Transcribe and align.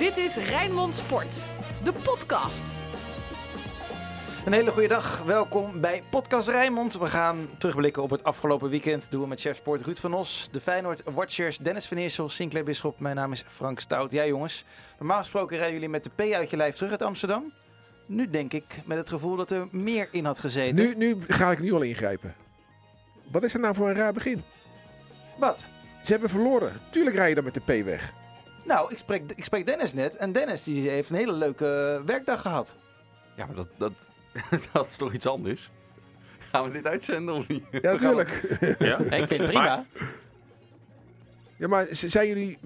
Dit 0.00 0.16
is 0.16 0.36
Rijnmond 0.36 0.94
Sport, 0.94 1.44
de 1.84 1.92
podcast. 1.92 2.74
Een 4.44 4.52
hele 4.52 4.70
goede 4.70 4.88
dag. 4.88 5.22
Welkom 5.22 5.80
bij 5.80 6.02
Podcast 6.10 6.48
Rijnmond. 6.48 6.98
We 6.98 7.06
gaan 7.06 7.48
terugblikken 7.58 8.02
op 8.02 8.10
het 8.10 8.24
afgelopen 8.24 8.70
weekend. 8.70 9.10
Doen 9.10 9.20
we 9.20 9.26
met 9.26 9.40
chef 9.40 9.56
sport 9.56 9.80
Ruud 9.80 9.98
van 9.98 10.14
Os, 10.14 10.48
de 10.52 10.60
Feyenoord 10.60 11.02
Watchers 11.04 11.58
Dennis 11.58 11.86
van 11.86 11.96
Eersel, 11.96 12.28
Sinclair 12.28 12.64
Bisschop. 12.64 13.00
Mijn 13.00 13.16
naam 13.16 13.32
is 13.32 13.44
Frank 13.46 13.80
Stout. 13.80 14.12
Ja 14.12 14.26
jongens, 14.26 14.64
normaal 14.98 15.18
gesproken 15.18 15.56
rijden 15.56 15.74
jullie 15.74 15.88
met 15.88 16.04
de 16.04 16.10
P 16.16 16.34
uit 16.34 16.50
je 16.50 16.56
lijf 16.56 16.76
terug 16.76 16.90
uit 16.90 17.02
Amsterdam. 17.02 17.52
Nu 18.06 18.30
denk 18.30 18.52
ik 18.52 18.80
met 18.84 18.98
het 18.98 19.08
gevoel 19.08 19.36
dat 19.36 19.50
er 19.50 19.68
meer 19.70 20.08
in 20.10 20.24
had 20.24 20.38
gezeten. 20.38 20.84
Nu, 20.84 20.94
nu 20.96 21.16
ga 21.28 21.50
ik 21.50 21.60
nu 21.60 21.72
al 21.72 21.82
ingrijpen. 21.82 22.34
Wat 23.30 23.42
is 23.42 23.54
er 23.54 23.60
nou 23.60 23.74
voor 23.74 23.88
een 23.88 23.96
raar 23.96 24.12
begin? 24.12 24.42
Wat? 25.38 25.66
Ze 26.04 26.12
hebben 26.12 26.30
verloren. 26.30 26.72
Tuurlijk 26.90 27.16
rij 27.16 27.28
je 27.28 27.34
dan 27.34 27.44
met 27.44 27.54
de 27.54 27.60
P 27.60 27.84
weg. 27.84 28.12
Nou, 28.64 28.90
ik 28.90 28.98
spreek, 28.98 29.32
ik 29.34 29.44
spreek 29.44 29.66
Dennis 29.66 29.92
net 29.92 30.16
en 30.16 30.32
Dennis 30.32 30.62
die 30.62 30.90
heeft 30.90 31.10
een 31.10 31.16
hele 31.16 31.32
leuke 31.32 32.02
werkdag 32.06 32.40
gehad. 32.40 32.74
Ja, 33.36 33.46
maar 33.46 33.54
dat, 33.54 33.68
dat, 33.76 34.10
dat 34.72 34.86
is 34.86 34.96
toch 34.96 35.12
iets 35.12 35.26
anders? 35.26 35.70
Gaan 36.38 36.64
we 36.64 36.70
dit 36.70 36.86
uitzenden 36.86 37.34
of 37.34 37.48
niet? 37.48 37.64
Ja, 37.70 37.80
natuurlijk. 37.92 38.58
Ja? 38.78 38.98
Ik 38.98 39.26
vind 39.26 39.30
het 39.30 39.44
prima. 39.44 39.84
Ja, 41.56 41.68
maar 41.68 41.86
zijn 41.90 42.28
jullie 42.28 42.58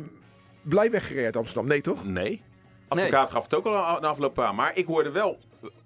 blij 0.62 0.90
weggereden 0.90 1.24
uit 1.24 1.36
Amsterdam? 1.36 1.66
Nee, 1.66 1.80
toch? 1.80 2.04
Nee. 2.04 2.42
Advocaat 2.88 3.30
gaf 3.30 3.42
het 3.42 3.54
ook 3.54 3.66
al 3.66 4.00
na 4.00 4.08
afloop 4.08 4.40
aan. 4.40 4.54
Maar 4.54 4.76
ik 4.76 4.86
hoorde 4.86 5.10
wel, 5.10 5.38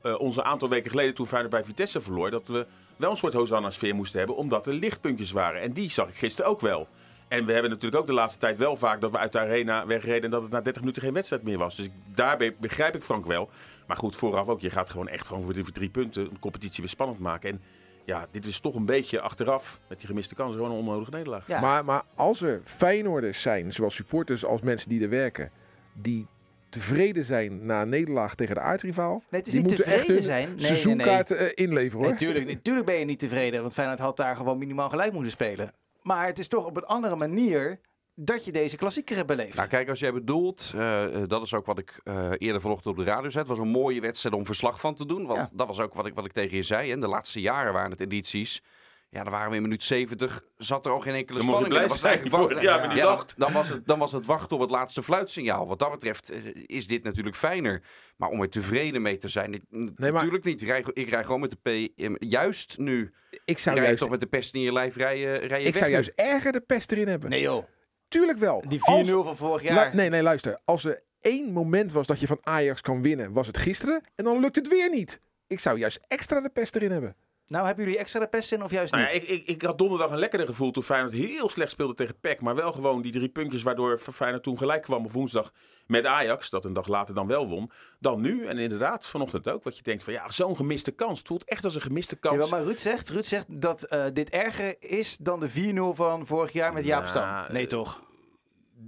eh 0.03 0.21
onze 0.21 0.43
aantal 0.43 0.69
weken 0.69 0.91
geleden 0.91 1.15
toen 1.15 1.27
Feyenoord 1.27 1.53
bij 1.53 1.65
Vitesse 1.65 2.01
verloor, 2.01 2.31
dat 2.31 2.47
we 2.47 2.67
wel 2.97 3.11
een 3.11 3.17
soort 3.17 3.33
Hosanna-sfeer 3.33 3.95
moesten 3.95 4.19
hebben, 4.19 4.37
omdat 4.37 4.67
er 4.67 4.73
lichtpuntjes 4.73 5.31
waren. 5.33 5.61
En 5.61 5.73
die 5.73 5.91
zag 5.91 6.09
ik 6.09 6.15
gisteren 6.15 6.51
ook 6.51 6.61
wel. 6.61 6.89
En 7.29 7.45
we 7.45 7.53
hebben 7.53 7.71
natuurlijk 7.71 8.01
ook 8.01 8.07
de 8.07 8.13
laatste 8.13 8.39
tijd 8.39 8.57
wel 8.57 8.77
vaak 8.77 9.01
dat 9.01 9.11
we 9.11 9.19
uit 9.19 9.33
de 9.33 9.39
arena 9.39 9.87
wegreden 9.87 10.23
en 10.25 10.31
dat 10.31 10.43
het 10.43 10.51
na 10.51 10.61
30 10.61 10.83
minuten 10.83 11.03
geen 11.03 11.13
wedstrijd 11.13 11.43
meer 11.43 11.59
was. 11.59 11.77
Dus 11.77 11.87
ik- 11.87 11.93
daarbij 12.15 12.55
begrijp 12.61 12.95
ik 12.95 13.03
Frank 13.03 13.27
wel. 13.27 13.51
Maar 13.87 13.97
goed, 13.97 14.17
vooraf 14.17 14.49
ook. 14.49 14.61
Je 14.61 14.71
gaat 14.71 14.91
gewoon 14.91 15.09
echt 15.09 15.27
gewoon 15.27 15.43
voor 15.43 15.53
die 15.53 15.73
drie 15.73 15.89
punten 15.91 16.25
de 16.25 16.39
competitie 16.41 16.81
weer 16.81 16.89
spannend 16.91 17.19
maken. 17.19 17.51
En 17.51 17.61
ja, 18.05 18.27
dit 18.31 18.47
is 18.47 18.61
toch 18.61 18.75
een 18.75 18.85
beetje 18.87 19.21
achteraf 19.21 19.81
met 19.89 19.99
die 19.99 20.07
gemiste 20.07 20.35
kansen 20.35 20.57
gewoon 20.57 20.71
een 20.73 20.79
onnodige 20.79 21.11
nederlaag. 21.11 21.47
Ja. 21.47 21.61
Maar, 21.61 21.85
maar 21.85 22.03
als 22.15 22.41
er 22.43 22.61
Feyenoorders 22.65 23.43
zijn, 23.43 23.73
zowel 23.73 23.91
supporters 23.91 24.45
als 24.45 24.61
mensen 24.61 24.89
die 24.89 25.03
er 25.03 25.09
werken, 25.11 25.51
die 25.95 26.27
tevreden 26.69 27.25
zijn 27.25 27.67
na 27.67 27.83
een 27.83 27.89
nederlaag 27.89 28.35
tegen 28.35 28.55
de 28.55 28.61
aardrivaal, 28.61 29.13
Nee, 29.31 29.41
het 29.41 29.47
is 29.47 29.53
die 29.53 29.63
niet 29.63 29.77
tevreden 29.77 30.15
hun 30.15 30.23
zijn. 30.23 30.39
Nee, 30.39 30.47
nee, 30.47 30.57
nee. 30.57 30.65
seizoenkaart 30.67 31.31
eh, 31.31 31.47
inleveren 31.55 31.99
hoor. 32.05 32.13
Natuurlijk, 32.13 32.47
natuurlijk 32.47 32.87
ben 32.87 32.99
je 32.99 33.05
niet 33.05 33.19
tevreden, 33.19 33.61
want 33.61 33.73
Feyenoord 33.75 33.99
had 33.99 34.17
daar 34.17 34.37
gewoon 34.37 34.59
minimaal 34.59 34.89
gelijk 34.89 35.13
moeten 35.13 35.31
spelen. 35.31 35.71
Maar 36.03 36.27
het 36.27 36.39
is 36.39 36.49
toch 36.49 36.65
op 36.67 36.77
een 36.77 36.85
andere 36.87 37.17
manier 37.17 37.81
dat 38.15 38.45
je 38.45 38.53
deze 38.53 38.77
klassieker 38.77 39.17
hebt 39.17 39.29
beleefd. 39.29 39.57
Nou, 39.57 39.69
kijk, 39.69 39.89
als 39.89 40.01
jij 40.01 40.13
bedoelt, 40.13 40.73
eh, 40.75 41.05
eh, 41.23 41.29
dat 41.29 41.43
is 41.45 41.55
ook 41.55 41.67
wat 41.67 41.79
ik 41.79 42.01
eh, 42.05 42.31
eerder 42.39 42.61
vanochtend 42.61 42.99
op 42.99 43.05
de 43.05 43.11
radio 43.11 43.31
zei. 43.31 43.45
Het 43.45 43.57
was 43.57 43.67
een 43.67 43.73
mooie 43.73 44.01
wedstrijd 44.01 44.35
om 44.35 44.47
verslag 44.47 44.81
van 44.81 44.95
te 44.95 45.07
doen. 45.07 45.27
Want 45.27 45.39
Ja. 45.39 45.49
dat 45.53 45.67
was 45.67 45.81
ook 45.81 45.95
wat 45.95 46.07
ik, 46.07 46.15
wat 46.15 46.25
ik 46.25 46.33
tegen 46.33 46.57
je 46.57 46.63
zei. 46.63 46.91
Hè. 46.91 46.99
De 46.99 47.09
laatste 47.09 47.41
jaren 47.41 47.73
waren 47.73 47.91
het 47.91 48.01
edities. 48.01 48.63
Ja, 49.11 49.23
dan 49.23 49.33
waren 49.33 49.51
we 49.51 49.57
in 49.57 49.63
minuut 49.63 49.85
70. 49.85 50.43
Zat 50.57 50.87
er 50.87 50.93
ook 50.93 51.03
geen 51.03 51.15
enkele 51.15 51.39
Dan 51.39 51.49
spanning 51.49 51.69
blij 51.73 51.81
meer. 51.87 51.89
Dan 51.89 52.01
was 52.01 52.11
eigenlijk 52.11 52.37
voor 52.53 52.63
ja, 52.63 52.95
dan, 53.17 53.25
dan, 53.37 53.53
was 53.53 53.69
het, 53.69 53.87
dan 53.87 53.99
was 53.99 54.13
het 54.13 54.27
wachten 54.27 54.57
op 54.57 54.63
het 54.63 54.71
laatste 54.71 55.03
fluitsignaal. 55.03 55.67
Wat 55.67 55.79
dat 55.79 55.91
betreft 55.91 56.33
is 56.67 56.87
dit 56.87 57.03
natuurlijk 57.03 57.37
fijner. 57.37 57.83
Maar 58.17 58.29
om 58.29 58.43
er 58.43 58.49
tevreden 58.51 59.03
mee 59.03 59.17
te 59.17 59.29
zijn, 59.29 59.51
dit- 59.51 59.99
maar- 59.99 60.13
natuurlijk 60.13 60.45
niet. 60.45 60.63
Ik 60.63 60.69
rij, 60.69 60.85
ik 60.93 61.09
rij 61.09 61.25
gewoon 61.25 61.41
met 61.41 61.57
de 61.63 61.89
P. 61.89 61.93
Juist 62.23 62.79
nu 62.79 63.13
Ik 63.49 63.59
zou 63.59 63.81
juist, 63.83 63.99
toch 63.99 64.11
met 64.11 64.21
de 64.21 64.27
pest 64.27 64.55
in 64.55 64.61
je 64.61 64.73
lijf 64.73 64.97
rijden. 64.97 65.39
rijden 65.39 65.59
ik 65.59 65.65
weg 65.65 65.75
zou 65.77 65.87
nu. 65.87 65.93
juist 65.93 66.13
erger 66.15 66.53
de 66.53 66.61
pest 66.61 66.93
erin 66.93 67.09
hebben. 67.09 67.31
Nee 67.31 67.41
joh, 67.41 67.65
Tuurlijk 68.09 68.39
wel. 68.39 68.65
die 68.69 68.79
4-0 68.79 68.83
Als- 69.19 69.27
van 69.27 69.37
vorig 69.37 69.63
Lu- 69.63 69.69
jaar. 69.69 69.95
nee, 69.95 70.09
nee, 70.09 70.23
luister. 70.23 70.59
Als 70.65 70.85
er 70.85 71.01
één 71.21 71.53
moment 71.53 71.93
was 71.93 72.07
dat 72.07 72.21
je 72.21 72.27
van 72.27 72.39
Ajax 72.43 72.81
kan 72.81 73.03
winnen, 73.03 73.33
was 73.33 73.47
het 73.47 73.57
gisteren. 73.59 74.01
En 74.15 74.25
dan 74.25 74.41
lukt 74.41 74.57
het 74.57 74.69
weer 74.69 74.91
niet. 74.91 75.21
Ik 75.47 75.61
zou 75.61 75.79
juist 75.79 76.01
extra 76.09 76.41
de 76.41 76.49
pest 76.49 76.77
erin 76.77 76.91
hebben. 76.91 77.17
Nou, 77.49 77.67
hebben 77.67 77.85
jullie 77.85 78.01
extra 78.01 78.27
pest 78.27 78.53
in 78.53 78.63
of 78.63 78.71
juist 78.71 78.93
Nou 78.93 79.03
niet? 79.03 79.13
ja, 79.13 79.21
ik, 79.21 79.29
ik, 79.29 79.47
ik 79.47 79.63
had 79.63 79.79
donderdag 79.79 80.11
een 80.11 80.19
lekkerder 80.19 80.49
gevoel 80.49 80.71
toen 80.71 80.83
Feyenoord 80.83 81.13
heel 81.13 81.49
slecht 81.49 81.71
speelde 81.71 81.95
tegen 81.95 82.21
PEC. 82.21 82.41
Maar 82.41 82.55
wel 82.55 82.73
gewoon 82.73 83.03
die 83.03 83.13
drie 83.13 83.29
puntjes 83.29 83.63
waardoor 83.63 83.99
Feyenoord 83.99 84.43
toen 84.43 84.59
gelijk 84.59 84.83
kwam 84.83 85.05
op 85.05 85.13
woensdag 85.13 85.53
met 85.87 86.05
Ajax. 86.05 86.51
Dat 86.51 86.65
een 86.65 86.73
dag 86.73 86.89
later 86.89 87.15
dan 87.15 87.27
wel 87.27 87.49
won. 87.49 87.71
Dan 88.01 88.21
nu. 88.21 88.47
En 88.47 88.59
inderdaad 88.59 89.09
vanochtend 89.09 89.49
ook. 89.49 89.65
Wat 89.65 89.77
je 89.77 89.83
denkt 89.83 90.05
van 90.05 90.13
ja, 90.13 90.31
zo'n 90.31 90.57
gemiste 90.57 90.91
kans. 90.91 91.19
Het 91.19 91.29
voelt 91.29 91.45
echt 91.45 91.65
als 91.65 91.75
een 91.75 91.81
gemiste 91.81 92.17
kans. 92.17 92.35
Jawel, 92.35 92.51
maar 92.51 92.63
Ruud 92.63 92.79
zegt, 92.79 93.11
Ruud 93.11 93.25
zegt 93.25 93.47
dat 93.49 93.83
eh, 93.83 94.05
dit 94.13 94.31
erger 94.31 94.77
is 94.79 95.17
dan 95.17 95.41
de 95.41 95.73
4-0 95.95 95.97
van 95.97 96.27
vorig 96.27 96.53
jaar 96.53 96.73
met 96.73 96.85
Jaap 96.85 97.03
Nou, 97.03 97.11
Stam. 97.11 97.53
Nee 97.53 97.63
eh, 97.63 97.69
toch? 97.69 98.07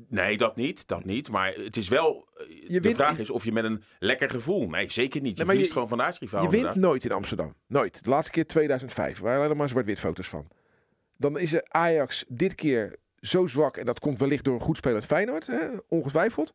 Nee, 0.08 0.36
dat 0.36 0.56
niet. 0.56 0.88
Dat 0.88 1.04
niet. 1.04 1.30
Maar 1.30 1.52
het 1.54 1.76
is 1.76 1.88
wel... 1.88 2.28
eh, 2.36 2.68
de 2.68 2.80
wint- 2.80 2.96
vraag 2.96 3.18
is 3.18 3.30
of 3.30 3.44
je 3.44 3.52
met 3.52 3.64
een 3.64 3.82
lekker 3.98 4.30
gevoel... 4.30 4.68
Nee, 4.68 4.90
zeker 4.90 5.20
niet. 5.20 5.30
Je 5.30 5.36
Nee, 5.36 5.46
verliest 5.46 5.66
je- 5.66 5.72
gewoon 5.72 5.88
van 5.88 5.98
de 5.98 6.04
aardsrivaal. 6.04 6.42
Je 6.42 6.48
wint 6.48 6.74
nooit 6.74 7.04
in 7.04 7.12
Amsterdam. 7.12 7.54
Nooit. 7.66 8.04
De 8.04 8.10
laatste 8.10 8.32
keer 8.32 8.46
2005. 8.46 9.18
Waar 9.18 9.36
waren 9.36 9.50
er 9.50 9.56
maar 9.56 9.68
zwart-wit 9.68 9.98
foto's 9.98 10.28
van. 10.28 10.48
Dan 11.16 11.38
is 11.38 11.52
er 11.52 11.64
Ajax 11.68 12.24
dit 12.28 12.54
keer 12.54 12.96
zo 13.20 13.46
zwak. 13.46 13.76
En 13.76 13.86
dat 13.86 13.98
komt 14.00 14.18
wellicht 14.18 14.44
door 14.44 14.54
een 14.54 14.60
goed 14.60 14.76
spelend 14.76 15.04
Feyenoord. 15.04 15.46
Hè? 15.46 15.68
Ongetwijfeld. 15.88 16.52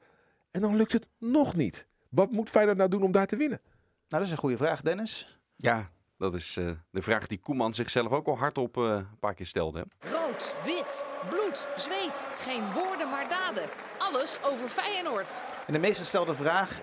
En 0.52 0.62
dan 0.62 0.76
lukt 0.76 0.92
het 0.92 1.08
nog 1.20 1.56
niet. 1.56 1.88
Wat 2.10 2.32
moet 2.32 2.50
Feyenoord 2.50 2.78
nou 2.78 2.90
doen 2.90 3.04
om 3.04 3.12
daar 3.12 3.28
te 3.28 3.38
winnen? 3.38 3.62
Nou, 3.64 3.74
dat 4.08 4.22
is 4.22 4.32
een 4.32 4.38
goede 4.38 4.58
vraag, 4.58 4.82
Dennis. 4.82 5.40
Ja, 5.56 5.92
dat 6.18 6.34
is 6.34 6.58
eh, 6.58 6.72
de 6.92 7.02
vraag 7.02 7.28
die 7.28 7.40
Koeman 7.40 7.74
zichzelf 7.74 8.12
ook 8.12 8.28
al 8.28 8.38
hardop 8.38 8.78
eh 8.78 8.84
een 8.84 9.20
paar 9.20 9.34
keer 9.34 9.46
stelde. 9.46 9.86
Hè? 10.00 10.10
Rood, 10.10 10.56
wit, 10.64 11.06
bloed, 11.30 11.68
zweet. 11.76 12.28
Geen 12.38 12.72
woorden 12.74 13.10
maar 13.10 13.30
daden. 13.30 13.70
Alles 13.98 14.40
over 14.44 14.68
Feyenoord. 14.68 15.42
En 15.68 15.74
de 15.74 15.80
meest 15.80 16.00
gestelde 16.00 16.34
vraag, 16.34 16.82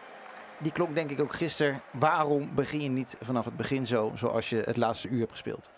die 0.58 0.72
klonk 0.72 0.94
denk 0.94 1.10
ik 1.10 1.20
ook 1.20 1.32
gisteren. 1.32 1.82
Waarom 1.92 2.54
begin 2.54 2.80
je 2.80 2.88
niet 2.88 3.16
vanaf 3.20 3.44
het 3.44 3.56
begin 3.56 3.86
zo, 3.86 4.12
zoals 4.14 4.50
je 4.50 4.62
het 4.64 4.76
laatste 4.76 5.08
uur 5.08 5.18
hebt 5.20 5.32
gespeeld? 5.32 5.70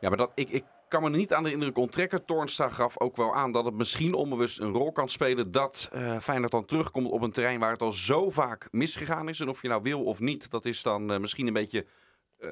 Ja, 0.00 0.08
maar 0.08 0.18
dat, 0.18 0.30
ik, 0.34 0.48
ik 0.50 0.64
kan 0.88 1.02
me 1.02 1.10
niet 1.10 1.32
aan 1.32 1.44
de 1.44 1.52
indruk 1.52 1.78
onttrekken. 1.78 2.24
Toornstra 2.24 2.68
gaf 2.68 3.00
ook 3.00 3.16
wel 3.16 3.34
aan 3.34 3.52
dat 3.52 3.64
het 3.64 3.74
misschien 3.74 4.14
onbewust 4.14 4.60
een 4.60 4.72
rol 4.72 4.92
kan 4.92 5.08
spelen. 5.08 5.50
Dat 5.50 5.88
eh 5.92 6.18
Feyenoord 6.18 6.52
dan 6.52 6.64
terugkomt 6.64 7.10
op 7.10 7.22
een 7.22 7.32
terrein 7.32 7.60
waar 7.60 7.72
het 7.72 7.82
al 7.82 7.92
zo 7.92 8.30
vaak 8.30 8.68
misgegaan 8.70 9.28
is. 9.28 9.40
En 9.40 9.48
of 9.48 9.62
je 9.62 9.68
nou 9.68 9.82
wil 9.82 10.04
of 10.04 10.20
niet, 10.20 10.50
dat 10.50 10.64
is 10.64 10.82
dan 10.82 11.12
eh, 11.12 11.18
misschien 11.18 11.46
een 11.46 11.52
beetje 11.52 11.86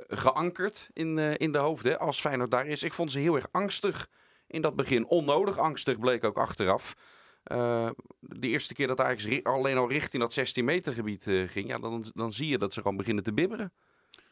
geankerd 0.09 0.89
in, 0.93 1.19
eh, 1.19 1.35
in 1.37 1.53
de 1.53 1.59
hoofden. 1.59 1.99
Als 1.99 2.21
Feyenoord 2.21 2.51
daar 2.51 2.67
is. 2.67 2.83
Ik 2.83 2.93
vond 2.93 3.13
ze 3.13 3.19
heel 3.19 3.35
erg 3.35 3.47
angstig 3.51 4.09
in 4.47 4.63
dat 4.63 4.77
begin. 4.77 5.07
Onnodig 5.07 5.59
angstig 5.59 5.99
bleek 5.99 6.25
ook 6.25 6.37
achteraf. 6.39 6.95
Eh, 7.43 7.91
de 8.21 8.49
eerste 8.49 8.75
keer 8.75 8.87
dat 8.87 9.01
Ajax 9.01 9.43
alleen 9.43 9.77
al 9.77 9.89
richting 9.89 10.23
dat 10.23 10.33
16 10.33 10.65
meter 10.65 10.93
gebied 10.93 11.27
eh, 11.27 11.49
ging. 11.49 11.69
Ja, 11.69 11.79
dan, 11.79 12.05
dan 12.15 12.33
zie 12.33 12.49
je 12.49 12.59
dat 12.59 12.73
ze 12.73 12.81
gewoon 12.81 12.97
beginnen 12.97 13.25
te 13.25 13.33
bibberen. 13.33 13.73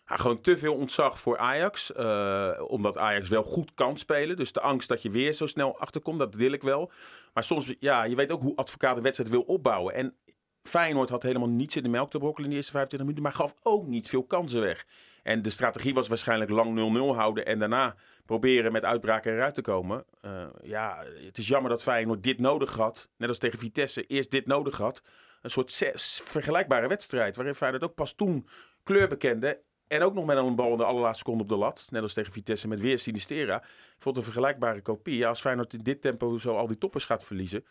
Gewoon 0.04 0.40
te 0.40 0.58
veel 0.58 0.74
ontzag 0.74 1.20
voor 1.20 1.38
Ajax. 1.38 1.92
eh, 1.92 2.60
omdat 2.66 2.98
Ajax 2.98 3.28
wel 3.28 3.42
goed 3.42 3.74
kan 3.74 3.96
spelen. 3.96 4.36
Dus 4.36 4.52
de 4.52 4.60
angst 4.60 4.88
dat 4.88 5.02
je 5.02 5.10
weer 5.10 5.32
zo 5.32 5.46
snel 5.46 5.78
achterkomt, 5.78 6.18
dat 6.18 6.34
wil 6.34 6.52
ik 6.52 6.62
wel. 6.62 6.90
Maar 7.34 7.44
soms, 7.44 7.74
ja, 7.78 8.04
je 8.04 8.16
weet 8.16 8.32
ook 8.32 8.42
hoe 8.42 8.56
advocaat 8.56 8.96
een 8.96 9.02
wedstrijd 9.02 9.30
wil 9.30 9.42
opbouwen. 9.42 9.94
En 9.94 10.14
Feyenoord 10.62 11.08
had 11.08 11.22
helemaal 11.22 11.48
niets 11.48 11.76
in 11.76 11.82
de 11.82 11.88
melk 11.88 12.10
te 12.10 12.18
brokkelen 12.18 12.44
in 12.44 12.50
de 12.50 12.56
eerste 12.56 12.72
25 12.72 13.08
minuten. 13.08 13.22
Maar 13.22 13.46
gaf 13.46 13.54
ook 13.62 13.86
niet 13.86 14.08
veel 14.08 14.24
kansen 14.24 14.60
weg. 14.60 14.86
En 15.22 15.42
de 15.42 15.50
strategie 15.50 15.94
was 15.94 16.08
waarschijnlijk 16.08 16.50
lang 16.50 16.94
0-0 16.96 17.16
houden. 17.16 17.46
En 17.46 17.58
daarna 17.58 17.94
proberen 18.24 18.72
met 18.72 18.84
uitbraken 18.84 19.32
eruit 19.32 19.54
te 19.54 19.62
komen. 19.62 20.04
Eh, 20.20 20.46
ja, 20.62 21.04
het 21.24 21.38
is 21.38 21.48
jammer 21.48 21.70
dat 21.70 21.82
Feyenoord 21.82 22.22
dit 22.22 22.38
nodig 22.38 22.76
had. 22.76 23.08
Net 23.16 23.28
als 23.28 23.38
tegen 23.38 23.58
Vitesse, 23.58 24.06
eerst 24.06 24.30
dit 24.30 24.46
nodig 24.46 24.76
had. 24.76 25.02
Een 25.42 25.50
soort 25.50 25.92
vergelijkbare 26.24 26.88
wedstrijd. 26.88 27.36
Waarin 27.36 27.54
Feyenoord 27.54 27.84
ook 27.84 27.94
pas 27.94 28.14
toen 28.14 28.46
kleur 28.82 29.08
bekende. 29.08 29.60
En 29.86 30.02
ook 30.02 30.14
nog 30.14 30.24
met 30.24 30.36
een 30.36 30.54
bal 30.54 30.70
in 30.70 30.76
de 30.76 30.84
allerlaatste 30.84 31.18
seconde 31.18 31.42
op 31.42 31.48
de 31.48 31.56
lat. 31.56 31.86
Net 31.90 32.02
als 32.02 32.12
tegen 32.12 32.32
Vitesse 32.32 32.68
met 32.68 32.80
weer 32.80 32.98
Sinistera. 32.98 33.56
Ik 33.62 33.96
vond 33.98 34.16
een 34.16 34.22
vergelijkbare 34.22 34.80
kopie. 34.80 35.26
Als 35.26 35.40
Feyenoord 35.40 35.72
in 35.72 35.78
dit 35.78 36.00
tempo 36.00 36.38
zo 36.38 36.56
al 36.56 36.66
die 36.66 36.78
toppers 36.78 37.04
gaat 37.04 37.24
verliezen... 37.24 37.64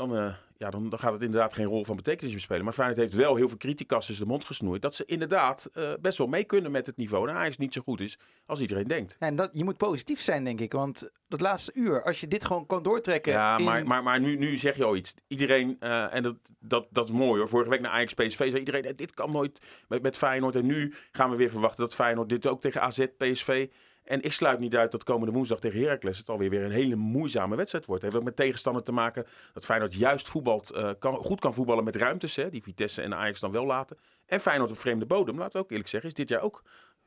Dan, 0.00 0.16
eh, 0.16 0.34
ja, 0.56 0.70
dan, 0.70 0.88
dan 0.88 0.98
gaat 0.98 1.12
het 1.12 1.22
inderdaad 1.22 1.52
geen 1.52 1.66
rol 1.66 1.84
van 1.84 1.96
betekenis 1.96 2.32
meer 2.32 2.40
spelen. 2.40 2.64
Maar 2.64 2.72
Feyenoord 2.72 2.98
heeft 3.00 3.14
wel 3.14 3.36
heel 3.36 3.48
veel 3.48 3.56
criticas 3.56 4.06
de 4.06 4.26
mond 4.26 4.44
gesnoeid. 4.44 4.82
Dat 4.82 4.94
ze 4.94 5.04
inderdaad 5.06 5.70
eh, 5.72 5.92
best 6.00 6.18
wel 6.18 6.26
mee 6.26 6.44
kunnen 6.44 6.70
met 6.70 6.86
het 6.86 6.96
niveau. 6.96 7.28
En 7.28 7.34
Ajax 7.34 7.56
niet 7.56 7.72
zo 7.72 7.80
goed 7.80 8.00
is 8.00 8.18
als 8.46 8.60
iedereen 8.60 8.86
denkt. 8.86 9.16
Ja, 9.18 9.26
En 9.26 9.36
dat, 9.36 9.50
je 9.52 9.64
moet 9.64 9.76
positief 9.76 10.20
zijn, 10.20 10.44
denk 10.44 10.60
ik. 10.60 10.72
Want 10.72 11.10
dat 11.28 11.40
laatste 11.40 11.72
uur, 11.74 12.02
als 12.04 12.20
je 12.20 12.28
dit 12.28 12.44
gewoon 12.44 12.66
kan 12.66 12.82
doortrekken. 12.82 13.32
Ja, 13.32 13.58
in- 13.58 13.64
maar, 13.64 13.86
maar, 13.86 14.02
maar 14.02 14.20
nu, 14.20 14.36
nu 14.36 14.56
zeg 14.56 14.76
je 14.76 14.84
al 14.84 14.96
iets. 14.96 15.14
Iedereen, 15.28 15.76
eh, 15.80 16.14
en 16.14 16.22
dat, 16.22 16.36
dat, 16.58 16.86
dat 16.90 17.08
is 17.08 17.14
mooi 17.14 17.38
hoor. 17.40 17.48
Vorige 17.48 17.70
week 17.70 17.80
naar 17.80 17.90
Ajax 17.92 18.14
PSV 18.14 18.36
zei 18.36 18.58
iedereen, 18.58 18.96
dit 18.96 19.14
kan 19.14 19.32
nooit 19.32 19.60
met, 19.88 20.02
met 20.02 20.16
Feyenoord. 20.16 20.56
En 20.56 20.66
nu 20.66 20.94
gaan 21.12 21.30
we 21.30 21.36
weer 21.36 21.50
verwachten 21.50 21.80
dat 21.84 21.94
Feyenoord 21.94 22.28
dit 22.28 22.46
ook 22.46 22.60
tegen 22.60 22.82
AZ, 22.82 23.06
PSV... 23.16 23.68
En 24.04 24.22
ik 24.22 24.32
sluit 24.32 24.58
niet 24.58 24.76
uit 24.76 24.90
dat 24.90 25.04
komende 25.04 25.32
woensdag 25.32 25.60
tegen 25.60 25.80
Heracles 25.80 26.18
het 26.18 26.28
alweer 26.28 26.50
weer 26.50 26.64
een 26.64 26.70
hele 26.70 26.96
moeizame 26.96 27.56
wedstrijd 27.56 27.86
wordt. 27.86 28.02
Het 28.02 28.12
heeft 28.12 28.24
ook 28.24 28.30
met 28.30 28.38
tegenstander 28.38 28.82
te 28.82 28.92
maken 28.92 29.26
dat 29.52 29.64
Feyenoord 29.64 29.94
juist 29.94 30.28
voetbalt, 30.28 30.70
eh, 30.70 30.90
kan, 30.98 31.16
goed 31.16 31.40
kan 31.40 31.54
voetballen 31.54 31.84
met 31.84 31.96
ruimtes. 31.96 32.36
Hè, 32.36 32.50
die 32.50 32.62
Vitesse 32.62 33.02
en 33.02 33.14
Ajax 33.14 33.40
dan 33.40 33.52
wel 33.52 33.66
laten. 33.66 33.98
En 34.26 34.40
Feyenoord 34.40 34.70
op 34.70 34.78
vreemde 34.78 35.06
bodem, 35.06 35.38
laten 35.38 35.52
we 35.52 35.64
ook 35.64 35.70
eerlijk 35.70 35.88
zeggen, 35.88 36.08
is 36.08 36.14
dit 36.14 36.28
jaar 36.28 36.40
ook 36.40 36.62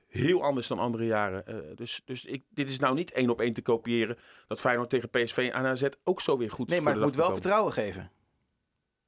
heel 0.07 0.43
anders 0.43 0.67
dan 0.67 0.79
andere 0.79 1.05
jaren. 1.05 1.47
Eh, 1.47 1.55
dus 1.75 2.01
dus 2.05 2.25
ik, 2.25 2.43
dit 2.49 2.69
is 2.69 2.79
nou 2.79 2.95
niet 2.95 3.11
één 3.11 3.29
op 3.29 3.41
één 3.41 3.53
te 3.53 3.61
kopiëren 3.61 4.17
dat 4.47 4.61
Feyenoord 4.61 4.89
tegen 4.89 5.09
PSV 5.09 5.49
en 5.53 5.65
AZ 5.65 5.87
ook 6.03 6.21
zo 6.21 6.37
weer 6.37 6.51
goed 6.51 6.69
nee, 6.69 6.81
maar 6.81 6.93
het 6.93 7.03
moet 7.03 7.15
wel 7.15 7.25
komen. 7.25 7.41
vertrouwen 7.41 7.73
geven. 7.73 8.11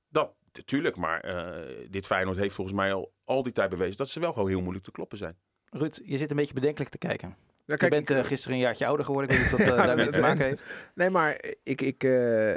Dat, 0.09 0.33
tuurlijk, 0.65 0.95
maar 0.95 1.19
eh, 1.19 1.87
dit 1.89 2.05
Feyenoord 2.05 2.37
heeft 2.37 2.55
volgens 2.55 2.75
mij 2.75 2.93
al, 2.93 3.13
al 3.23 3.43
die 3.43 3.53
tijd 3.53 3.69
bewezen 3.69 3.97
dat 3.97 4.09
ze 4.09 4.19
wel 4.19 4.33
gewoon 4.33 4.49
heel 4.49 4.61
moeilijk 4.61 4.85
te 4.85 4.91
kloppen 4.91 5.17
zijn. 5.17 5.37
Ruud, 5.69 5.99
je 6.03 6.17
zit 6.17 6.29
een 6.29 6.35
beetje 6.35 6.53
bedenkelijk 6.53 6.91
te 6.91 6.97
kijken. 6.97 7.35
Ja, 7.65 7.73
je 7.73 7.77
kijk, 7.77 7.91
bent 7.91 8.09
ik- 8.09 8.17
eh, 8.17 8.23
gisteren 8.23 8.56
een 8.56 8.63
jaartje 8.63 8.85
ouder 8.85 9.06
geworden. 9.06 9.31
Ik 9.31 9.38
weet 9.38 9.51
niet 9.51 9.59
of 9.59 9.65
dat 9.65 9.77
eh, 9.77 9.85
daarmee 9.88 10.09
te 10.09 10.19
maken 10.19 10.45
heeft. 10.45 10.62
Nee, 10.95 11.09
maar 11.09 11.44
ik, 11.63 11.81
ik, 11.81 12.03
eh, 12.03 12.53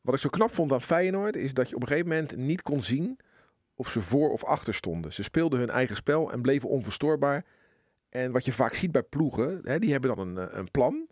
wat 0.00 0.14
ik 0.14 0.20
zo 0.20 0.28
knap 0.28 0.50
vond 0.54 0.72
aan 0.72 0.82
Feyenoord 0.82 1.36
is 1.36 1.54
dat 1.54 1.68
je 1.68 1.74
op 1.74 1.82
een 1.82 1.88
gegeven 1.88 2.08
moment 2.08 2.36
niet 2.36 2.62
kon 2.62 2.82
zien 2.82 3.18
of 3.74 3.88
ze 3.88 4.02
voor 4.02 4.30
of 4.32 4.44
achter 4.44 4.74
stonden. 4.74 5.12
Ze 5.12 5.22
speelden 5.22 5.58
hun 5.58 5.70
eigen 5.70 5.96
spel 5.96 6.32
en 6.32 6.42
bleven 6.42 6.68
onverstoorbaar. 6.68 7.44
En 8.08 8.32
wat 8.32 8.44
je 8.44 8.52
vaak 8.52 8.74
ziet 8.74 8.92
bij 8.92 9.02
ploegen, 9.02 9.60
hè, 9.62 9.78
die 9.78 9.92
hebben 9.92 10.16
dan 10.16 10.28
een, 10.28 10.48
eh, 10.50 10.58
een 10.58 10.70
plan. 10.70 11.06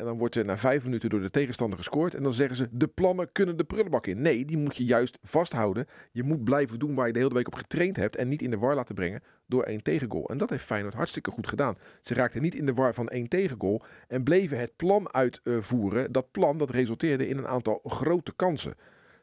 En 0.00 0.06
dan 0.06 0.18
wordt 0.18 0.34
er 0.34 0.44
na 0.44 0.58
vijf 0.58 0.84
minuten 0.84 1.10
door 1.10 1.20
de 1.20 1.30
tegenstander 1.30 1.78
gescoord. 1.78 2.14
En 2.14 2.22
dan 2.22 2.32
zeggen 2.32 2.56
ze, 2.56 2.68
de 2.70 2.86
plannen 2.86 3.32
kunnen 3.32 3.56
de 3.56 3.64
prullenbak 3.64 4.06
in. 4.06 4.22
Nee, 4.22 4.44
die 4.44 4.56
moet 4.56 4.76
je 4.76 4.84
juist 4.84 5.18
vasthouden. 5.22 5.86
Je 6.12 6.22
moet 6.22 6.44
blijven 6.44 6.78
doen 6.78 6.94
waar 6.94 7.06
je 7.06 7.12
de 7.12 7.18
hele 7.18 7.34
week 7.34 7.46
op 7.46 7.54
getraind 7.54 7.96
hebt. 7.96 8.16
En 8.16 8.28
niet 8.28 8.42
in 8.42 8.50
de 8.50 8.58
war 8.58 8.74
laten 8.74 8.94
brengen 8.94 9.22
door 9.46 9.62
één 9.62 9.82
tegengoal. 9.82 10.28
En 10.28 10.38
dat 10.38 10.50
heeft 10.50 10.64
Feyenoord 10.64 10.94
hartstikke 10.94 11.30
goed 11.30 11.48
gedaan. 11.48 11.78
Ze 12.00 12.14
raakten 12.14 12.42
niet 12.42 12.54
in 12.54 12.66
de 12.66 12.74
war 12.74 12.94
van 12.94 13.08
één 13.08 13.28
tegengoal. 13.28 13.82
En 14.08 14.22
bleven 14.22 14.58
het 14.58 14.76
plan 14.76 15.12
uitvoeren. 15.12 16.12
Dat 16.12 16.30
plan 16.30 16.58
dat 16.58 16.70
resulteerde 16.70 17.26
in 17.26 17.38
een 17.38 17.48
aantal 17.48 17.80
grote 17.84 18.32
kansen. 18.36 18.74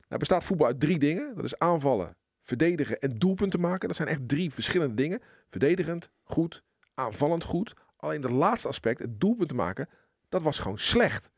Nou 0.07 0.19
bestaat 0.19 0.43
voetbal 0.43 0.67
uit 0.67 0.79
drie 0.79 0.99
dingen. 0.99 1.35
Dat 1.35 1.45
is 1.45 1.59
aanvallen, 1.59 2.15
verdedigen 2.43 2.99
en 2.99 3.15
doelpunten 3.17 3.59
maken. 3.59 3.87
Dat 3.87 3.97
zijn 3.97 4.09
echt 4.09 4.27
drie 4.27 4.51
verschillende 4.51 4.95
dingen. 4.95 5.21
Verdedigend, 5.49 6.09
goed. 6.23 6.63
Aanvallend, 6.93 7.43
goed. 7.43 7.73
Alleen 7.97 8.21
dat 8.21 8.31
laatste 8.31 8.67
aspect, 8.67 8.99
het 8.99 9.19
doelpunten 9.19 9.55
maken, 9.55 9.87
dat 10.29 10.41
was 10.41 10.57
gewoon 10.57 10.77
slecht. 10.77 11.29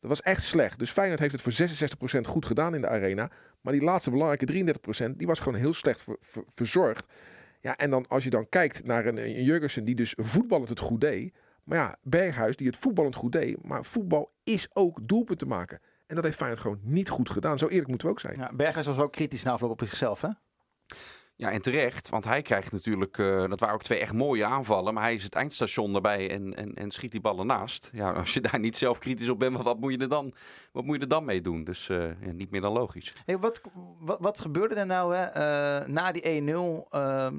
Dat 0.00 0.10
was 0.10 0.20
echt 0.22 0.42
slecht. 0.42 0.78
Dus 0.78 0.90
Feyenoord 0.90 1.20
heeft 1.20 1.32
het 1.32 1.42
voor 1.42 2.18
66% 2.18 2.20
goed 2.20 2.46
gedaan 2.46 2.74
in 2.74 2.80
de 2.80 2.88
arena. 2.88 3.30
Maar 3.60 3.72
die 3.72 3.82
laatste 3.82 4.10
belangrijke 4.10 4.74
33%, 5.10 5.16
die 5.16 5.26
was 5.26 5.38
gewoon 5.38 5.58
heel 5.58 5.74
slecht 5.74 6.02
ver- 6.02 6.16
ver- 6.20 6.44
verzorgd. 6.54 7.12
Ja, 7.60 7.76
en 7.76 7.90
dan 7.90 8.06
als 8.08 8.24
je 8.24 8.30
dan 8.30 8.48
kijkt 8.48 8.84
naar 8.84 9.06
een, 9.06 9.16
een 9.16 9.42
Jurgensen 9.44 9.84
die 9.84 9.94
dus 9.94 10.14
voetballend 10.16 10.68
het 10.68 10.80
goed 10.80 11.00
deed. 11.00 11.34
Maar 11.64 11.78
ja, 11.78 11.96
Berghuis 12.02 12.56
die 12.56 12.66
het 12.66 12.76
voetballend 12.76 13.14
goed 13.14 13.32
deed. 13.32 13.64
Maar 13.64 13.84
voetbal 13.84 14.32
is 14.44 14.68
ook 14.72 14.98
doelpunten 15.02 15.48
maken. 15.48 15.80
En 16.06 16.14
dat 16.14 16.24
heeft 16.24 16.36
Feyenoord 16.36 16.60
gewoon 16.62 16.80
niet 16.82 17.08
goed 17.08 17.30
gedaan. 17.30 17.58
Zo 17.58 17.68
eerlijk 17.68 17.88
moeten 17.88 18.06
we 18.06 18.12
ook 18.12 18.20
zijn. 18.20 18.34
Ja, 18.38 18.52
Berghuis 18.52 18.86
was 18.86 18.98
ook 18.98 19.12
kritisch 19.12 19.42
na 19.42 19.52
afloop 19.52 19.70
op 19.70 19.80
zichzelf, 19.80 20.20
hè? 20.20 20.28
Ja, 21.38 21.50
en 21.50 21.60
terecht, 21.60 22.08
want 22.08 22.24
hij 22.24 22.42
krijgt 22.42 22.72
natuurlijk, 22.72 23.18
eh, 23.18 23.48
dat 23.48 23.60
waren 23.60 23.74
ook 23.74 23.82
twee 23.82 23.98
echt 23.98 24.12
mooie 24.12 24.44
aanvallen, 24.44 24.94
maar 24.94 25.02
hij 25.02 25.14
is 25.14 25.22
het 25.22 25.34
eindstation 25.34 25.92
daarbij 25.92 26.30
en, 26.30 26.54
en, 26.54 26.74
en 26.74 26.90
schiet 26.90 27.10
die 27.10 27.20
ballen 27.20 27.46
naast. 27.46 27.90
Ja, 27.92 28.12
als 28.20 28.34
je 28.34 28.40
daar 28.40 28.58
niet 28.58 28.76
zelf 28.76 28.98
kritisch 28.98 29.28
op 29.28 29.38
bent, 29.38 29.62
wat 29.62 29.80
moet 29.80 29.92
je 29.92 29.98
er 29.98 30.08
dan, 30.08 30.34
wat 30.72 30.84
moet 30.84 30.96
je 30.96 31.02
er 31.02 31.08
dan 31.08 31.24
mee 31.24 31.40
doen? 31.40 31.64
Dus 31.64 31.88
eh, 31.88 32.20
ja, 32.20 32.32
niet 32.32 32.50
meer 32.50 32.60
dan 32.60 32.72
logisch. 32.72 33.12
Hey, 33.24 33.38
wat, 33.38 33.60
wat, 33.98 34.18
wat 34.20 34.40
gebeurde 34.40 34.74
er 34.74 34.86
nou 34.86 35.16
hè, 35.16 35.22
eh, 35.22 35.86
na 35.86 36.12
die 36.12 36.42
1-0? 36.42 36.88
Ehm, 36.88 37.34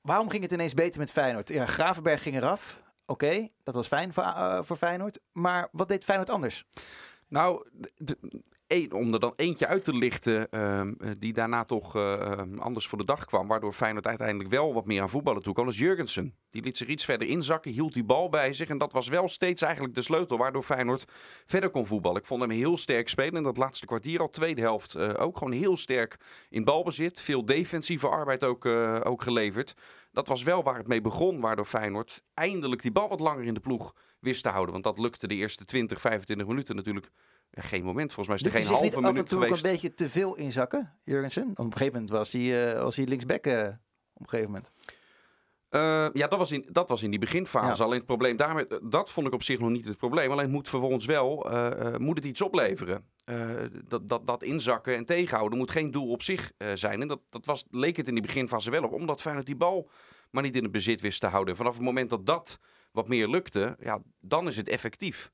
waarom 0.00 0.30
ging 0.30 0.42
het 0.42 0.52
ineens 0.52 0.74
beter 0.74 1.00
met 1.00 1.10
Feyenoord? 1.10 1.48
Ja, 1.48 1.66
Gravenberg 1.66 2.22
ging 2.22 2.36
eraf. 2.36 2.82
Oké, 3.06 3.48
dat 3.62 3.74
was 3.74 3.86
fijn 3.86 4.12
voor, 4.12 4.24
voor 4.64 4.76
Feyenoord. 4.76 5.20
Maar 5.32 5.68
wat 5.72 5.88
deed 5.88 6.04
Feyenoord 6.04 6.30
anders? 6.30 6.66
Nou, 7.28 7.66
om 8.92 9.12
er 9.14 9.20
dan 9.20 9.32
eentje 9.36 9.66
uit 9.66 9.84
te 9.84 9.94
lichten 9.94 10.50
ehm, 10.50 10.92
eh, 11.00 11.10
die 11.18 11.32
daarna 11.32 11.64
toch 11.64 11.96
eh, 11.96 12.12
ehm, 12.12 12.58
anders 12.58 12.86
voor 12.86 12.98
de 12.98 13.04
dag 13.04 13.24
kwam, 13.24 13.48
waardoor 13.48 13.72
Feyenoord 13.72 14.06
uiteindelijk 14.06 14.50
wel 14.50 14.74
wat 14.74 14.86
meer 14.86 15.02
aan 15.02 15.10
voetballen 15.10 15.42
toe 15.42 15.54
kwam, 15.54 15.66
was 15.66 15.78
Jurgensen. 15.78 16.34
Die 16.50 16.62
liet 16.62 16.76
zich 16.76 16.88
iets 16.88 17.04
verder 17.04 17.28
inzakken, 17.28 17.72
hield 17.72 17.92
die 17.92 18.04
bal 18.04 18.28
bij 18.28 18.52
zich 18.52 18.68
en 18.68 18.78
dat 18.78 18.92
was 18.92 19.08
wel 19.08 19.28
steeds 19.28 19.62
eigenlijk 19.62 19.94
de 19.94 20.02
sleutel 20.02 20.38
waardoor 20.38 20.62
Feyenoord 20.62 21.04
verder 21.46 21.70
kon 21.70 21.86
voetballen. 21.86 22.20
Ik 22.20 22.26
vond 22.26 22.40
hem 22.40 22.50
heel 22.50 22.78
sterk 22.78 23.08
spelen 23.08 23.36
in 23.36 23.42
dat 23.42 23.56
laatste 23.56 23.86
kwartier 23.86 24.20
al, 24.20 24.28
tweede 24.28 24.60
helft 24.60 24.94
eh, 24.94 25.10
ook 25.18 25.38
gewoon 25.38 25.52
heel 25.52 25.76
sterk 25.76 26.16
in 26.48 26.64
balbezit, 26.64 27.20
veel 27.20 27.44
defensieve 27.44 28.08
arbeid 28.08 28.44
ook, 28.44 28.66
ook 29.04 29.22
geleverd. 29.22 29.74
Dat 30.12 30.28
was 30.28 30.42
wel 30.42 30.62
waar 30.62 30.78
het 30.78 30.86
mee 30.86 31.00
begon, 31.00 31.40
waardoor 31.40 31.64
Feyenoord 31.64 32.22
eindelijk 32.34 32.82
die 32.82 32.92
bal 32.92 33.08
wat 33.08 33.20
langer 33.20 33.44
in 33.44 33.54
de 33.54 33.60
ploeg 33.60 33.94
wist 34.20 34.42
te 34.42 34.48
houden. 34.48 34.72
Want 34.72 34.84
dat 34.84 34.98
lukte 34.98 35.26
de 35.26 35.34
eerste 35.34 35.64
20, 35.64 36.00
25 36.00 36.46
minuten 36.46 36.76
natuurlijk 36.76 37.10
geen 37.54 37.84
moment. 37.84 38.12
Volgens 38.12 38.28
mij 38.28 38.50
is 38.50 38.56
er 38.56 38.62
geen 38.62 38.76
halve 38.76 38.96
af 38.96 39.04
en 39.04 39.12
minuut 39.12 39.28
toe 39.28 39.44
ook 39.44 39.56
een 39.56 39.62
beetje 39.62 39.94
te 39.94 40.08
veel 40.08 40.36
inzakken, 40.36 40.92
Jurgensen? 41.04 41.50
Op 41.50 41.58
een 41.58 41.72
gegeven 41.72 41.92
moment 41.92 42.10
was 42.10 42.32
hij, 42.32 42.72
eh, 42.72 42.82
was 42.82 42.96
hij 42.96 43.06
linksback 43.06 43.46
eh, 43.46 43.68
op 44.12 44.20
een 44.20 44.28
gegeven 44.28 44.50
moment. 44.50 44.70
Eh, 45.68 46.08
ja, 46.12 46.26
dat 46.26 46.38
was, 46.38 46.52
in, 46.52 46.68
dat 46.70 46.88
was 46.88 47.02
in 47.02 47.10
die 47.10 47.18
beginfase. 47.18 47.78
Ja. 47.78 47.84
Alleen 47.84 47.96
het 47.96 48.06
probleem 48.06 48.36
daarmee, 48.36 48.66
dat 48.82 49.10
vond 49.10 49.26
ik 49.26 49.32
op 49.32 49.42
zich 49.42 49.58
nog 49.58 49.70
niet 49.70 49.84
het 49.84 49.96
probleem. 49.96 50.30
Alleen 50.30 50.44
het 50.44 50.52
moet 50.52 50.68
vervolgens 50.68 51.06
wel, 51.06 51.50
moet 51.98 52.16
het 52.16 52.26
iets 52.26 52.40
opleveren. 52.40 53.04
Dat, 53.88 54.08
dat, 54.08 54.26
dat 54.26 54.42
inzakken 54.42 54.96
en 54.96 55.04
tegenhouden 55.04 55.58
moet 55.58 55.70
geen 55.70 55.90
doel 55.90 56.10
op 56.10 56.22
zich 56.22 56.52
zijn. 56.74 57.00
En 57.00 57.08
dat, 57.08 57.20
dat 57.30 57.46
was, 57.46 57.64
leek 57.70 57.96
het 57.96 58.08
in 58.08 58.14
die 58.14 58.22
beginfase 58.22 58.70
wel 58.70 58.82
op, 58.82 58.92
omdat 58.92 59.20
Feyenoord 59.20 59.46
die 59.46 59.56
bal 59.56 59.90
maar 60.32 60.42
niet 60.42 60.56
in 60.56 60.62
het 60.62 60.72
bezit 60.72 61.00
wist 61.00 61.20
te 61.20 61.26
houden. 61.26 61.50
En 61.50 61.56
vanaf 61.56 61.74
het 61.74 61.84
moment 61.84 62.10
dat 62.10 62.26
dat 62.26 62.58
wat 62.92 63.08
meer 63.08 63.28
lukte, 63.28 63.76
ja, 63.80 64.02
dan 64.20 64.46
is 64.46 64.56
het 64.56 64.68
effectief. 64.68 65.30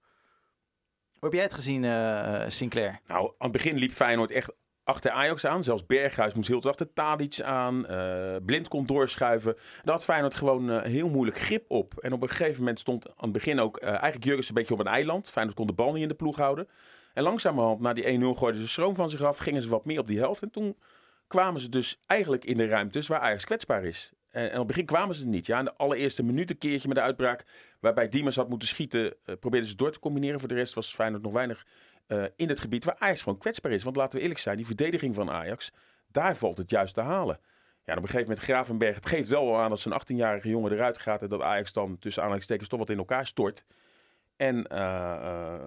Hoe 1.20 1.28
heb 1.28 1.32
jij 1.32 1.42
het 1.42 1.54
gezien, 1.54 1.84
eh, 1.84 2.44
Sinclair? 2.46 3.00
Nou, 3.06 3.24
aan 3.24 3.32
het 3.38 3.52
begin 3.52 3.76
liep 3.76 3.92
Feyenoord 3.92 4.30
echt 4.30 4.52
achter 4.84 5.10
Ajax 5.10 5.46
aan. 5.46 5.62
Zelfs 5.62 5.86
Berghuis 5.86 6.34
moest 6.34 6.48
heel 6.48 6.62
achter 6.62 6.92
Tadic 6.92 7.40
aan. 7.40 7.86
eh, 7.86 8.36
Blind 8.46 8.68
kon 8.68 8.86
doorschuiven. 8.86 9.54
Daar 9.84 9.94
had 9.94 10.04
Feyenoord 10.04 10.34
gewoon 10.34 10.70
eh, 10.70 10.82
heel 10.82 11.08
moeilijk 11.08 11.38
grip 11.38 11.70
op. 11.70 11.98
En 11.98 12.12
op 12.12 12.22
een 12.22 12.28
gegeven 12.28 12.58
moment 12.58 12.78
stond 12.80 13.08
aan 13.08 13.14
het 13.18 13.32
begin 13.32 13.60
ook 13.60 13.76
eh, 13.76 13.88
eigenlijk 13.88 14.24
Jurgens 14.24 14.48
een 14.48 14.54
beetje 14.54 14.74
op 14.74 14.80
een 14.80 14.86
eiland. 14.86 15.30
Feyenoord 15.30 15.56
kon 15.56 15.66
de 15.66 15.72
bal 15.72 15.92
niet 15.92 16.02
in 16.02 16.08
de 16.08 16.14
ploeg 16.14 16.36
houden. 16.36 16.68
En 17.14 17.22
langzamerhand, 17.22 17.80
na 17.80 17.92
die 17.92 18.04
1-0, 18.04 18.38
gooiden 18.38 18.60
ze 18.60 18.68
stroom 18.68 18.94
van 18.94 19.10
zich 19.10 19.22
af. 19.22 19.38
Gingen 19.38 19.62
ze 19.62 19.68
wat 19.68 19.84
meer 19.84 19.98
op 19.98 20.06
die 20.06 20.18
helft. 20.18 20.42
En 20.42 20.50
toen 20.50 20.76
kwamen 21.26 21.60
ze 21.60 21.68
dus 21.68 22.02
eigenlijk 22.06 22.44
in 22.44 22.56
de 22.56 22.66
ruimtes 22.66 23.08
waar 23.08 23.20
Ajax 23.20 23.44
kwetsbaar 23.44 23.84
is. 23.84 24.12
En, 24.30 24.50
op 24.50 24.56
het 24.56 24.66
begin 24.66 24.84
kwamen 24.84 25.14
ze 25.14 25.26
niet. 25.26 25.46
Ja, 25.46 25.58
in 25.58 25.64
de 25.64 25.76
allereerste 25.76 26.22
minuut 26.22 26.50
een 26.50 26.58
keertje 26.58 26.88
met 26.88 26.96
de 26.96 27.02
uitbraak 27.02 27.44
waarbij 27.80 28.08
Diemers 28.08 28.36
had 28.36 28.48
moeten 28.48 28.68
schieten, 28.68 29.14
eh, 29.24 29.34
probeerden 29.40 29.68
ze 29.68 29.76
door 29.76 29.92
te 29.92 29.98
combineren. 29.98 30.40
Voor 30.40 30.48
de 30.48 30.54
rest 30.54 30.74
was 30.74 30.94
Feyenoord 30.94 31.22
nog 31.22 31.32
weinig 31.32 31.66
eh, 32.06 32.24
in 32.36 32.48
het 32.48 32.60
gebied 32.60 32.84
waar 32.84 32.96
Ajax 32.98 33.22
gewoon 33.22 33.38
kwetsbaar 33.38 33.72
is. 33.72 33.82
Want 33.82 33.96
laten 33.96 34.16
we 34.16 34.20
eerlijk 34.20 34.40
zijn, 34.40 34.56
die 34.56 34.66
verdediging 34.66 35.14
van 35.14 35.30
Ajax, 35.30 35.72
daar 36.06 36.36
valt 36.36 36.58
het 36.58 36.70
juist 36.70 36.94
te 36.94 37.00
halen. 37.00 37.40
Ja, 37.84 37.94
op 37.94 38.02
een 38.02 38.08
gegeven 38.08 38.28
moment 38.28 38.44
Gravenberg, 38.44 38.94
het 38.94 39.06
geeft 39.06 39.28
wel 39.28 39.58
aan 39.58 39.70
dat 39.70 39.80
zo'n 39.80 39.92
18-jarige 39.92 40.48
jongen 40.48 40.72
eruit 40.72 40.98
gaat 40.98 41.22
en 41.22 41.28
dat 41.28 41.40
Ajax 41.40 41.72
dan 41.72 41.98
tussen 41.98 42.22
aanhalingstekens 42.22 42.68
toch 42.68 42.78
wat 42.78 42.90
in 42.90 42.98
elkaar 42.98 43.26
stort. 43.26 43.64
En 44.38 44.66
eh, 44.66 45.12
eh, 45.12 45.60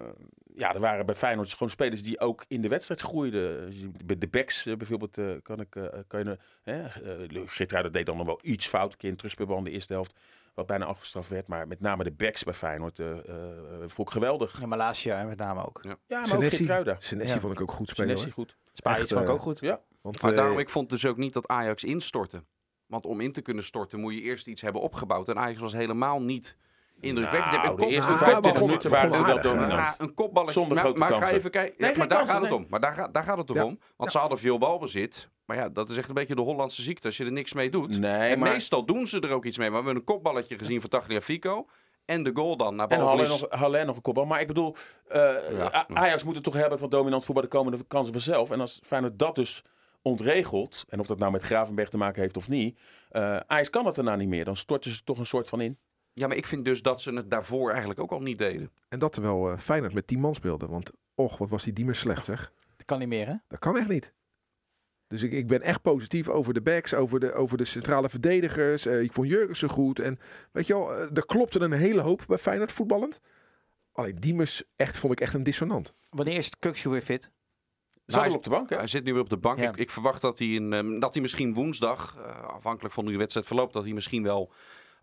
ja, 0.54 0.74
er 0.74 0.80
waren 0.80 1.06
bij 1.06 1.14
Feyenoord 1.14 1.52
gewoon 1.52 1.70
spelers 1.70 2.02
die 2.02 2.20
ook 2.20 2.44
in 2.48 2.60
de 2.60 2.68
wedstrijd 2.68 3.00
groeiden. 3.00 3.66
Dus 3.66 3.84
Bij 4.04 4.18
de 4.18 4.28
backs 4.28 4.66
eh, 4.66 4.76
bijvoorbeeld 4.76 5.18
kan 5.42 5.60
ik, 5.60 5.68
kan 6.06 6.24
je, 6.24 6.38
uh, 6.64 7.46
Geertruiden 7.46 7.92
deed 7.92 8.06
dan 8.06 8.16
nog 8.16 8.26
wel 8.26 8.38
iets 8.42 8.66
fout. 8.66 8.92
Een 8.92 8.98
keer 8.98 9.48
in 9.48 9.64
de 9.64 9.70
eerste 9.70 9.92
helft, 9.92 10.14
wat 10.54 10.66
bijna 10.66 10.84
afgestraft 10.84 11.28
werd. 11.28 11.48
Maar 11.48 11.68
met 11.68 11.80
name 11.80 12.04
de 12.04 12.10
backs 12.12 12.44
bij 12.44 12.54
Feyenoord 12.54 12.98
eh 12.98 13.10
eh, 13.10 13.88
vond 13.88 14.08
ik 14.08 14.14
geweldig. 14.14 14.60
Ja, 14.60 14.66
Malasia 14.66 15.24
met 15.24 15.38
name 15.38 15.66
ook. 15.66 15.80
Ja. 15.82 15.88
Ja, 15.88 15.96
maar 16.06 16.22
ook 16.22 16.28
Senesi, 16.28 16.56
Geertruida. 16.56 16.96
Senesi 16.98 17.34
Ja. 17.34 17.40
vond 17.40 17.52
ik 17.52 17.60
ook 17.60 17.72
goed 17.72 17.88
spelen. 17.88 18.18
Senesi 18.18 18.34
goed. 18.34 18.56
Spijs 18.72 19.00
Echt, 19.00 19.08
vond 19.08 19.24
ik 19.24 19.28
ook 19.28 19.40
goed. 19.40 19.60
Ja. 19.60 19.80
Want, 20.00 20.22
Maar 20.22 20.34
daarom, 20.34 20.58
ik 20.58 20.68
vond 20.68 20.90
dus 20.90 21.06
ook 21.06 21.16
niet 21.16 21.32
dat 21.32 21.48
Ajax 21.48 21.84
instortte. 21.84 22.44
Want 22.86 23.06
om 23.06 23.20
in 23.20 23.32
te 23.32 23.42
kunnen 23.42 23.64
storten 23.64 24.00
moet 24.00 24.14
je 24.14 24.20
eerst 24.20 24.46
iets 24.46 24.60
hebben 24.60 24.82
opgebouwd. 24.82 25.28
En 25.28 25.38
Ajax 25.38 25.60
was 25.60 25.72
helemaal 25.72 26.22
niet 26.22 26.56
indrukwekkend. 27.02 27.52
Nou, 27.52 27.68
Een 27.68 27.76
de 27.76 27.86
eerste 27.86 28.12
Ah, 28.12 28.18
25 28.18 28.52
begon- 28.52 28.66
minuten 28.66 28.90
waren 28.90 29.12
ze 29.14 29.24
wel 29.24 29.42
dominant. 29.42 29.94
Een 29.98 30.14
kopballetje. 30.14 30.52
Zonder 30.60 30.74
maar, 30.74 30.84
grote 30.84 30.98
maar 30.98 31.08
ga 31.08 31.18
kansen. 31.18 31.36
even 31.36 31.50
kijken. 31.50 31.74
Nee, 31.78 31.90
Ja, 31.90 31.96
maar 31.98 32.08
daar 32.08 32.18
kansen, 32.18 32.36
gaat 32.36 32.44
het 32.44 32.52
om. 32.52 32.66
Maar 32.68 32.80
daar, 32.80 32.94
gaat- 32.94 33.14
daar 33.14 33.24
gaat 33.24 33.36
het 33.38 33.46
toch 33.46 33.56
Ja. 33.56 33.64
om. 33.64 33.78
Want 33.96 34.12
ze 34.12 34.18
hadden 34.18 34.38
veel 34.38 34.58
balbezit. 34.58 35.28
Maar 35.46 35.56
ja, 35.56 35.68
dat 35.68 35.90
is 35.90 35.96
echt 35.96 36.08
een 36.08 36.14
beetje 36.14 36.34
de 36.34 36.40
Hollandse 36.40 36.82
ziekte. 36.82 37.06
Als 37.06 37.16
je 37.16 37.24
er 37.24 37.32
niks 37.32 37.52
mee 37.52 37.70
doet. 37.70 37.98
Nee, 37.98 38.30
en 38.32 38.38
maar... 38.38 38.52
meestal 38.52 38.84
doen 38.84 39.06
ze 39.06 39.20
er 39.20 39.30
ook 39.32 39.44
iets 39.44 39.58
mee. 39.58 39.70
Maar 39.70 39.78
we 39.80 39.84
hebben 39.86 40.02
een 40.08 40.14
kopballetje 40.14 40.58
gezien 40.58 40.80
van 40.80 40.90
Tagliafico. 40.90 41.66
En 42.04 42.22
de 42.22 42.30
goal 42.34 42.56
dan 42.56 42.76
naar 42.76 42.88
En 42.88 43.00
Halle 43.00 43.26
nog, 43.28 43.46
Halle 43.48 43.84
nog 43.84 43.96
een 43.96 44.02
kopbal. 44.02 44.24
Maar 44.24 44.40
ik 44.40 44.46
bedoel, 44.46 44.76
eh, 45.08 45.28
Ajax 45.92 46.24
moet 46.24 46.34
het 46.34 46.44
toch 46.44 46.54
hebben 46.54 46.78
van 46.78 46.88
dominant 46.88 47.24
voetbal 47.24 47.42
de 47.44 47.48
komende 47.50 47.84
kansen 47.88 48.12
vanzelf. 48.12 48.50
En 48.50 48.60
als 48.60 48.80
Feyenoord 48.82 49.18
dat 49.18 49.34
dus 49.34 49.62
ontregelt, 50.02 50.84
en 50.88 51.00
of 51.00 51.06
dat 51.06 51.18
nou 51.18 51.32
met 51.32 51.42
Gravenberg 51.42 51.88
te 51.88 51.96
maken 51.96 52.22
heeft 52.22 52.36
of 52.36 52.48
niet, 52.48 52.78
eh 53.10 53.36
Ajax 53.46 53.70
kan 53.70 53.86
het 53.86 53.94
daarna 53.94 54.16
niet 54.16 54.28
meer. 54.28 54.44
Dan 54.44 54.56
storten 54.56 54.90
ze 54.90 55.04
toch 55.04 55.18
een 55.18 55.26
soort 55.26 55.48
van 55.48 55.60
in. 55.60 55.78
Ja, 56.14 56.26
maar 56.26 56.36
ik 56.36 56.46
vind 56.46 56.64
dus 56.64 56.82
dat 56.82 57.00
ze 57.00 57.12
het 57.12 57.30
daarvoor 57.30 57.70
eigenlijk 57.70 58.00
ook 58.00 58.10
al 58.12 58.20
niet 58.22 58.38
deden. 58.38 58.70
En 58.88 58.98
dat 58.98 59.12
terwijl 59.12 59.50
eh 59.50 59.58
Feyenoord 59.58 59.94
met 59.94 60.06
10 60.06 60.20
man 60.20 60.34
speelde. 60.34 60.66
Want 60.66 60.90
och, 61.14 61.38
wat 61.38 61.48
was 61.48 61.64
die 61.64 61.72
Diemers 61.72 61.98
slecht 61.98 62.24
zeg. 62.24 62.52
Dat 62.76 62.86
kan 62.86 62.98
niet 62.98 63.08
meer, 63.08 63.26
hè? 63.26 63.34
Dat 63.48 63.58
kan 63.58 63.78
echt 63.78 63.88
niet. 63.88 64.12
Dus 65.06 65.22
ik, 65.22 65.32
ik 65.32 65.46
ben 65.46 65.62
echt 65.62 65.82
positief 65.82 66.28
over 66.28 66.54
de 66.54 66.62
backs, 66.62 66.94
over 66.94 67.20
de, 67.20 67.32
over 67.32 67.58
de 67.58 67.64
centrale 67.64 68.08
verdedigers. 68.08 68.86
Eh, 68.86 69.00
ik 69.00 69.12
vond 69.12 69.28
Jurgensen 69.28 69.68
goed. 69.68 69.98
En 69.98 70.18
weet 70.52 70.66
je 70.66 70.72
wel, 70.74 70.94
eh, 70.94 71.16
er 71.16 71.26
klopte 71.26 71.60
een 71.60 71.72
hele 71.72 72.00
hoop 72.00 72.24
bij 72.26 72.38
Feyenoord 72.38 72.72
voetballend. 72.72 73.20
Alleen 73.92 74.16
Diemers 74.16 74.62
echt, 74.76 74.96
vond 74.98 75.12
ik 75.12 75.20
echt 75.20 75.34
een 75.34 75.42
dissonant. 75.42 75.94
Wanneer 76.10 76.36
is 76.36 76.58
Kukshoe 76.58 76.92
weer 76.92 77.02
fit? 77.02 77.30
Zat 78.06 78.24
hij- 78.24 78.34
op 78.34 78.42
de 78.42 78.50
bank, 78.50 78.70
hè? 78.70 78.76
Hij 78.76 78.86
zit 78.86 79.04
nu 79.04 79.12
weer 79.12 79.22
op 79.22 79.28
de 79.28 79.36
bank. 79.36 79.58
Ja. 79.58 79.68
Ik, 79.70 79.76
ik 79.76 79.90
verwacht 79.90 80.20
dat 80.20 80.38
hij, 80.38 80.48
in, 80.48 80.72
ehm, 80.72 80.98
dat 80.98 81.12
hij 81.12 81.22
misschien 81.22 81.54
woensdag, 81.54 82.16
eh, 82.16 82.42
afhankelijk 82.42 82.94
van 82.94 83.02
hoe 83.04 83.12
de 83.12 83.18
wedstrijd 83.18 83.46
verloopt, 83.46 83.72
dat 83.72 83.84
hij 83.84 83.92
misschien 83.92 84.22
wel 84.22 84.52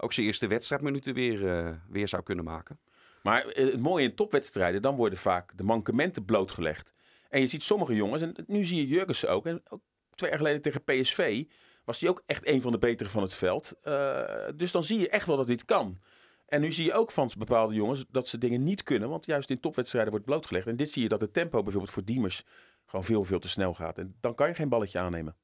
ook 0.02 0.14
zijn 0.14 0.26
eerste 0.26 0.48
wedstrijdminuten 0.48 1.14
weer, 1.14 1.48
eh, 1.48 1.74
weer 1.90 2.08
zou 2.08 2.24
kunnen 2.24 2.46
maken. 2.46 2.80
Maar 3.24 3.46
eh, 3.46 3.66
het 3.66 3.80
mooie 3.80 4.04
in 4.04 4.16
topwedstrijden, 4.16 4.82
dan 4.82 4.96
worden 4.96 5.20
vaak 5.20 5.58
de 5.58 5.64
mankementen 5.64 6.26
blootgelegd. 6.26 6.94
En 7.30 7.42
je 7.42 7.48
ziet 7.48 7.64
sommige 7.64 7.96
jongens, 7.96 8.22
en 8.22 8.36
nu 8.48 8.64
zie 8.64 8.78
je 8.78 8.88
Jurgensen 8.88 9.30
ook, 9.30 9.46
en 9.46 9.62
ook 9.70 9.82
twee 10.10 10.30
jaar 10.30 10.40
geleden 10.40 10.62
tegen 10.62 10.84
PSV 10.84 11.44
was 11.84 12.00
hij 12.00 12.10
ook 12.10 12.24
echt 12.26 12.48
een 12.48 12.62
van 12.62 12.72
de 12.72 12.78
betere 12.78 13.10
van 13.10 13.22
het 13.22 13.34
veld. 13.34 13.74
Uh, 13.84 14.22
dus 14.56 14.72
dan 14.72 14.84
zie 14.84 15.00
je 15.00 15.10
echt 15.10 15.26
wel 15.26 15.38
dat 15.38 15.48
dit 15.48 15.66
kan. 15.66 16.00
En 16.46 16.62
nu 16.62 16.72
zie 16.72 16.86
je 16.86 16.94
ook 16.94 17.12
van 17.12 17.32
bepaalde 17.38 17.74
jongens 17.74 18.06
dat 18.12 18.28
ze 18.28 18.38
dingen 18.38 18.64
niet 18.64 18.84
kunnen. 18.84 19.10
Want 19.10 19.26
juist 19.26 19.50
in 19.50 19.60
topwedstrijden 19.60 20.12
wordt 20.12 20.26
blootgelegd. 20.26 20.68
En 20.68 20.76
dit 20.76 20.92
zie 20.92 21.04
je 21.04 21.10
dat 21.10 21.22
het 21.22 21.34
tempo 21.34 21.62
bijvoorbeeld 21.62 21.94
voor 21.94 22.04
Diemers 22.04 22.44
gewoon 22.86 23.06
veel, 23.06 23.24
veel 23.24 23.40
te 23.40 23.50
snel 23.50 23.74
gaat. 23.74 23.98
En 23.98 24.16
dan 24.20 24.36
kan 24.36 24.48
je 24.48 24.54
geen 24.54 24.70
balletje 24.70 25.00
aannemen. 25.00 25.36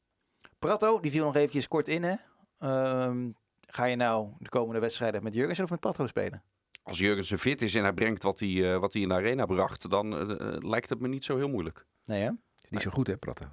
Prato, 0.59 0.99
die 0.99 1.11
viel 1.11 1.25
nog 1.25 1.35
eventjes 1.35 1.67
kort 1.67 1.87
in 1.87 2.03
hè. 2.03 2.15
Ehm, 2.59 3.29
ga 3.75 3.85
je 3.85 3.95
nou 3.95 4.29
de 4.39 4.49
komende 4.49 4.79
wedstrijden 4.79 5.23
met 5.23 5.33
Jurgensen 5.33 5.63
of 5.63 5.69
met 5.69 5.79
Prato 5.79 6.07
spelen? 6.07 6.43
Als 6.83 6.97
Jurgensen 6.97 7.39
fit 7.39 7.61
is 7.61 7.75
en 7.75 7.81
hij 7.81 7.93
brengt 7.93 8.23
wat 8.23 8.39
hij, 8.39 8.49
uh, 8.49 8.77
wat 8.77 8.93
hij 8.93 9.01
in 9.01 9.07
de 9.07 9.13
arena 9.13 9.45
bracht, 9.45 9.89
dan 9.89 10.31
uh, 10.31 10.57
lijkt 10.59 10.89
het 10.89 10.99
me 10.99 11.07
niet 11.07 11.25
zo 11.25 11.37
heel 11.37 11.49
moeilijk. 11.49 11.85
Nee 12.05 12.21
hè? 12.21 12.29
Is 12.61 12.69
niet 12.69 12.81
zo 12.81 12.89
goed 12.89 13.07
hè, 13.07 13.17
Prato? 13.17 13.45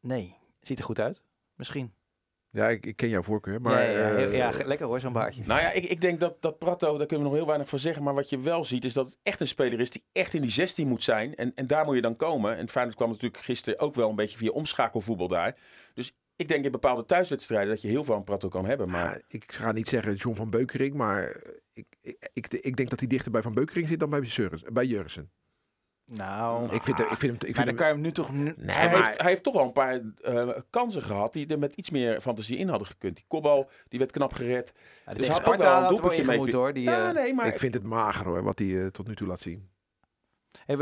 Nee. 0.00 0.36
Ziet 0.60 0.78
er 0.78 0.84
goed 0.84 1.00
uit. 1.00 1.22
Misschien. 1.54 1.92
Ja, 2.50 2.68
ik, 2.68 2.86
ik, 2.86 2.96
ken 2.96 3.08
jouw 3.08 3.22
voorkeur. 3.22 3.60
Maar, 3.60 3.90
ja, 3.90 4.08
ja, 4.08 4.26
uh, 4.26 4.36
ja, 4.36 4.52
lekker 4.64 4.86
hoor, 4.86 5.00
zo'n 5.00 5.12
baardje. 5.12 5.42
Nou 5.46 5.60
ja, 5.60 5.72
ik, 5.72 5.84
ik 5.84 6.00
denk 6.00 6.20
dat, 6.20 6.42
dat 6.42 6.58
Prato, 6.58 6.98
daar 6.98 7.06
kunnen 7.06 7.26
we 7.26 7.30
nog 7.30 7.38
heel 7.38 7.46
weinig 7.46 7.68
van 7.68 7.78
zeggen. 7.78 8.02
Maar 8.02 8.14
wat 8.14 8.28
je 8.28 8.40
wel 8.40 8.64
ziet, 8.64 8.84
is 8.84 8.92
dat 8.92 9.06
het 9.06 9.18
echt 9.22 9.40
een 9.40 9.48
speler 9.48 9.80
is 9.80 9.90
die 9.90 10.04
echt 10.12 10.34
in 10.34 10.42
die 10.42 10.50
16 10.50 10.88
moet 10.88 11.02
zijn. 11.02 11.34
En, 11.34 11.52
en 11.54 11.66
daar 11.66 11.84
moet 11.84 11.94
je 11.94 12.00
dan 12.00 12.16
komen. 12.16 12.56
En 12.56 12.68
Feyenoord 12.68 12.96
kwam 12.96 13.10
natuurlijk 13.10 13.42
gisteren 13.42 13.78
ook 13.78 13.94
wel 13.94 14.08
een 14.08 14.16
beetje 14.16 14.38
via 14.38 14.50
omschakelvoetbal 14.50 15.28
daar. 15.28 15.56
Dus 15.94 16.12
ik 16.36 16.48
denk 16.48 16.64
in 16.64 16.70
bepaalde 16.70 17.04
thuiswedstrijden 17.04 17.68
dat 17.68 17.82
je 17.82 17.88
heel 17.88 18.04
veel 18.04 18.14
aan 18.14 18.24
Prato 18.24 18.48
kan 18.48 18.66
hebben. 18.66 18.90
Maar... 18.90 19.14
Ja, 19.14 19.20
ik 19.28 19.52
ga 19.52 19.72
niet 19.72 19.88
zeggen 19.88 20.14
John 20.14 20.36
van 20.36 20.50
Beukering, 20.50 20.94
maar 20.94 21.36
ik, 21.72 21.86
ik, 22.00 22.28
ik, 22.32 22.52
ik 22.52 22.76
denk 22.76 22.90
dat 22.90 22.98
hij 22.98 23.08
dichter 23.08 23.32
bij 23.32 23.42
Van 23.42 23.54
Beukering 23.54 23.88
zit 23.88 24.00
dan 24.00 24.10
bij, 24.10 24.28
bij 24.72 24.86
Jurgensen. 24.86 25.30
Nou, 26.06 26.74
ik 26.74 26.82
vind, 26.82 26.98
hem, 26.98 27.06
ik 27.10 27.18
vind 27.18 27.22
hem. 27.22 27.34
Ik 27.34 27.40
vind 27.40 27.56
maar 27.56 27.66
dan 27.66 27.74
kan 27.74 27.86
je 27.86 27.92
hem 27.92 28.02
nu 28.02 28.12
toch. 28.12 28.32
Nee, 28.32 28.54
hij, 28.56 28.88
heeft, 28.88 29.20
hij 29.20 29.30
heeft 29.30 29.42
toch 29.42 29.54
al 29.54 29.64
een 29.64 29.72
paar 29.72 30.00
uh, 30.22 30.48
kansen 30.70 31.02
gehad 31.02 31.32
die 31.32 31.46
er 31.46 31.58
met 31.58 31.74
iets 31.74 31.90
meer 31.90 32.20
fantasie 32.20 32.56
in 32.56 32.68
hadden 32.68 32.88
gekund. 32.88 33.16
Die 33.16 33.24
kopbal, 33.28 33.70
die 33.88 33.98
werd 33.98 34.10
knap 34.10 34.32
gered. 34.32 34.72
Ja, 35.06 35.14
dus 35.14 35.28
had 35.28 35.44
ook 35.44 35.56
wel 35.56 35.82
een 35.82 35.88
doelpuntje 35.88 36.24
mee. 36.24 36.54
Hoor, 36.54 36.72
die, 36.72 36.82
ja, 36.82 37.12
nee, 37.12 37.34
maar... 37.34 37.46
Ik 37.46 37.58
vind 37.58 37.74
het 37.74 37.82
mager 37.82 38.26
hoor, 38.26 38.42
wat 38.42 38.58
hij 38.58 38.68
uh, 38.68 38.86
tot 38.86 39.06
nu 39.06 39.14
toe 39.14 39.26
laat 39.26 39.40
zien. 39.40 39.68
Hey, 40.66 40.76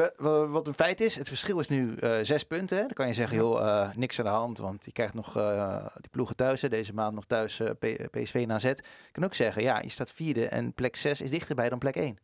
wat 0.48 0.66
een 0.66 0.74
feit 0.74 1.00
is, 1.00 1.16
het 1.16 1.28
verschil 1.28 1.60
is 1.60 1.68
nu 1.68 1.94
uh, 2.00 2.18
zes 2.22 2.44
punten. 2.44 2.76
Hè? 2.76 2.82
Dan 2.82 2.92
kan 2.92 3.06
je 3.06 3.12
zeggen, 3.12 3.36
joh, 3.36 3.90
niks 3.94 4.18
aan 4.18 4.24
de 4.24 4.30
hand, 4.30 4.58
want 4.58 4.84
je 4.84 4.92
krijgt 4.92 5.14
nog 5.14 5.32
die 6.00 6.10
ploegen 6.10 6.36
thuis. 6.36 6.62
Hè? 6.62 6.68
Deze 6.68 6.94
maand 6.94 7.14
nog 7.14 7.24
thuis 7.26 7.60
PSV 8.10 8.34
en 8.34 8.52
AZ. 8.52 8.64
Ik 8.64 8.82
kan 9.12 9.24
ook 9.24 9.34
zeggen, 9.34 9.62
ja, 9.62 9.80
je 9.80 9.88
staat 9.88 10.12
vierde 10.12 10.48
en 10.48 10.72
plek 10.72 10.96
zes 10.96 11.20
is 11.20 11.30
dichterbij 11.30 11.68
dan 11.68 11.78
plek 11.78 11.96
één. 11.96 12.18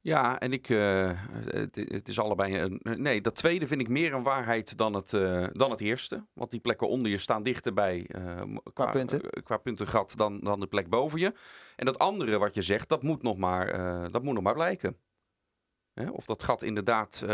Ja, 0.00 0.40
en 0.40 0.52
ik, 0.52 0.66
het, 0.66 1.76
het, 1.76 2.08
is 2.08 2.18
allebei 2.18 2.58
een. 2.58 2.80
Nee, 2.82 3.20
dat 3.20 3.34
tweede 3.34 3.66
vind 3.66 3.80
ik 3.80 3.88
meer 3.88 4.14
een 4.14 4.22
waarheid 4.22 4.76
dan 4.78 4.94
het, 4.94 5.10
dan 5.52 5.70
het 5.70 5.80
eerste. 5.80 6.24
Want 6.32 6.50
die 6.50 6.60
plekken 6.60 6.88
onder 6.88 7.10
je 7.10 7.18
staan 7.18 7.42
dichterbij 7.42 8.06
qua, 8.08 8.44
qua 8.74 8.90
punten. 8.90 9.20
qua 9.42 9.56
puntengat 9.56 10.14
dan, 10.16 10.40
dan 10.40 10.60
de 10.60 10.66
plek 10.66 10.88
boven 10.88 11.20
je. 11.20 11.34
En 11.76 11.86
dat 11.86 11.98
andere 11.98 12.38
wat 12.38 12.54
je 12.54 12.62
zegt, 12.62 12.88
dat 12.88 13.02
moet 13.02 13.22
nog 13.22 13.36
maar, 13.36 13.66
dat 14.10 14.22
moet 14.22 14.34
nog 14.34 14.42
maar 14.42 14.54
blijken. 14.54 14.96
Of 16.12 16.24
dat 16.24 16.42
gat 16.42 16.62
inderdaad 16.62 17.24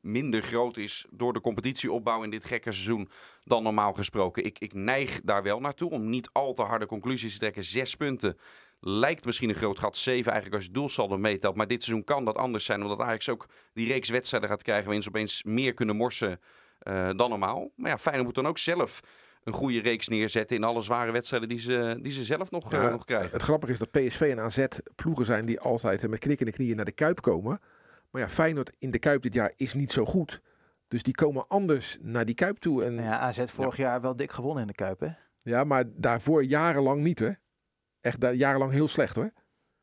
minder 0.00 0.42
groot 0.42 0.76
is 0.76 1.06
door 1.10 1.32
de 1.32 1.40
competitieopbouw 1.40 2.22
in 2.22 2.30
dit 2.30 2.44
gekke 2.44 2.72
seizoen 2.72 3.08
dan 3.44 3.62
normaal 3.62 3.92
gesproken. 3.92 4.44
Ik, 4.44 4.58
ik 4.58 4.74
neig 4.74 5.20
daar 5.20 5.42
wel 5.42 5.60
naartoe 5.60 5.90
om 5.90 6.10
niet 6.10 6.30
al 6.32 6.54
te 6.54 6.62
harde 6.62 6.86
conclusies 6.86 7.32
te 7.32 7.38
trekken. 7.38 7.64
Zes 7.64 7.94
punten 7.94 8.38
lijkt 8.80 9.24
misschien 9.24 9.48
een 9.48 9.54
groot 9.54 9.78
gat. 9.78 9.96
7 9.96 10.32
eigenlijk 10.32 10.54
als 10.54 10.64
je 10.64 10.78
doelsaldo 10.78 11.18
meetelt. 11.18 11.56
Maar 11.56 11.66
dit 11.66 11.82
seizoen 11.82 12.04
kan 12.04 12.24
dat 12.24 12.36
anders 12.36 12.64
zijn. 12.64 12.82
Omdat 12.82 13.00
Ajax 13.00 13.28
ook 13.28 13.46
die 13.72 13.88
reeks 13.88 14.08
wedstrijden 14.08 14.48
gaat 14.48 14.62
krijgen. 14.62 14.84
Waarin 14.84 15.02
ze 15.02 15.08
opeens 15.08 15.42
meer 15.42 15.74
kunnen 15.74 15.96
morsen 15.96 16.40
uh, 16.82 17.10
dan 17.16 17.30
normaal. 17.30 17.70
Maar 17.76 17.90
ja, 17.90 17.98
Feyenoord 17.98 18.26
moet 18.26 18.34
dan 18.34 18.46
ook 18.46 18.58
zelf 18.58 19.00
een 19.44 19.52
goede 19.52 19.80
reeks 19.80 20.08
neerzetten 20.08 20.56
in 20.56 20.64
alle 20.64 20.82
zware 20.82 21.12
wedstrijden 21.12 21.48
die 21.48 21.58
ze, 21.58 21.98
die 22.02 22.12
ze 22.12 22.24
zelf 22.24 22.50
nog, 22.50 22.70
ja, 22.70 22.84
uh, 22.84 22.90
nog 22.90 23.04
krijgen. 23.04 23.30
Het 23.30 23.42
grappige 23.42 23.72
is 23.72 23.78
dat 23.78 23.90
PSV 23.90 24.20
en 24.20 24.40
AZ 24.40 24.64
ploegen 24.94 25.26
zijn 25.26 25.46
die 25.46 25.60
altijd 25.60 26.08
met 26.08 26.18
knikkende 26.18 26.52
knieën 26.52 26.76
naar 26.76 26.84
de 26.84 26.92
Kuip 26.92 27.20
komen. 27.20 27.60
Maar 28.10 28.22
ja, 28.22 28.28
Feyenoord 28.28 28.72
in 28.78 28.90
de 28.90 28.98
Kuip 28.98 29.22
dit 29.22 29.34
jaar 29.34 29.52
is 29.56 29.74
niet 29.74 29.90
zo 29.92 30.04
goed. 30.04 30.40
Dus 30.88 31.02
die 31.02 31.14
komen 31.14 31.48
anders 31.48 31.98
naar 32.00 32.24
die 32.24 32.34
Kuip 32.34 32.58
toe. 32.58 32.84
En, 32.84 32.94
ja, 32.94 33.18
AZ 33.18 33.44
vorig 33.46 33.76
ja. 33.76 33.84
jaar 33.84 34.00
wel 34.00 34.16
dik 34.16 34.32
gewonnen 34.32 34.62
in 34.62 34.68
de 34.68 34.74
Kuip, 34.74 35.00
hè? 35.00 35.08
Ja, 35.38 35.64
maar 35.64 35.84
daarvoor 35.86 36.44
jarenlang 36.44 37.02
niet, 37.02 37.18
hè? 37.18 37.30
Echt 38.00 38.20
daar 38.20 38.34
jarenlang 38.34 38.72
heel 38.72 38.88
slecht 38.88 39.14
hoor. 39.14 39.30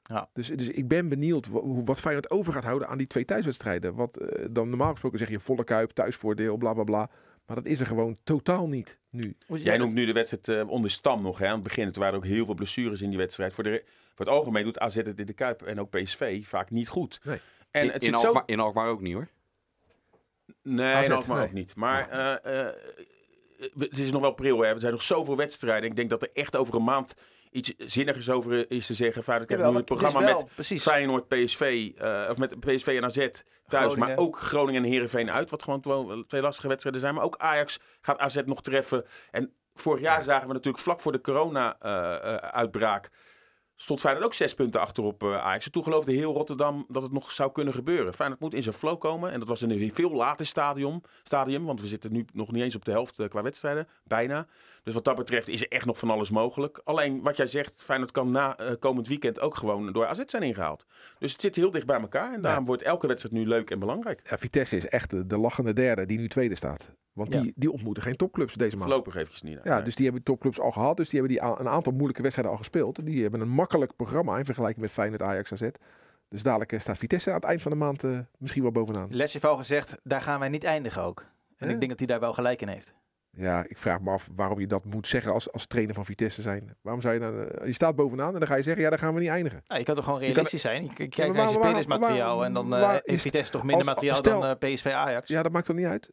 Ja. 0.04 0.30
Dus, 0.34 0.48
dus 0.48 0.68
ik 0.68 0.88
ben 0.88 1.10
benieuwd 1.10 1.48
wat, 1.48 1.64
wat 1.86 2.00
Feyenoord 2.00 2.30
over 2.30 2.54
gaat 2.54 2.64
houden 2.64 2.88
aan 2.88 2.98
die 2.98 3.08
twee 3.08 3.26
thuiswedstrijden. 3.26 3.96
Wat 3.96 4.22
uh, 4.22 4.46
dan 4.52 4.70
normaal 4.70 4.92
gesproken 4.92 5.20
zeg 5.20 5.30
je 5.30 5.40
volle 5.40 5.64
kuip, 5.64 5.92
thuisvoordeel, 5.92 6.58
bla 6.58 6.74
bla 6.74 6.84
bla. 6.84 7.10
Maar 7.52 7.62
dat 7.62 7.72
is 7.72 7.80
er 7.80 7.86
gewoon 7.86 8.18
totaal 8.24 8.68
niet 8.68 8.98
nu. 9.10 9.36
Jij 9.48 9.78
noemt 9.78 9.94
nu 9.94 10.06
de 10.06 10.14
wedstrijd 10.14 10.48
uh, 10.48 10.70
onder 10.70 10.92
stam 10.92 11.22
nog 11.22 11.38
hè, 11.38 11.48
aan 11.48 11.54
het 11.54 11.64
begin. 11.64 11.94
Er 11.94 12.00
waren 12.00 12.16
ook 12.16 12.26
heel 12.26 12.46
veel 12.46 12.54
blessures 12.54 13.02
in 13.02 13.10
die 13.10 13.18
wedstrijd. 13.18 13.54
Voor, 13.54 13.64
de, 13.64 13.84
voor 14.16 14.26
het 14.26 14.34
algemeen 14.36 14.64
doet 14.64 14.80
AZ 14.80 14.96
het 14.96 15.20
in 15.20 15.26
de 15.26 15.34
Kuip 15.34 15.62
en 15.62 15.80
ook 15.80 15.90
PSV 15.90 16.48
vaak 16.48 16.70
niet 16.70 16.88
goed. 16.88 17.20
Nee. 17.24 17.40
En 17.72 17.84
in, 17.84 17.90
het 17.90 18.04
in, 18.04 18.14
Alkmaar, 18.14 18.34
zo... 18.34 18.54
in 18.54 18.60
Alkmaar 18.60 18.88
ook 18.88 19.02
niet 19.02 19.14
hoor. 19.14 19.28
Nee, 20.62 20.94
AZ, 20.94 21.06
in 21.06 21.12
Alkmaar 21.12 21.38
nee. 21.38 21.48
ook 21.48 21.54
niet. 21.54 21.76
Maar 21.76 22.10
uh, 22.46 22.54
uh, 22.54 22.68
het 23.78 23.98
is 23.98 24.12
nog 24.12 24.22
wel 24.22 24.34
pril. 24.34 24.60
Hè. 24.60 24.68
Er 24.68 24.80
zijn 24.80 24.92
nog 24.92 25.02
zoveel 25.02 25.38
wedstrijden. 25.38 25.90
Ik 25.90 25.96
denk 25.96 26.10
dat 26.10 26.22
er 26.22 26.30
echt 26.34 26.56
over 26.56 26.76
een 26.76 26.84
maand 26.84 27.16
iets 27.52 27.74
zinnigers 27.78 28.30
over 28.30 28.72
is 28.72 28.86
te 28.86 28.94
zeggen. 28.94 29.24
Feyenoord 29.24 29.50
krijgt 29.50 29.72
nu 29.72 29.78
een 29.78 29.84
programma 29.84 30.20
met 30.20 30.46
precies. 30.54 30.82
Feyenoord, 30.82 31.28
PSV, 31.28 31.90
uh, 32.02 32.28
of 32.30 32.38
met 32.38 32.60
PSV 32.60 32.88
en 32.88 33.06
AZ 33.06 33.16
thuis, 33.16 33.44
Groningen. 33.68 34.00
maar 34.00 34.18
ook 34.18 34.40
Groningen 34.40 34.84
en 34.84 34.90
Heerenveen 34.90 35.32
uit, 35.32 35.50
wat 35.50 35.64
gewoon 35.64 36.26
twee, 36.28 36.42
lastige 36.42 36.68
wedstrijden 36.68 37.02
zijn. 37.02 37.14
Maar 37.14 37.24
ook 37.24 37.38
Ajax 37.38 37.80
gaat 38.02 38.18
AZ 38.18 38.42
nog 38.46 38.62
treffen. 38.62 39.06
En 39.32 39.54
vorig 39.74 40.02
jaar 40.02 40.24
zagen 40.24 40.48
we 40.48 40.54
natuurlijk 40.54 40.84
vlak 40.84 41.00
voor 41.00 41.12
de 41.12 41.22
corona-uitbraak 41.22 43.10
stond 43.82 44.00
Feyenoord 44.00 44.26
ook 44.26 44.34
zes 44.34 44.54
punten 44.54 44.82
achter 44.82 45.04
op 45.04 45.24
uh, 45.24 45.38
Ajax. 45.38 45.66
En 45.66 45.72
toen 45.72 45.84
geloofde 45.84 46.12
heel 46.12 46.34
Rotterdam 46.34 46.86
dat 46.88 47.04
het 47.04 47.12
nog 47.12 47.32
zou 47.32 47.52
kunnen 47.52 47.74
gebeuren. 47.74 48.14
Feyenoord 48.14 48.40
moet 48.40 48.54
in 48.54 48.64
zijn 48.64 48.76
flow 48.76 49.00
komen. 49.00 49.32
En 49.32 49.40
dat 49.40 49.48
was 49.48 49.62
in 49.62 49.72
een 49.72 49.92
veel 49.94 50.12
later 50.12 50.46
stadium, 50.46 51.02
stadium. 51.24 51.66
Want 51.66 51.82
we 51.82 51.88
zitten 51.88 52.12
nu 52.12 52.26
nog 52.34 52.52
niet 52.52 52.64
eens 52.64 52.76
op 52.76 52.86
de 52.86 52.92
helft 52.92 53.20
uh, 53.20 53.28
qua 53.28 53.42
wedstrijden. 53.42 53.88
Bijna. 54.04 54.48
Dus 54.84 54.94
wat 54.94 55.06
dat 55.06 55.16
betreft 55.16 55.50
is 55.50 55.62
er 55.62 55.68
echt 55.68 55.86
nog 55.86 55.98
van 55.98 56.10
alles 56.10 56.30
mogelijk. 56.30 56.82
Alleen 56.84 57.22
wat 57.22 57.38
jij 57.38 57.48
zegt, 57.48 57.84
Feyenoord 57.84 58.12
kan 58.12 58.32
na 58.32 58.60
uh, 58.60 58.72
komend 58.80 59.08
weekend 59.08 59.40
ook 59.40 59.56
gewoon 59.56 59.92
door 59.92 60.06
AZ 60.06 60.22
zijn 60.26 60.44
ingehaald. 60.44 60.86
Dus 61.20 61.32
het 61.32 61.42
zit 61.42 61.56
heel 61.56 61.72
dicht 61.72 61.86
bij 61.86 62.00
elkaar. 62.00 62.34
En 62.34 62.42
daarom 62.42 62.62
ja. 62.62 62.68
wordt 62.68 62.82
elke 62.82 63.08
wedstrijd 63.08 63.36
nu 63.36 63.48
leuk 63.48 63.70
en 63.70 63.80
belangrijk. 63.80 64.22
Ja, 64.30 64.38
Vitesse 64.38 64.76
is 64.76 64.86
echt 64.86 65.10
de, 65.10 65.26
de 65.26 65.38
lachende 65.38 65.74
derde 65.74 66.06
die 66.06 66.20
nu 66.20 66.28
tweede 66.28 66.56
staat. 66.56 66.90
Want 67.14 67.32
die, 67.32 67.44
Ja. 67.46 67.52
die 67.56 67.72
ontmoeten 67.72 68.04
geen 68.04 68.16
topclubs 68.16 68.54
deze 68.54 68.76
maand. 68.78 68.88
Voorlopig 68.90 69.16
eventjes 69.16 69.42
niet. 69.42 69.60
Ja, 69.64 69.82
dus 69.82 69.96
die 69.96 70.06
hebben 70.06 70.24
topclubs 70.24 70.60
al 70.60 70.72
gehad. 70.72 70.98
Dus 70.98 71.10
die 71.10 71.20
hebben 71.20 71.38
die 71.38 71.48
a- 71.48 71.60
een 71.60 71.68
aantal 71.70 71.92
moeilijke 71.92 72.22
wedstrijden 72.22 72.54
al 72.54 72.60
gespeeld. 72.60 73.06
Die 73.06 73.22
hebben 73.22 73.42
een 73.42 73.50
makkelijk 73.50 73.96
programma 73.96 74.38
in 74.38 74.46
vergelijking 74.46 74.82
met 74.82 74.92
Feyenoord, 74.92 75.22
Ajax, 75.22 75.52
AZ. 75.54 75.70
Dus 76.30 76.44
dadelijk 76.44 76.72
eh, 76.72 76.80
staat 76.80 76.98
Vitesse 76.98 77.30
aan 77.30 77.36
het 77.36 77.44
eind 77.44 77.62
van 77.62 77.72
de 77.72 77.78
maand 77.78 78.04
eh, 78.04 78.20
misschien 78.38 78.62
wel 78.62 78.72
bovenaan. 78.72 79.08
Les 79.10 79.34
heeft 79.34 79.46
al 79.46 79.58
gezegd, 79.58 79.98
daar 80.04 80.22
gaan 80.22 80.40
wij 80.40 80.50
niet 80.50 80.64
eindigen 80.64 81.04
ook. 81.04 81.20
En 81.58 81.68
Hè? 81.68 81.74
ik 81.74 81.80
denk 81.80 81.90
dat 81.90 82.00
hij 82.00 82.08
daar 82.08 82.20
wel 82.20 82.34
gelijk 82.34 82.62
in 82.62 82.68
heeft. 82.68 82.94
Ja, 83.34 83.64
ik 83.68 83.78
vraag 83.78 84.02
me 84.02 84.12
af 84.12 84.30
waarom 84.36 84.60
je 84.60 84.68
dat 84.68 84.86
moet 84.86 85.08
zeggen 85.08 85.34
als, 85.34 85.52
als 85.52 85.66
trainer 85.66 85.96
van 85.96 86.06
Vitesse 86.06 86.42
zijn. 86.42 86.76
Waarom 86.82 87.02
zou 87.02 87.14
je 87.14 87.20
dan... 87.20 87.48
eh, 87.48 87.66
je 87.66 87.74
staat 87.74 87.96
bovenaan 87.96 88.34
en 88.34 88.40
dan 88.40 88.48
ga 88.48 88.56
je 88.56 88.62
zeggen, 88.64 88.84
ja, 88.84 88.90
daar 88.90 89.00
gaan 89.00 89.14
we 89.14 89.20
niet 89.20 89.30
eindigen. 89.30 89.64
Nou, 89.68 89.80
je 89.80 89.86
kan 89.86 89.96
toch 89.96 90.04
gewoon 90.04 90.20
Je 90.20 90.26
kan- 90.26 90.34
realistisch 90.34 90.62
zijn. 90.62 90.84
Je 90.84 90.90
k- 90.90 90.96
kijkt 90.96 91.18
maar 91.18 91.32
naar 91.34 91.48
je 91.48 91.54
spelersmateriaal 91.54 92.46
en 92.46 92.54
dan 92.54 92.74
eh, 92.74 92.80
waar 92.82 92.92
heeft 92.94 93.08
is- 93.08 93.22
Vitesse 93.22 93.52
toch 93.52 93.62
minder 93.64 93.78
als- 93.86 93.94
materiaal 93.96 94.16
stel- 94.16 94.42
dan 94.42 94.58
eh, 94.60 94.74
PSV 94.74 94.86
Ajax. 94.86 95.28
Ja, 95.30 95.44
dat 95.44 95.52
maakt 95.52 95.66
toch 95.66 95.76
niet 95.76 95.86
uit? 95.86 96.10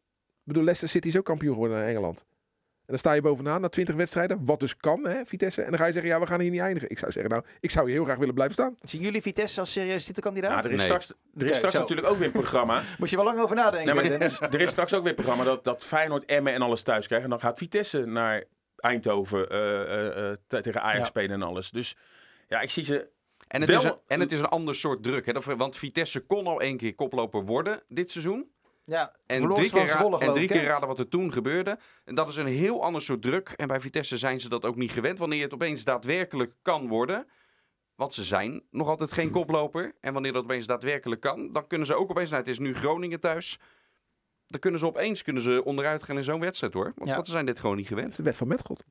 Ik 0.49 0.55
bedoel, 0.55 0.64
Leicester 0.69 0.88
City 0.88 1.09
is 1.09 1.17
ook 1.17 1.25
kampioen 1.25 1.52
geworden 1.52 1.78
in 1.78 1.85
Engeland. 1.85 2.19
En 2.19 2.95
dan 2.95 2.99
sta 2.99 3.12
je 3.12 3.21
bovenaan 3.21 3.61
na 3.61 3.69
20 3.69 3.95
wedstrijden, 3.95 4.45
wat 4.45 4.61
dus 4.61 4.76
kan, 4.76 5.09
hè, 5.09 5.25
Vitesse. 5.26 5.62
En 5.62 5.71
dan 5.71 5.78
ga 5.78 5.87
je 5.87 5.93
zeggen, 5.93 6.11
ja, 6.11 6.21
we 6.21 6.26
gaan 6.26 6.40
hier 6.40 6.50
niet 6.50 6.61
eindigen. 6.61 6.90
Ik 6.90 6.99
zou 6.99 7.12
zeggen, 7.12 7.31
nou, 7.31 7.45
ik 7.61 7.71
zou 7.71 7.87
hier 7.87 7.95
heel 7.95 8.05
graag 8.05 8.17
willen 8.19 8.35
blijven 8.35 8.55
staan. 8.55 8.76
Zien 8.83 9.00
jullie 9.02 9.23
Vitesse 9.23 9.61
als 9.61 9.73
serieus 9.73 10.05
titelkandidaat? 10.05 10.62
Ja, 10.62 10.69
er 10.69 10.71
is 10.75 10.76
Nee. 10.76 10.87
straks, 10.87 11.12
er 11.38 11.47
is 11.47 11.57
straks 11.57 11.75
zo. 11.75 11.81
natuurlijk 11.81 12.09
ook 12.09 12.17
weer 12.17 12.26
een 12.26 12.33
programma. 12.33 12.83
Moest 12.99 13.11
je 13.11 13.17
wel 13.17 13.25
lang 13.25 13.38
over 13.40 13.57
nadenken. 13.57 13.85
Nee, 13.87 13.95
maar 13.95 14.19
Dennis. 14.19 14.40
er, 14.40 14.61
is 14.61 14.71
straks 14.71 14.95
ook 14.95 15.00
weer 15.00 15.09
een 15.11 15.14
programma 15.14 15.45
dat, 15.45 15.64
dat 15.64 15.85
Feyenoord, 15.85 16.25
Emmen 16.25 16.52
en 16.52 16.62
alles 16.62 16.83
thuis 16.83 17.07
krijgen. 17.07 17.31
En 17.31 17.38
dan 17.38 17.49
gaat 17.49 17.59
Vitesse 17.59 18.05
naar 18.05 18.45
Eindhoven 18.76 19.49
eh, 19.50 19.81
eh, 19.83 20.31
eh, 20.31 20.37
te- 20.47 20.61
tegen 20.61 20.83
Ajax 20.83 20.99
Ja. 20.99 21.05
spelen 21.05 21.31
en 21.31 21.43
alles. 21.43 21.71
Dus 21.71 21.97
ja, 22.49 22.61
ik 22.61 22.71
zie 22.71 22.85
ze... 22.85 23.09
En 23.49 23.61
het, 23.61 23.71
Wel- 23.71 23.78
is 23.78 23.85
een, 23.85 23.97
en 24.07 24.21
het 24.21 24.33
is 24.33 24.38
een 24.38 24.47
ander 24.47 24.75
soort 24.75 25.02
druk. 25.02 25.26
Hè? 25.26 25.57
Want 25.57 25.76
Vitesse 25.76 26.21
kon 26.21 26.47
al 26.47 26.61
één 26.61 26.76
keer 26.76 26.95
koploper 26.95 27.45
worden 27.45 27.83
dit 27.88 28.11
seizoen. 28.11 28.50
Ja, 28.88 29.12
En 29.26 29.54
drie, 29.54 29.71
keer, 29.71 29.88
Zwolle, 29.88 30.18
en 30.18 30.33
drie 30.33 30.49
keer 30.49 30.64
raden 30.64 30.88
wat 30.88 30.99
er 30.99 31.09
toen 31.09 31.33
gebeurde. 31.33 31.78
En 32.04 32.14
dat 32.14 32.28
is 32.28 32.37
een 32.37 32.47
heel 32.47 32.85
ander 32.85 33.02
soort 33.02 33.23
druk. 33.23 33.49
En 33.49 33.68
bij 33.68 33.80
Vitesse 33.80 34.16
zijn 34.16 34.40
ze 34.40 34.49
dat 34.49 34.64
ook 34.64 34.76
niet 34.76 34.92
gewend. 34.92 35.18
Wanneer 35.18 35.42
het 35.42 35.54
opeens 35.54 35.85
daadwerkelijk 35.85 36.54
kan 36.62 36.88
worden. 36.88 37.26
Want 37.95 38.14
ze 38.14 38.25
zijn 38.25 38.62
nog 38.71 38.88
altijd 38.88 39.12
geen 39.12 39.30
koploper. 39.30 39.95
En 40.00 40.12
wanneer 40.12 40.33
dat 40.33 40.42
opeens 40.42 40.66
daadwerkelijk 40.66 41.21
kan, 41.21 41.52
dan 41.52 41.66
kunnen 41.66 41.87
ze 41.87 41.95
ook 41.95 42.11
opeens. 42.11 42.30
Nou, 42.30 42.42
het 42.42 42.50
is 42.50 42.59
nu 42.59 42.75
Groningen 42.75 43.21
thuis. 43.21 43.59
Dan 44.49 44.61
kunnen 44.61 44.81
ze 44.81 44.87
opeens 44.87 45.23
kunnen 45.23 45.43
ze 45.43 45.64
onderuit 45.64 46.02
gaan 46.02 46.17
in 46.17 46.25
zo'n 46.25 46.40
wedstrijd 46.40 46.73
hoor. 46.73 46.93
Want, 46.95 47.09
Ja. 47.09 47.14
want 47.14 47.26
ze 47.26 47.33
zijn 47.33 47.47
dit 47.47 47.59
gewoon 47.59 47.76
niet 47.76 47.87
gewend. 47.87 48.17
de 48.17 48.23
wet 48.23 48.37
van 48.37 48.49
Metgod. 48.49 48.85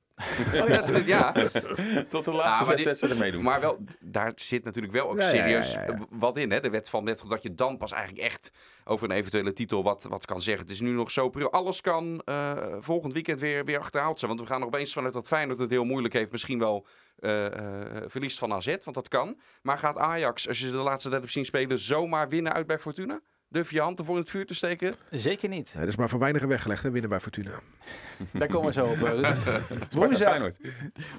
Oh, 0.53 0.67
ja, 0.67 0.81
dit, 0.81 1.05
ja. 1.05 1.31
Tot 2.09 2.25
de 2.25 2.31
laatste 2.31 2.61
Ja, 2.63 2.67
maar 2.67 2.75
zes 2.77 2.83
wedstrijden 2.83 3.19
meedoen. 3.19 3.43
Maar 3.43 3.61
wel, 3.61 3.77
daar 3.99 4.31
zit 4.35 4.63
natuurlijk 4.63 4.93
wel 4.93 5.09
ook 5.09 5.21
Ja, 5.21 5.27
ja, 5.29 5.35
ja, 5.35 5.41
serieus 5.41 5.73
ja, 5.73 5.83
ja. 5.83 6.05
wat 6.09 6.37
in. 6.37 6.51
Hè? 6.51 6.59
De 6.59 6.69
wet 6.69 6.89
van 6.89 7.03
net 7.03 7.23
dat 7.27 7.43
je 7.43 7.53
dan 7.53 7.77
pas 7.77 7.91
eigenlijk 7.91 8.23
echt 8.23 8.51
over 8.85 9.09
een 9.09 9.15
eventuele 9.15 9.53
titel 9.53 9.83
wat, 9.83 10.03
wat 10.03 10.25
kan 10.25 10.41
zeggen. 10.41 10.63
Het 10.63 10.71
is 10.73 10.81
nu 10.81 10.91
nog 10.91 11.11
zo. 11.11 11.29
pril. 11.29 11.51
Alles 11.51 11.81
kan 11.81 12.21
eh, 12.25 12.57
volgend 12.79 13.13
weekend 13.13 13.39
weer, 13.39 13.65
weer 13.65 13.79
achterhaald 13.79 14.19
zijn. 14.19 14.31
Want 14.31 14.43
we 14.47 14.53
gaan 14.53 14.61
er 14.61 14.67
opeens 14.67 14.93
vanuit 14.93 15.13
dat 15.13 15.27
Feyenoord 15.27 15.59
het 15.59 15.69
heel 15.69 15.85
moeilijk 15.85 16.13
heeft. 16.13 16.31
Misschien 16.31 16.59
wel 16.59 16.87
eh, 17.17 17.45
eh, 17.45 18.03
verliest 18.05 18.37
van 18.37 18.53
AZ, 18.53 18.65
want 18.83 18.93
dat 18.93 19.07
kan. 19.07 19.39
Maar 19.61 19.77
gaat 19.77 19.97
Ajax, 19.97 20.47
als 20.47 20.59
je 20.59 20.65
ze 20.65 20.71
de 20.71 20.77
laatste 20.77 21.09
tijd 21.09 21.21
hebt 21.21 21.33
zien 21.33 21.45
spelen, 21.45 21.79
zomaar 21.79 22.29
winnen 22.29 22.53
uit 22.53 22.67
bij 22.67 22.79
Fortuna? 22.79 23.19
Durf 23.49 23.69
je 23.69 23.75
je 23.75 23.81
hand 23.81 23.99
ervoor 23.99 24.15
in 24.15 24.21
het 24.21 24.29
vuur 24.29 24.45
te 24.45 24.53
steken? 24.53 24.95
Zeker 25.11 25.49
niet. 25.49 25.71
Nee, 25.73 25.83
dat 25.83 25.91
is 25.93 25.99
maar 25.99 26.09
voor 26.09 26.19
weinigen 26.19 26.47
weggelegd, 26.47 26.83
hè, 26.83 26.91
winnen 26.91 27.09
bij 27.09 27.19
Fortuna. 27.19 27.59
Daar 28.33 28.47
komen 28.47 28.67
we 28.67 28.73
zo 28.73 28.85
op. 28.85 29.01
eh. 29.01 29.55
Woensdag, 29.89 30.49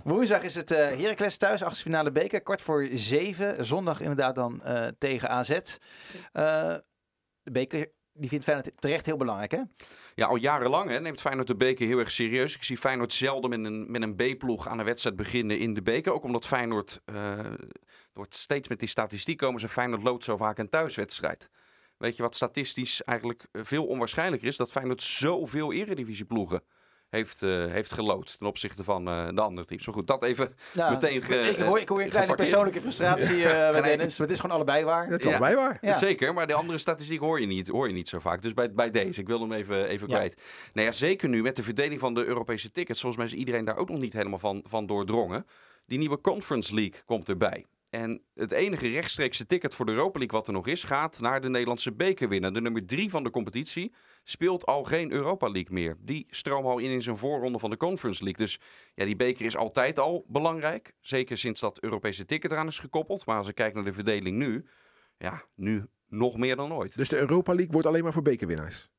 woensdag 0.04 0.42
is 0.42 0.54
het 0.54 0.70
eh 0.70 0.78
Heracles 0.78 1.37
thuis, 1.37 1.62
achtste 1.62 1.82
finale 1.85 2.11
beker. 2.12 2.40
Kwart 2.40 2.62
voor 2.62 2.88
zeven. 2.92 3.66
Zondag 3.66 4.00
inderdaad 4.00 4.35
dan 4.35 4.62
eh, 4.62 4.87
tegen 4.99 5.28
AZ. 5.30 5.50
Eh, 5.50 6.75
de 7.42 7.50
beker, 7.50 7.87
die 8.12 8.28
vindt 8.28 8.44
Feyenoord 8.44 8.70
terecht 8.78 9.06
heel 9.06 9.16
belangrijk, 9.16 9.50
hè? 9.50 9.61
Ja, 10.14 10.26
al 10.26 10.37
jarenlang 10.37 10.90
hè, 10.90 11.00
neemt 11.00 11.20
Feyenoord 11.20 11.47
de 11.47 11.56
beker 11.56 11.87
heel 11.87 11.99
erg 11.99 12.12
serieus. 12.12 12.54
Ik 12.54 12.62
zie 12.62 12.76
Feyenoord 12.76 13.12
zelden 13.12 13.50
met 13.50 13.64
een, 13.73 13.90
met 13.90 14.02
een 14.02 14.14
B-ploeg 14.14 14.68
aan 14.68 14.78
een 14.78 14.85
wedstrijd 14.85 15.16
beginnen 15.16 15.58
in 15.58 15.75
de 15.75 15.82
beker. 15.82 16.12
Ook 16.12 16.25
omdat 16.25 16.47
Feyenoord, 16.47 17.00
eh 17.04 17.38
wordt 18.12 18.35
steeds 18.35 18.68
met 18.68 18.78
die 18.78 18.88
statistiek 18.88 19.37
komen 19.38 19.61
ze 19.61 19.68
Feyenoord 19.68 20.02
loodt 20.02 20.25
zo 20.25 20.37
vaak 20.37 20.58
een 20.58 20.68
thuiswedstrijd. 20.68 21.49
Weet 21.99 22.17
je 22.17 22.23
wat 22.23 22.35
statistisch 22.35 23.02
eigenlijk 23.02 23.47
eh, 23.52 23.62
veel 23.64 23.87
onwaarschijnlijker 23.87 24.49
is? 24.49 24.57
Dat 24.57 24.71
Feyenoord 24.71 25.02
zoveel 25.02 25.73
eredivisieploegen 25.73 26.62
heeft, 27.09 27.43
eh 27.43 27.67
heeft 27.67 27.93
gelood 27.93 28.38
ten 28.38 28.47
opzichte 28.47 28.85
van 28.85 29.09
eh, 29.09 29.28
de 29.35 29.40
andere 29.40 29.67
teams. 29.67 29.87
Maar 29.87 29.95
goed, 29.95 30.07
dat 30.07 30.23
even 30.23 30.55
Ja, 30.73 30.90
meteen 30.90 31.23
ge- 31.23 31.40
ik, 31.40 31.57
hoor, 31.59 31.78
ik 31.78 31.88
hoor 31.88 32.00
een 32.02 32.09
kleine 32.09 32.35
persoonlijke 32.35 32.81
frustratie 32.81 33.45
eh 33.49 33.71
bij 33.71 33.81
Nee. 33.81 33.97
Dennis. 33.97 34.19
Maar 34.19 34.26
het 34.26 34.37
is 34.37 34.40
gewoon 34.43 34.57
allebei 34.57 34.85
waar. 34.85 35.09
Dat 35.09 35.19
is 35.19 35.25
Ja. 35.25 35.31
allebei 35.31 35.55
waar. 35.55 35.78
Ja. 35.81 35.93
Zeker, 35.95 36.35
maar 36.35 36.47
de 36.47 36.55
andere 36.55 36.78
statistiek 36.78 37.21
hoor 37.21 37.40
je 37.40 37.47
niet, 37.47 37.69
hoor 37.69 37.87
je 37.88 37.95
niet 37.95 38.09
zo 38.09 38.19
vaak. 38.19 38.43
Dus 38.43 38.55
bij, 38.55 38.73
bij 38.73 38.90
deze, 38.90 39.21
ik 39.21 39.26
wil 39.26 39.40
hem 39.40 39.52
even, 39.52 39.87
even 39.88 40.09
Ja. 40.09 40.14
kwijt. 40.17 40.43
Nou 40.73 40.87
ja, 40.87 40.93
zeker 40.93 41.28
nu 41.28 41.43
met 41.43 41.57
de 41.57 41.62
verdeling 41.62 42.00
van 42.00 42.14
de 42.14 42.25
Europese 42.25 42.71
tickets. 42.71 43.00
Volgens 43.00 43.23
mij 43.23 43.33
is 43.33 43.38
iedereen 43.38 43.64
daar 43.64 43.76
ook 43.76 43.88
nog 43.88 43.99
niet 44.00 44.12
helemaal 44.12 44.38
van, 44.38 44.62
van 44.67 44.87
doordrongen. 44.87 45.47
Die 45.87 45.99
nieuwe 45.99 46.21
Conference 46.21 46.75
League 46.75 47.00
komt 47.05 47.28
erbij. 47.28 47.64
En 47.90 48.23
het 48.35 48.52
enige 48.52 48.88
rechtstreekse 48.88 49.47
ticket 49.47 49.75
voor 49.75 49.87
de 49.87 49.92
Europa 49.92 50.18
League 50.18 50.38
wat 50.38 50.47
er 50.47 50.52
nog 50.52 50.66
is, 50.66 50.85
gaat 50.85 51.21
naar 51.21 51.40
de 51.40 51.49
Nederlandse 51.49 51.92
bekerwinnaar. 51.92 52.52
De 52.52 52.61
nummer 52.61 52.87
drie 52.87 53.11
van 53.11 53.23
de 53.25 53.30
competitie 53.30 53.95
speelt 54.25 54.66
al 54.66 54.85
geen 54.85 55.12
Europa 55.12 55.50
League 55.50 55.73
meer. 55.73 55.97
Die 56.00 56.26
stroomt 56.30 56.66
al 56.66 56.78
in 56.78 56.90
in 56.90 57.02
zijn 57.02 57.18
voorronde 57.18 57.59
van 57.59 57.71
de 57.71 57.76
Conference 57.76 58.25
League. 58.25 58.47
Dus 58.47 58.61
ja, 58.95 59.04
die 59.04 59.16
beker 59.16 59.45
is 59.45 59.57
altijd 59.57 59.99
al 59.99 60.25
belangrijk. 60.28 60.95
Zeker 61.00 61.38
sinds 61.38 61.61
dat 61.61 61.83
Europese 61.83 62.25
ticket 62.25 62.50
eraan 62.50 62.66
is 62.66 62.78
gekoppeld. 62.78 63.26
Maar 63.26 63.38
als 63.38 63.49
ik 63.49 63.54
kijk 63.54 63.75
naar 63.75 63.85
de 63.85 63.92
verdeling 63.92 64.37
nu, 64.37 64.66
ja, 65.18 65.45
nu 65.54 65.87
nog 66.09 66.37
meer 66.37 66.57
dan 66.57 66.73
ooit. 66.73 66.97
Dus 66.97 67.09
de 67.09 67.18
Europa 67.18 67.52
League 67.52 67.73
wordt 67.73 67.87
alleen 67.87 68.02
maar 68.02 68.12
voor 68.12 68.23
bekerwinnaars. 68.23 68.90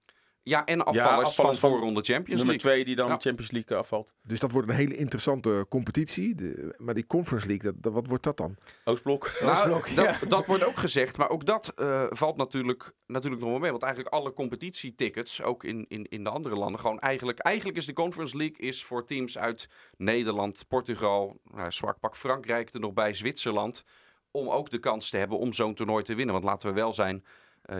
Ja, 0.43 0.65
en 0.65 0.85
afvallers, 0.85 1.05
afvallers 1.27 1.35
van 1.35 1.45
van 1.45 1.55
voorronde 1.69 2.01
Champions 2.01 2.27
Nummer 2.41 2.45
League. 2.45 2.71
twee 2.71 2.85
die 2.85 2.95
dan 2.95 3.07
Ja. 3.07 3.15
de 3.15 3.21
Champions 3.21 3.51
League 3.51 3.77
afvalt. 3.77 4.13
Dus 4.23 4.39
dat 4.39 4.51
wordt 4.51 4.69
een 4.69 4.75
hele 4.75 4.95
interessante 4.95 5.65
competitie. 5.69 6.35
De, 6.35 6.75
maar 6.77 6.93
die 6.93 7.07
Conference 7.07 7.47
League, 7.47 7.71
dat, 7.71 7.83
dat- 7.83 7.93
wat 7.93 8.07
wordt 8.07 8.23
dat 8.23 8.37
dan? 8.37 8.55
Oostblok. 8.83 9.31
Nou, 9.41 9.51
Oostblok, 9.51 9.95
dat, 9.95 10.05
ja. 10.19 10.27
dat 10.27 10.45
wordt 10.45 10.63
ook 10.63 10.77
gezegd, 10.77 11.17
maar 11.17 11.29
ook 11.29 11.45
dat 11.45 11.71
eh, 11.75 12.05
valt 12.09 12.37
natuurlijk, 12.37 12.91
natuurlijk 13.07 13.41
nog 13.41 13.49
wel 13.51 13.59
mee. 13.59 13.71
Want 13.71 13.83
eigenlijk 13.83 14.13
alle 14.13 14.33
competitietickets, 14.33 15.41
ook 15.41 15.63
in, 15.63 15.85
in, 15.87 16.05
in 16.09 16.23
de 16.23 16.29
andere 16.29 16.55
landen, 16.55 16.79
gewoon 16.79 16.99
eigenlijk, 16.99 17.39
eigenlijk 17.39 17.77
is 17.77 17.85
de 17.85 17.93
Conference 17.93 18.37
League 18.37 18.57
is 18.57 18.83
voor 18.83 19.05
teams 19.05 19.37
uit 19.37 19.69
Nederland, 19.97 20.67
Portugal, 20.67 21.39
nou, 21.43 21.71
zwak 21.71 21.99
pak 21.99 22.15
Frankrijk 22.17 22.73
er 22.73 22.79
nog 22.79 22.93
bij, 22.93 23.13
Zwitserland, 23.13 23.83
om 24.31 24.49
ook 24.49 24.69
de 24.69 24.79
kans 24.79 25.09
te 25.09 25.17
hebben 25.17 25.37
om 25.37 25.53
zo'n 25.53 25.73
toernooi 25.75 26.03
te 26.03 26.15
winnen. 26.15 26.33
Want 26.33 26.45
laten 26.45 26.69
we 26.69 26.75
wel 26.75 26.93
zijn, 26.93 27.15
eh, 27.15 27.29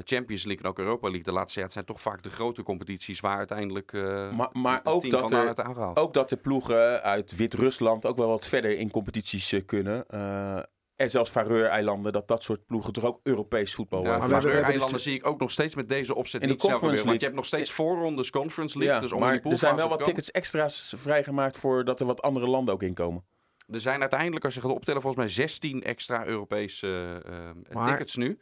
Champions 0.03 0.43
League 0.45 0.63
en 0.63 0.69
ook 0.69 0.79
Europa 0.79 1.07
League, 1.07 1.23
de 1.23 1.31
laatste 1.31 1.59
jaar, 1.59 1.71
zijn 1.71 1.85
toch 1.85 2.01
vaak 2.01 2.23
de 2.23 2.29
grote 2.29 2.63
competities 2.63 3.19
waar 3.19 3.37
uiteindelijk 3.37 3.93
eh 3.93 4.31
Maar, 4.31 4.49
maar 4.53 4.81
ook, 4.83 4.99
team 5.01 5.11
dat 5.11 5.21
vandaan 5.21 5.41
er, 5.41 5.47
het 5.47 5.59
aangehaald. 5.59 5.97
ook 5.97 6.13
dat 6.13 6.29
de 6.29 6.37
ploegen 6.37 7.01
uit 7.03 7.35
Wit-Rusland 7.35 8.05
ook 8.05 8.17
wel 8.17 8.27
wat 8.27 8.47
verder 8.47 8.77
in 8.77 8.91
competities 8.91 9.51
eh, 9.51 9.61
kunnen. 9.65 10.07
Eh, 10.07 10.59
en 10.95 11.09
zelfs 11.09 11.29
Faroe-eilanden, 11.29 12.11
dat 12.11 12.27
dat 12.27 12.43
soort 12.43 12.65
ploegen 12.65 12.93
toch 12.93 13.05
ook 13.05 13.19
Europees 13.23 13.75
voetbal 13.75 14.03
Ja, 14.03 14.05
eh, 14.13 14.17
maar 14.19 14.27
we 14.27 14.33
hebben- 14.33 14.49
we 14.51 14.55
hebben 14.55 14.71
eilanden 14.73 14.99
zie 14.99 15.15
ik 15.15 15.25
ook 15.25 15.39
nog 15.39 15.51
steeds 15.51 15.75
met 15.75 15.89
deze 15.89 16.15
opzet 16.15 16.41
In 16.41 16.47
de 16.47 16.53
niet. 16.53 17.03
Want 17.03 17.19
je 17.19 17.23
hebt 17.25 17.35
nog 17.35 17.45
steeds 17.45 17.71
voorrondes 17.71 18.29
Conference 18.29 18.77
League. 18.77 18.95
Ja, 18.95 19.01
dus 19.01 19.11
om 19.11 19.19
maar 19.19 19.39
er 19.43 19.57
zijn 19.57 19.75
wel 19.75 19.89
wat 19.89 20.03
tickets 20.03 20.31
extra's 20.31 20.93
vrijgemaakt 20.97 21.57
voordat 21.57 21.99
er 21.99 22.05
wat 22.05 22.21
andere 22.21 22.47
landen 22.47 22.73
ook 22.73 22.83
inkomen. 22.83 23.25
Er 23.67 23.79
zijn 23.79 23.99
uiteindelijk, 24.01 24.45
als 24.45 24.53
je 24.53 24.61
gaat 24.61 24.71
optellen, 24.71 25.01
volgens 25.01 25.23
mij 25.23 25.33
16 25.33 25.83
extra 25.83 26.25
Europese 26.25 26.87
eh, 27.25 27.49
eh, 27.49 27.55
Maar- 27.71 27.87
tickets 27.87 28.15
nu. 28.15 28.39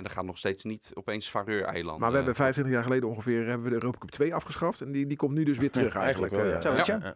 En 0.00 0.06
er 0.06 0.12
gaan 0.12 0.26
nog 0.26 0.38
steeds 0.38 0.64
niet 0.64 0.90
opeens 0.94 1.28
Faroe-eilanden. 1.28 2.00
Maar 2.00 2.10
we 2.10 2.16
hebben 2.16 2.34
25 2.34 2.74
jaar 2.74 2.82
geleden 2.82 3.08
ongeveer 3.08 3.46
hebben 3.46 3.62
we 3.62 3.68
de 3.68 3.74
Europa 3.74 3.98
Cup 3.98 4.10
2 4.10 4.34
afgeschaft. 4.34 4.80
En 4.80 4.92
die, 4.92 5.06
die 5.06 5.16
komt 5.16 5.34
nu 5.34 5.44
dus 5.44 5.58
weer 5.58 5.70
terug 5.80 5.94
eigenlijk. 5.94 6.32
wel, 6.32 6.44
Eh, 6.44 6.50
ja. 6.50 6.60
Zo, 6.60 6.74
weet 6.74 6.86
je. 6.86 6.98
Ja. 7.02 7.14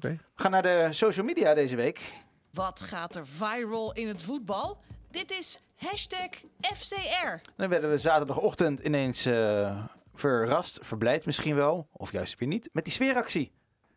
We 0.00 0.18
gaan 0.34 0.50
naar 0.50 0.62
de 0.62 0.88
social 0.90 1.26
media 1.26 1.54
deze 1.54 1.76
week. 1.76 2.22
Wat 2.52 2.80
gaat 2.80 3.16
er 3.16 3.26
viral 3.26 3.92
in 3.92 4.08
het 4.08 4.22
voetbal? 4.22 4.80
Dit 5.10 5.30
is 5.30 5.60
hashtag 5.76 6.28
FCR. 6.60 7.50
Dan 7.56 7.68
werden 7.68 7.90
we 7.90 7.98
zaterdagochtend 7.98 8.80
ineens 8.80 9.26
eh, 9.26 9.84
verrast, 10.14 10.78
verblijd 10.82 11.26
misschien 11.26 11.54
wel, 11.54 11.88
of 11.92 12.12
juist 12.12 12.38
weer 12.38 12.48
niet, 12.48 12.70
met 12.72 12.84
die 12.84 12.92
sfeeractie. 12.92 13.52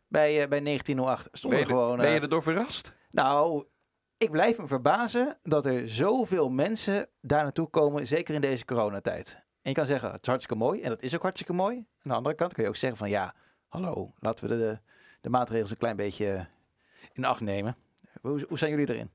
Bij, 0.08 0.42
eh, 0.42 0.50
bij 0.50 0.60
1908 0.60 1.24
ben 1.24 1.38
stonden 1.40 1.60
je, 1.60 1.66
er 1.66 1.72
gewoon... 1.72 1.98
ben 1.98 2.10
je 2.10 2.16
eh, 2.16 2.22
erdoor 2.22 2.44
verrast? 2.44 2.94
Nou, 3.10 3.66
ik 4.18 4.32
blijf 4.32 4.58
me 4.58 4.68
verbazen 4.68 5.38
dat 5.44 5.66
er 5.66 5.90
zoveel 5.90 6.50
mensen 6.50 7.10
daar 7.22 7.44
naartoe 7.44 7.70
komen, 7.70 8.08
zeker 8.08 8.36
in 8.36 8.42
deze 8.42 8.66
coronatijd. 8.66 9.34
En 9.62 9.70
je 9.70 9.74
kan 9.74 9.86
zeggen, 9.86 10.12
het 10.12 10.22
is 10.22 10.28
hartstikke 10.28 10.64
mooi, 10.64 10.82
en 10.82 10.90
dat 10.90 11.02
is 11.02 11.16
ook 11.16 11.22
hartstikke 11.22 11.54
mooi. 11.54 11.76
Aan 11.76 12.12
de 12.12 12.14
andere 12.14 12.36
kant 12.36 12.54
kun 12.54 12.64
je 12.64 12.70
ook 12.70 12.76
zeggen 12.76 13.00
van, 13.00 13.10
ja, 13.10 13.34
hallo, 13.68 14.14
laten 14.20 14.50
we 14.50 14.58
de, 14.58 14.80
de 15.22 15.30
maatregels 15.30 15.72
een 15.72 15.78
klein 15.78 15.96
beetje 15.96 16.48
in 17.14 17.26
acht 17.26 17.42
nemen. 17.42 17.78
Hoe, 18.22 18.46
hoe 18.48 18.58
zijn 18.58 18.72
jullie 18.72 18.90
erin? 18.90 19.12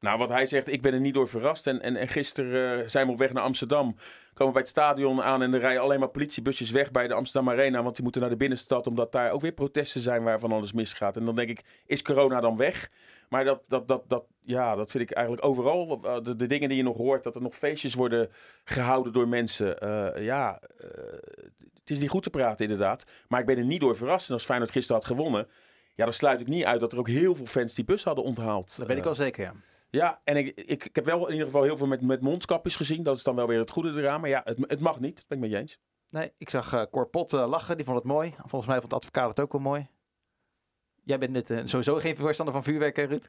Nou, 0.00 0.18
wat 0.18 0.28
hij 0.28 0.46
zegt, 0.46 0.66
ik 0.66 0.82
ben 0.82 0.92
er 0.92 1.00
niet 1.00 1.14
door 1.14 1.28
verrast. 1.28 1.66
En, 1.66 1.82
en, 1.82 1.96
en 1.96 2.08
gisteren 2.08 2.82
eh, 2.82 2.88
zijn 2.88 3.06
we 3.06 3.12
op 3.12 3.18
weg 3.18 3.32
naar 3.32 3.42
Amsterdam. 3.42 3.96
Komen 4.34 4.52
bij 4.52 4.62
het 4.62 4.70
stadion 4.70 5.22
aan 5.22 5.42
en 5.42 5.54
er 5.54 5.60
rijden 5.60 5.82
alleen 5.82 5.98
maar 6.00 6.08
politiebusjes 6.08 6.70
weg 6.70 6.90
bij 6.90 7.08
de 7.08 7.14
Amsterdam 7.14 7.52
Arena. 7.52 7.82
Want 7.82 7.94
die 7.94 8.02
moeten 8.02 8.20
naar 8.20 8.30
de 8.30 8.36
binnenstad, 8.36 8.86
omdat 8.86 9.12
daar 9.12 9.30
ook 9.30 9.40
weer 9.40 9.52
protesten 9.52 10.00
zijn 10.00 10.22
waarvan 10.22 10.52
alles 10.52 10.72
misgaat. 10.72 11.16
En 11.16 11.24
dan 11.24 11.34
denk 11.34 11.48
ik, 11.48 11.64
is 11.86 12.02
corona 12.02 12.40
dan 12.40 12.56
weg? 12.56 12.90
Maar 13.28 13.44
dat, 13.44 13.64
dat, 13.68 13.88
dat, 13.88 14.08
dat, 14.08 14.24
ja, 14.42 14.74
dat 14.76 14.90
vind 14.90 15.02
ik 15.10 15.16
eigenlijk 15.16 15.46
overal. 15.46 16.00
eh, 16.02 16.22
De, 16.22 16.36
de 16.36 16.46
dingen 16.46 16.68
die 16.68 16.78
je 16.78 16.84
nog 16.84 16.96
hoort, 16.96 17.22
dat 17.22 17.34
er 17.34 17.42
nog 17.42 17.54
feestjes 17.54 17.94
worden 17.94 18.28
gehouden 18.64 19.12
door 19.12 19.28
mensen. 19.28 19.80
Eh, 19.80 20.24
ja, 20.24 20.60
eh, 20.78 20.88
het 21.74 21.90
is 21.90 21.98
niet 21.98 22.10
goed 22.10 22.22
te 22.22 22.30
praten 22.30 22.64
inderdaad. 22.64 23.04
Maar 23.28 23.40
ik 23.40 23.46
ben 23.46 23.56
er 23.56 23.64
niet 23.64 23.80
door 23.80 23.96
verrast. 23.96 24.28
En 24.28 24.34
als 24.34 24.44
Feyenoord 24.44 24.70
gisteren 24.70 25.02
had 25.02 25.10
gewonnen... 25.10 25.48
Ja, 25.94 26.04
dan 26.04 26.12
sluit 26.14 26.40
ik 26.40 26.46
niet 26.46 26.64
uit 26.64 26.80
dat 26.80 26.92
er 26.92 26.98
ook 26.98 27.08
heel 27.08 27.34
veel 27.34 27.46
fans 27.46 27.74
die 27.74 27.84
bus 27.84 28.04
hadden 28.04 28.24
onthaald. 28.24 28.76
Dat 28.76 28.86
ben 28.86 28.96
ik 28.96 29.04
wel 29.04 29.14
zeker, 29.14 29.44
ja. 29.44 29.54
ja, 29.90 30.20
en 30.24 30.36
ik, 30.36 30.46
ik, 30.60 30.84
ik 30.84 30.94
heb 30.96 31.04
wel 31.04 31.26
in 31.26 31.32
ieder 31.32 31.46
geval 31.46 31.62
heel 31.62 31.76
veel 31.76 31.86
met, 31.86 32.00
met 32.00 32.20
mondkapjes 32.20 32.76
gezien. 32.76 33.02
Dat 33.02 33.16
is 33.16 33.22
dan 33.22 33.34
wel 33.34 33.46
weer 33.46 33.58
het 33.58 33.70
goede 33.70 34.00
eraan. 34.00 34.20
Maar 34.20 34.30
ja, 34.30 34.40
het, 34.44 34.58
het 34.66 34.80
mag 34.80 35.00
niet. 35.00 35.16
Dat 35.16 35.24
ben 35.28 35.38
ik 35.38 35.44
met 35.44 35.52
je 35.52 35.58
eens. 35.58 35.78
Nee, 36.10 36.32
ik 36.38 36.50
zag 36.50 36.72
eh, 36.72 37.48
lachen, 37.48 37.76
die 37.76 37.84
vond 37.84 37.96
het 37.98 38.06
mooi. 38.06 38.34
Volgens 38.36 38.66
mij 38.66 38.78
vond 38.78 38.90
de 38.90 38.96
advocaat 38.96 39.28
het 39.28 39.40
ook 39.40 39.52
wel 39.52 39.60
mooi. 39.60 39.88
Jij 41.06 41.18
bent 41.18 41.34
dit, 41.34 41.50
eh, 41.50 41.60
sowieso 41.64 41.94
geen 41.94 42.16
voorstander 42.16 42.54
van 42.54 42.64
vuurwerk, 42.64 42.96
hè, 42.96 43.02
Ruud? 43.02 43.26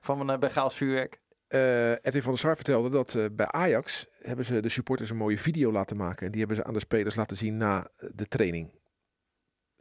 Van 0.00 0.28
een 0.28 0.40
Begaals 0.40 0.74
vuurwerk. 0.74 1.20
Eh, 1.52 1.90
Edwin 1.90 2.22
van 2.22 2.30
der 2.30 2.40
Sar 2.40 2.56
vertelde 2.56 2.90
dat 2.90 3.14
eh, 3.14 3.24
bij 3.32 3.46
Ajax 3.46 4.06
hebben 4.18 4.44
ze 4.44 4.60
de 4.60 4.68
supporters 4.68 5.10
een 5.10 5.16
mooie 5.16 5.38
video 5.38 5.72
laten 5.72 5.96
maken. 5.96 6.26
En 6.26 6.30
die 6.30 6.40
hebben 6.40 6.56
ze 6.56 6.64
aan 6.64 6.72
de 6.72 6.80
spelers 6.80 7.14
laten 7.14 7.36
zien 7.36 7.56
na 7.56 7.88
eh, 7.96 8.08
de 8.14 8.26
training. 8.26 8.70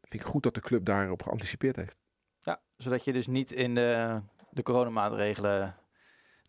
Vind 0.02 0.24
ik 0.24 0.30
goed 0.30 0.44
dat 0.44 0.54
de 0.54 0.62
club 0.62 0.86
daarop 0.86 1.24
geanticipeerd 1.24 1.76
heeft. 1.76 1.98
Ja, 2.40 2.62
zodat 2.78 3.04
je 3.06 3.14
dus 3.14 3.28
niet 3.28 3.52
in 3.52 3.76
de, 3.76 4.22
de 4.50 4.64
coronamaatregelen 4.64 5.76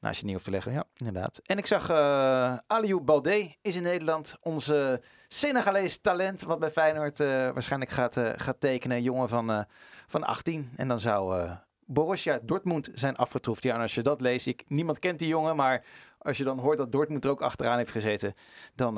naast 0.03 0.19
je 0.19 0.25
niet 0.25 0.33
hoeft 0.35 0.45
te 0.45 0.51
leggen. 0.51 0.73
Ja, 0.73 0.85
inderdaad. 0.97 1.41
En 1.45 1.59
ik 1.59 1.67
zag 1.67 1.89
eh 1.91 2.57
Aliou 2.67 3.01
Baldé 3.01 3.55
is 3.63 3.77
in 3.77 3.83
Nederland. 3.83 4.37
Onze 4.41 5.03
Senegalees 5.29 5.99
talent 6.01 6.43
wat 6.43 6.59
bij 6.59 6.71
Feyenoord 6.71 7.21
eh, 7.21 7.29
waarschijnlijk 7.29 7.91
gaat, 7.91 8.17
eh, 8.17 8.31
gaat 8.37 8.61
tekenen. 8.61 8.97
Een 8.97 9.03
jongen 9.03 9.29
van, 9.29 9.67
van 10.07 10.25
18. 10.25 10.71
En 10.77 10.89
dan 10.89 11.01
zou 11.01 11.51
Borussia 11.87 12.39
Dortmund 12.43 12.89
zijn 12.95 13.17
afgetroefd. 13.17 13.63
Ja, 13.63 13.75
en 13.75 13.81
als 13.81 13.95
je 13.95 14.03
dat 14.03 14.21
leest, 14.21 14.47
ik, 14.47 14.65
niemand 14.69 14.99
kent 14.99 15.19
die 15.19 15.29
jongen. 15.29 15.57
Maar 15.57 15.85
als 16.19 16.37
je 16.37 16.45
dan 16.45 16.59
hoort 16.59 16.79
dat 16.79 16.93
Dortmund 16.93 17.25
er 17.25 17.31
ook 17.31 17.43
achteraan 17.43 17.79
heeft 17.79 17.91
gezeten. 17.91 18.35
Dan 18.75 18.95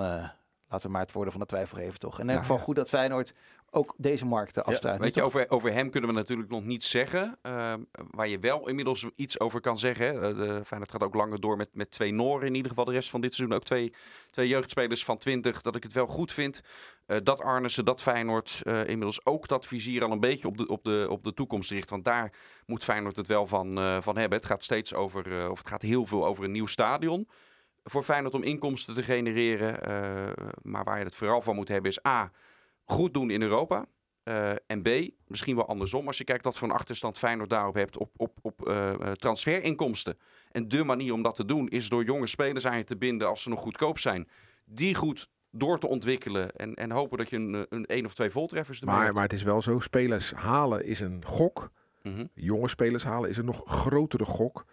laten 0.68 0.86
we 0.86 0.88
maar 0.88 1.00
het 1.02 1.10
voordeel 1.10 1.30
van 1.32 1.40
de 1.40 1.46
twijfel 1.46 1.78
geven, 1.78 1.98
toch? 1.98 2.20
In 2.20 2.24
elk 2.26 2.34
Ja, 2.34 2.40
geval 2.40 2.56
ja. 2.56 2.62
goed 2.62 2.76
dat 2.76 2.88
Feyenoord 2.88 3.34
ook 3.74 3.94
deze 3.96 4.24
markten 4.24 4.64
afsluit. 4.64 5.00
Weet 5.00 5.14
je, 5.14 5.22
over, 5.22 5.50
over 5.50 5.72
hem 5.72 5.90
kunnen 5.90 6.10
we 6.10 6.16
natuurlijk 6.16 6.50
nog 6.50 6.64
niets 6.64 6.90
zeggen. 6.90 7.38
Ehm, 7.42 7.80
waar 8.10 8.28
je 8.28 8.38
wel 8.38 8.68
inmiddels 8.68 9.06
iets 9.16 9.40
over 9.40 9.60
kan 9.60 9.78
zeggen. 9.78 10.06
Hè. 10.06 10.44
Eh, 10.44 10.64
Feyenoord 10.64 10.90
gaat 10.90 11.02
ook 11.02 11.14
langer 11.14 11.40
door 11.40 11.56
met, 11.56 11.68
met 11.72 11.90
twee 11.90 12.12
Noren 12.12 12.46
in 12.46 12.54
ieder 12.54 12.68
geval 12.68 12.84
de 12.84 12.92
rest 12.92 13.10
van 13.10 13.20
dit 13.20 13.34
seizoen. 13.34 13.56
Ook 13.56 13.64
twee, 13.64 13.92
twee 14.30 14.48
jeugdspelers 14.48 15.04
van 15.04 15.18
20. 15.18 15.62
Dat 15.62 15.76
ik 15.76 15.82
het 15.82 15.92
wel 15.92 16.06
goed 16.06 16.32
vind 16.32 16.60
eh, 17.06 17.18
dat 17.22 17.40
Arnissen, 17.40 17.84
dat 17.84 18.02
Feyenoord 18.02 18.60
eh, 18.62 18.78
inmiddels 18.80 19.26
ook 19.26 19.48
dat 19.48 19.66
vizier 19.66 20.04
al 20.04 20.10
een 20.10 20.20
beetje 20.20 20.48
op 20.48 20.56
de, 20.56 20.66
op 20.66 20.84
de, 20.84 21.06
op 21.10 21.24
de 21.24 21.34
toekomst 21.34 21.70
richt. 21.70 21.90
Want 21.90 22.04
daar 22.04 22.32
moet 22.66 22.84
Feyenoord 22.84 23.16
het 23.16 23.26
wel 23.26 23.46
van, 23.46 24.02
van 24.02 24.16
hebben. 24.16 24.38
Het 24.38 24.46
gaat 24.46 24.62
steeds 24.62 24.94
over, 24.94 25.50
of 25.50 25.58
het 25.58 25.68
gaat 25.68 25.82
heel 25.82 26.06
veel 26.06 26.26
over 26.26 26.44
een 26.44 26.52
nieuw 26.52 26.66
stadion. 26.66 27.28
Voor 27.84 28.02
Feyenoord 28.02 28.34
om 28.34 28.42
inkomsten 28.42 28.94
te 28.94 29.02
genereren. 29.02 29.78
maar 30.62 30.84
waar 30.84 30.98
je 30.98 31.04
het 31.04 31.14
vooral 31.14 31.42
van 31.42 31.54
moet 31.54 31.68
hebben 31.68 31.90
is 31.90 32.06
A, 32.06 32.32
goed 32.84 33.14
doen 33.14 33.30
in 33.30 33.42
Europa. 33.42 33.86
Eh, 34.24 34.50
en 34.66 34.82
B, 34.82 34.88
misschien 35.26 35.56
wel 35.56 35.66
andersom, 35.66 36.06
als 36.06 36.18
je 36.18 36.24
kijkt 36.24 36.44
wat 36.44 36.58
voor 36.58 36.68
een 36.68 36.74
achterstand 36.74 37.18
Feyenoord 37.18 37.50
daarop 37.50 37.74
hebt 37.74 37.98
op, 37.98 38.10
op, 38.16 38.38
op 38.42 38.68
eh, 38.68 38.92
eh, 38.92 39.12
transferinkomsten. 39.12 40.18
En 40.50 40.68
de 40.68 40.84
manier 40.84 41.12
om 41.12 41.22
dat 41.22 41.34
te 41.34 41.44
doen 41.44 41.68
is 41.68 41.88
door 41.88 42.04
jonge 42.04 42.26
spelers 42.26 42.66
aan 42.66 42.76
je 42.76 42.84
te 42.84 42.96
binden 42.96 43.28
als 43.28 43.42
ze 43.42 43.48
nog 43.48 43.60
goedkoop 43.60 43.98
zijn. 43.98 44.28
Die 44.64 44.94
goed 44.94 45.28
door 45.50 45.78
te 45.78 45.86
ontwikkelen 45.86 46.52
en, 46.52 46.74
en 46.74 46.90
hopen 46.90 47.18
dat 47.18 47.30
je 47.30 47.36
een, 47.36 47.66
een 47.68 47.86
één 47.86 48.04
of 48.04 48.14
twee 48.14 48.30
voltreffers 48.30 48.80
ermee 48.80 48.94
Maar, 48.94 49.04
hebt. 49.04 49.14
maar 49.14 49.24
het 49.24 49.32
is 49.32 49.42
wel 49.42 49.62
zo, 49.62 49.78
spelers 49.78 50.32
halen 50.32 50.84
is 50.84 51.00
een 51.00 51.24
gok. 51.24 51.70
Mhm. 52.02 52.26
Jonge 52.34 52.68
spelers 52.68 53.04
halen 53.04 53.30
is 53.30 53.36
een 53.36 53.44
nog 53.44 53.62
grotere 53.66 54.24
gok. 54.24 54.64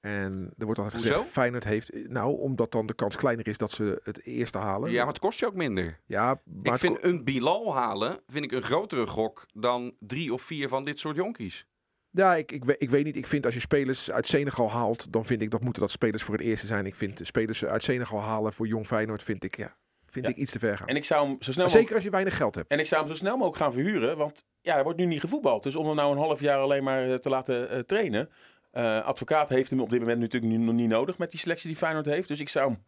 En 0.00 0.52
er 0.58 0.64
wordt 0.64 0.80
altijd 0.80 1.00
Hoezo? 1.00 1.14
gezegd, 1.14 1.32
Feyenoord 1.32 1.64
heeft... 1.64 2.08
Nou, 2.08 2.38
omdat 2.40 2.72
dan 2.72 2.86
de 2.86 2.94
kans 2.94 3.16
kleiner 3.16 3.48
is 3.48 3.58
dat 3.58 3.70
ze 3.70 4.00
het 4.02 4.24
eerste 4.24 4.58
halen. 4.58 4.90
Ja, 4.90 4.98
maar 4.98 5.12
het 5.12 5.18
kost 5.22 5.38
je 5.38 5.46
ook 5.46 5.54
minder. 5.54 6.00
Ja, 6.06 6.40
maar 6.62 6.72
ik 6.74 6.80
vind 6.80 7.04
een 7.04 7.24
Bilal 7.24 7.74
halen 7.74 8.20
vind 8.26 8.44
ik 8.44 8.52
een 8.52 8.62
grotere 8.62 9.06
gok 9.06 9.46
dan 9.52 9.94
drie 9.98 10.32
of 10.32 10.42
vier 10.42 10.68
van 10.68 10.84
dit 10.84 10.98
soort 10.98 11.16
jonkies. 11.16 11.66
Ja, 12.10 12.34
ik, 12.34 12.52
ik, 12.52 12.64
ik 12.78 12.90
weet 12.90 13.04
niet. 13.04 13.16
Ik 13.16 13.26
vind 13.26 13.44
als 13.44 13.54
je 13.54 13.60
spelers 13.60 14.10
uit 14.10 14.26
Senegal 14.26 14.70
haalt, 14.70 15.12
dan 15.12 15.24
vind 15.24 15.42
ik 15.42 15.50
dat 15.50 15.60
moeten 15.60 15.82
dat 15.82 15.90
spelers 15.90 16.22
voor 16.22 16.34
het 16.34 16.42
eerste 16.42 16.66
zijn. 16.66 16.86
Ik 16.86 16.94
vind 16.96 17.20
spelers 17.22 17.64
uit 17.64 17.82
Senegal 17.82 18.20
halen 18.20 18.52
voor 18.52 18.66
Jong 18.66 18.86
Feyenoord, 18.86 19.22
vind 19.22 19.44
ik, 19.44 19.56
ja, 19.56 19.76
vind 20.06 20.24
Ja. 20.24 20.30
ik 20.30 20.36
iets 20.36 20.52
te 20.52 20.58
ver 20.58 20.76
gaan. 20.78 20.86
En 20.88 20.96
ik 20.96 21.04
zou 21.04 21.26
hem 21.26 21.36
zo 21.38 21.52
snel 21.52 21.64
mogelijk... 21.64 21.72
Zeker 21.80 21.94
als 21.94 22.04
je 22.04 22.10
weinig 22.10 22.36
geld 22.36 22.54
hebt. 22.54 22.70
En 22.70 22.78
ik 22.78 22.86
zou 22.86 23.00
hem 23.00 23.10
zo 23.10 23.16
snel 23.18 23.32
mogelijk 23.36 23.56
gaan 23.56 23.72
verhuren. 23.72 24.16
Want 24.16 24.44
ja, 24.60 24.76
er 24.76 24.82
wordt 24.82 24.98
nu 24.98 25.04
niet 25.04 25.20
gevoetbald. 25.20 25.62
Dus 25.62 25.76
om 25.76 25.86
hem 25.86 25.96
nou 25.96 26.12
een 26.12 26.18
half 26.18 26.40
jaar 26.40 26.58
alleen 26.58 26.84
maar 26.84 27.10
eh, 27.10 27.14
te 27.14 27.28
laten 27.28 27.70
eh, 27.70 27.78
trainen. 27.78 28.30
Eh, 28.76 29.04
advocaat 29.04 29.48
heeft 29.48 29.70
hem 29.70 29.80
op 29.80 29.90
dit 29.90 30.00
moment 30.00 30.20
natuurlijk 30.20 30.52
nu 30.52 30.58
nog 30.58 30.74
niet 30.74 30.88
nodig 30.88 31.18
met 31.18 31.30
die 31.30 31.40
selectie 31.40 31.68
die 31.68 31.76
Feyenoord 31.76 32.06
heeft. 32.06 32.28
Dus 32.28 32.40
ik 32.40 32.48
zou 32.48 32.70
hem, 32.70 32.84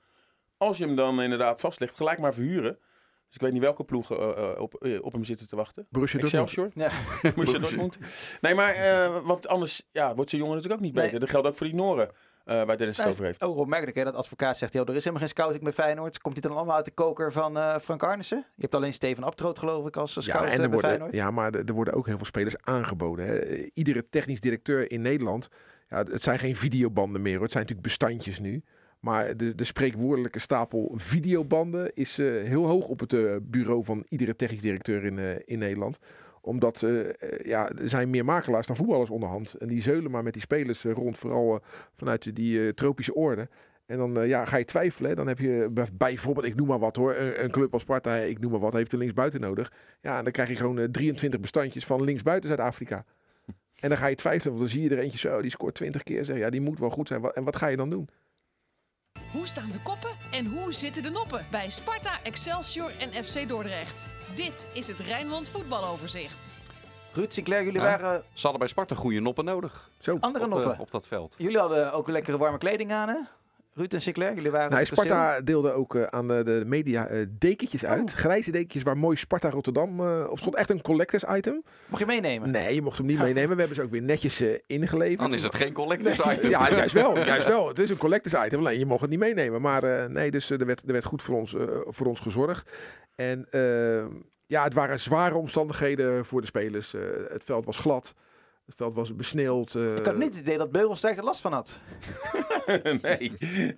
als 0.56 0.78
je 0.78 0.84
hem 0.86 0.96
dan 0.96 1.22
inderdaad 1.22 1.60
vastlegt, 1.60 1.96
gelijk 1.96 2.18
maar 2.18 2.34
verhuren. 2.34 2.78
Dus 3.26 3.36
ik 3.36 3.40
weet 3.42 3.52
niet 3.52 3.62
welke 3.62 3.84
ploegen 3.84 4.16
eh, 4.18 4.50
eh, 4.52 4.60
op, 4.60 4.86
op 5.00 5.12
hem 5.12 5.24
zitten 5.24 5.48
te 5.48 5.56
wachten. 5.56 5.86
Borussia 5.90 6.20
Dortmund. 6.20 6.48
Excelsior? 6.48 6.70
Ja. 6.74 6.90
Borussia 7.34 7.58
Dortmund? 7.58 7.98
Nee, 8.40 8.54
maar 8.54 8.74
eh, 8.74 9.18
want 9.24 9.48
anders 9.48 9.88
ja, 9.92 10.14
wordt 10.14 10.30
zijn 10.30 10.42
jongen 10.42 10.56
natuurlijk 10.56 10.80
ook 10.82 10.86
niet 10.86 10.96
Nee. 10.96 11.04
beter. 11.04 11.20
Dat 11.20 11.30
geldt 11.30 11.46
ook 11.46 11.54
voor 11.56 11.66
die 11.66 11.76
Noren, 11.76 12.10
eh, 12.44 12.62
waar 12.64 12.76
Dennis 12.76 12.96
het 12.96 13.06
over 13.06 13.24
heeft. 13.24 13.42
Ook 13.42 13.56
opmerkelijk 13.56 13.96
hè, 13.96 14.04
dat 14.04 14.14
advocaat 14.14 14.56
zegt, 14.58 14.72
joh, 14.72 14.82
er 14.82 14.88
is 14.94 14.98
helemaal 14.98 15.18
geen 15.20 15.28
scouting 15.28 15.62
bij 15.62 15.72
Feyenoord. 15.72 16.20
Komt 16.20 16.34
dit 16.34 16.44
dan 16.44 16.56
allemaal 16.56 16.76
uit 16.76 16.84
de 16.84 16.90
koker 16.90 17.32
van 17.32 17.56
eh, 17.58 17.78
Frank 17.78 18.02
Arnissen? 18.02 18.38
Je 18.38 18.62
hebt 18.62 18.74
alleen 18.74 18.92
Steven 18.92 19.24
Abtroot 19.24 19.58
geloof 19.58 19.86
ik 19.86 19.96
als 19.96 20.14
Ja, 20.14 20.20
scout 20.20 20.44
en 20.44 20.50
er 20.50 20.56
bij 20.58 20.68
worden, 20.68 20.90
Feyenoord. 20.90 21.14
ja, 21.14 21.30
maar 21.30 21.54
er, 21.54 21.64
er 21.64 21.74
worden 21.74 21.94
ook 21.94 22.06
heel 22.06 22.16
veel 22.16 22.26
spelers 22.26 22.56
aangeboden. 22.60 23.26
Hè. 23.26 23.56
Iedere 23.74 24.08
technisch 24.08 24.40
directeur 24.40 24.90
in 24.90 25.00
Nederland, 25.02 25.48
ja, 25.88 26.04
het 26.10 26.22
zijn 26.22 26.38
geen 26.38 26.56
videobanden 26.56 27.22
meer. 27.22 27.32
Hoor. 27.32 27.42
Het 27.42 27.52
zijn 27.52 27.62
natuurlijk 27.62 27.88
bestandjes 27.88 28.40
nu. 28.40 28.62
Maar 29.00 29.36
de, 29.36 29.54
de 29.54 29.64
spreekwoordelijke 29.64 30.38
stapel 30.38 30.92
videobanden 30.96 31.90
is 31.94 32.18
eh, 32.18 32.26
heel 32.26 32.66
hoog 32.66 32.88
op 32.88 33.00
het 33.00 33.12
eh, 33.12 33.36
bureau 33.42 33.84
van 33.84 34.04
iedere 34.08 34.36
technisch 34.36 34.60
directeur 34.60 35.04
in, 35.04 35.18
eh, 35.18 35.30
in 35.44 35.58
Nederland. 35.58 35.98
Omdat 36.40 36.84
ja, 37.42 37.68
er 37.70 37.88
zijn 37.88 38.10
meer 38.10 38.24
makelaars 38.24 38.66
dan 38.66 38.76
voetballers 38.76 39.10
onderhand. 39.10 39.54
En 39.54 39.68
die 39.68 39.82
zeulen 39.82 40.10
maar 40.10 40.22
met 40.22 40.32
die 40.32 40.42
spelers 40.42 40.84
rond, 40.84 41.18
vooral 41.18 41.60
vanuit 41.94 42.36
die 42.36 42.74
tropische 42.74 43.14
orde. 43.14 43.48
En 43.86 43.98
dan 43.98 44.28
ja, 44.28 44.44
ga 44.44 44.56
je 44.56 44.64
twijfelen. 44.64 45.16
Dan 45.16 45.26
heb 45.26 45.38
je 45.38 45.68
bij- 45.70 45.88
bijvoorbeeld, 45.92 46.46
ik 46.46 46.54
noem 46.54 46.66
maar 46.66 46.78
wat 46.78 46.96
hoor, 46.96 47.16
een, 47.16 47.50
club 47.50 47.72
als 47.72 47.82
Sparta, 47.82 48.14
ik 48.16 48.38
noem 48.38 48.50
maar 48.50 48.60
wat, 48.60 48.72
heeft 48.72 48.92
een 48.92 48.98
linksbuiten 48.98 49.40
nodig. 49.40 49.72
Ja, 50.00 50.22
dan 50.22 50.32
krijg 50.32 50.48
je 50.48 50.56
gewoon 50.56 50.78
eh, 50.78 50.84
23 50.84 51.40
bestandjes 51.40 51.86
van 51.86 52.04
linksbuiten 52.04 52.48
Zuid-Afrika. 52.48 53.04
En 53.80 53.88
dan 53.88 53.98
ga 53.98 54.06
je 54.06 54.14
twijfelen, 54.14 54.56
want 54.56 54.58
dan 54.70 54.78
zie 54.80 54.88
je 54.88 54.96
er 54.96 55.02
eentje 55.02 55.18
zo, 55.18 55.40
die 55.42 55.50
scoort 55.50 55.74
20 55.74 56.02
keer. 56.02 56.24
Zeg, 56.24 56.36
ja, 56.38 56.50
die 56.50 56.60
moet 56.60 56.78
wel 56.78 56.90
goed 56.90 57.08
zijn. 57.08 57.24
En 57.32 57.44
wat 57.44 57.56
ga 57.56 57.66
je 57.66 57.76
dan 57.76 57.90
doen? 57.90 58.08
Hoe 59.32 59.46
staan 59.46 59.70
de 59.72 59.80
koppen 59.82 60.10
en 60.30 60.46
hoe 60.46 60.72
zitten 60.72 61.02
de 61.02 61.10
noppen 61.10 61.46
bij 61.50 61.70
Sparta, 61.70 62.22
Excelsior 62.22 62.90
en 62.98 63.24
FC 63.24 63.48
Dordrecht? 63.48 64.08
Dit 64.36 64.68
is 64.72 64.86
het 64.86 65.00
Rijnmond 65.00 65.48
voetbaloverzicht. 65.48 66.52
Ruud, 67.12 67.32
Sinclair, 67.32 67.64
jullie 67.64 67.80
Ja. 67.80 67.86
waren 67.98 68.22
Ze 68.32 68.40
hadden 68.42 68.58
bij 68.58 68.68
Sparta 68.68 68.94
goede 68.94 69.20
noppen 69.20 69.44
nodig 69.44 69.90
Zo. 70.00 70.16
andere 70.20 70.44
op, 70.44 70.50
eh, 70.50 70.56
noppen. 70.56 70.78
op 70.80 70.90
dat 70.90 71.06
veld. 71.06 71.34
Jullie 71.38 71.58
hadden 71.58 71.92
ook 71.92 72.08
lekkere 72.08 72.38
warme 72.38 72.58
kleding 72.58 72.92
aan, 72.92 73.08
hè? 73.08 73.18
Ruud 73.78 73.92
en 73.92 74.00
Sinclair, 74.00 74.34
jullie 74.34 74.50
waren... 74.50 74.70
Nou. 74.70 74.84
Sparta 74.84 75.40
deelde 75.40 75.72
ook 75.72 75.94
eh, 75.94 76.02
aan 76.02 76.28
de, 76.28 76.42
de 76.44 76.62
media 76.66 77.06
eh, 77.06 77.26
dekentjes 77.38 77.84
uit. 77.84 78.10
Oh. 78.10 78.16
Grijze 78.16 78.50
dekentjes 78.50 78.82
waar 78.82 78.96
mooi 78.96 79.16
Sparta 79.16 79.50
Rotterdam 79.50 80.00
eh, 80.00 80.26
op 80.30 80.38
stond. 80.38 80.54
Echt 80.54 80.70
een 80.70 80.82
collectors 80.82 81.24
item. 81.28 81.62
Mag 81.86 81.98
je 81.98 82.06
meenemen? 82.06 82.50
Nee, 82.50 82.74
je 82.74 82.82
mocht 82.82 82.98
hem 82.98 83.06
niet 83.06 83.18
meenemen. 83.28 83.50
We 83.50 83.58
hebben 83.58 83.76
ze 83.76 83.82
ook 83.82 83.90
weer 83.90 84.02
netjes 84.02 84.40
eh, 84.40 84.48
ingeleverd. 84.66 85.18
Dan 85.18 85.34
is 85.34 85.42
het 85.42 85.54
geen 85.54 85.72
collectors 85.72 86.18
item. 86.18 86.50
Ja, 86.50 86.70
juist 86.70 86.94
wel. 86.94 87.16
Juist 87.24 87.46
wel. 87.46 87.68
Het 87.68 87.78
is 87.78 87.90
een 87.90 87.96
collectors 87.96 88.46
item. 88.46 88.58
Alleen 88.58 88.78
je 88.78 88.86
mocht 88.86 89.00
het 89.00 89.10
niet 89.10 89.18
meenemen. 89.18 89.60
Maar 89.60 89.82
eh, 89.82 90.08
nee, 90.08 90.30
dus 90.30 90.50
eh, 90.50 90.60
er, 90.60 90.66
werd, 90.66 90.82
er 90.86 90.92
werd 90.92 91.04
goed 91.04 91.22
voor 91.22 91.36
ons, 91.36 91.54
eh, 91.54 91.64
voor 91.86 92.06
ons 92.06 92.20
gezorgd. 92.20 92.70
En 93.14 93.46
eh, 93.50 94.06
ja, 94.46 94.64
het 94.64 94.74
waren 94.74 95.00
zware 95.00 95.34
omstandigheden 95.36 96.24
voor 96.24 96.40
de 96.40 96.46
spelers. 96.46 96.94
Eh, 96.94 97.00
het 97.28 97.44
veld 97.44 97.64
was 97.64 97.78
glad. 97.78 98.14
Het 98.68 98.76
veld 98.76 98.94
was 98.94 99.14
besneeuwd. 99.14 99.74
eh, 99.74 99.96
Ik 99.96 100.06
had 100.06 100.16
niet 100.16 100.28
het 100.34 100.40
idee 100.42 100.58
dat 100.58 100.72
Beugelsdijk 100.72 101.16
er 101.16 101.24
last 101.24 101.40
van 101.40 101.52
had. 101.52 101.80
nee. 103.02 103.32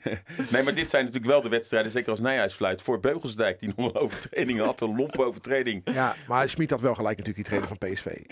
nee, 0.52 0.62
maar 0.62 0.74
dit 0.74 0.90
zijn 0.90 1.04
natuurlijk 1.04 1.32
wel 1.32 1.40
de 1.42 1.48
wedstrijden, 1.48 1.90
zeker 1.92 2.10
als 2.10 2.20
Nijhuis 2.20 2.54
fluit, 2.54 2.82
voor 2.82 3.00
Beugelsdijk, 3.00 3.58
die 3.60 3.72
nog 3.76 3.86
een 3.94 4.00
overtreding 4.00 4.60
had, 4.60 4.80
een 4.80 4.96
lompe 4.96 5.24
overtreding. 5.24 5.80
Ja, 5.92 6.14
maar 6.28 6.48
Smit 6.48 6.70
had 6.70 6.80
wel 6.80 6.94
gelijk 6.94 7.16
natuurlijk 7.18 7.48
die 7.48 7.58
trainer 7.58 7.78
van 7.78 7.90
PSV. 7.92 8.24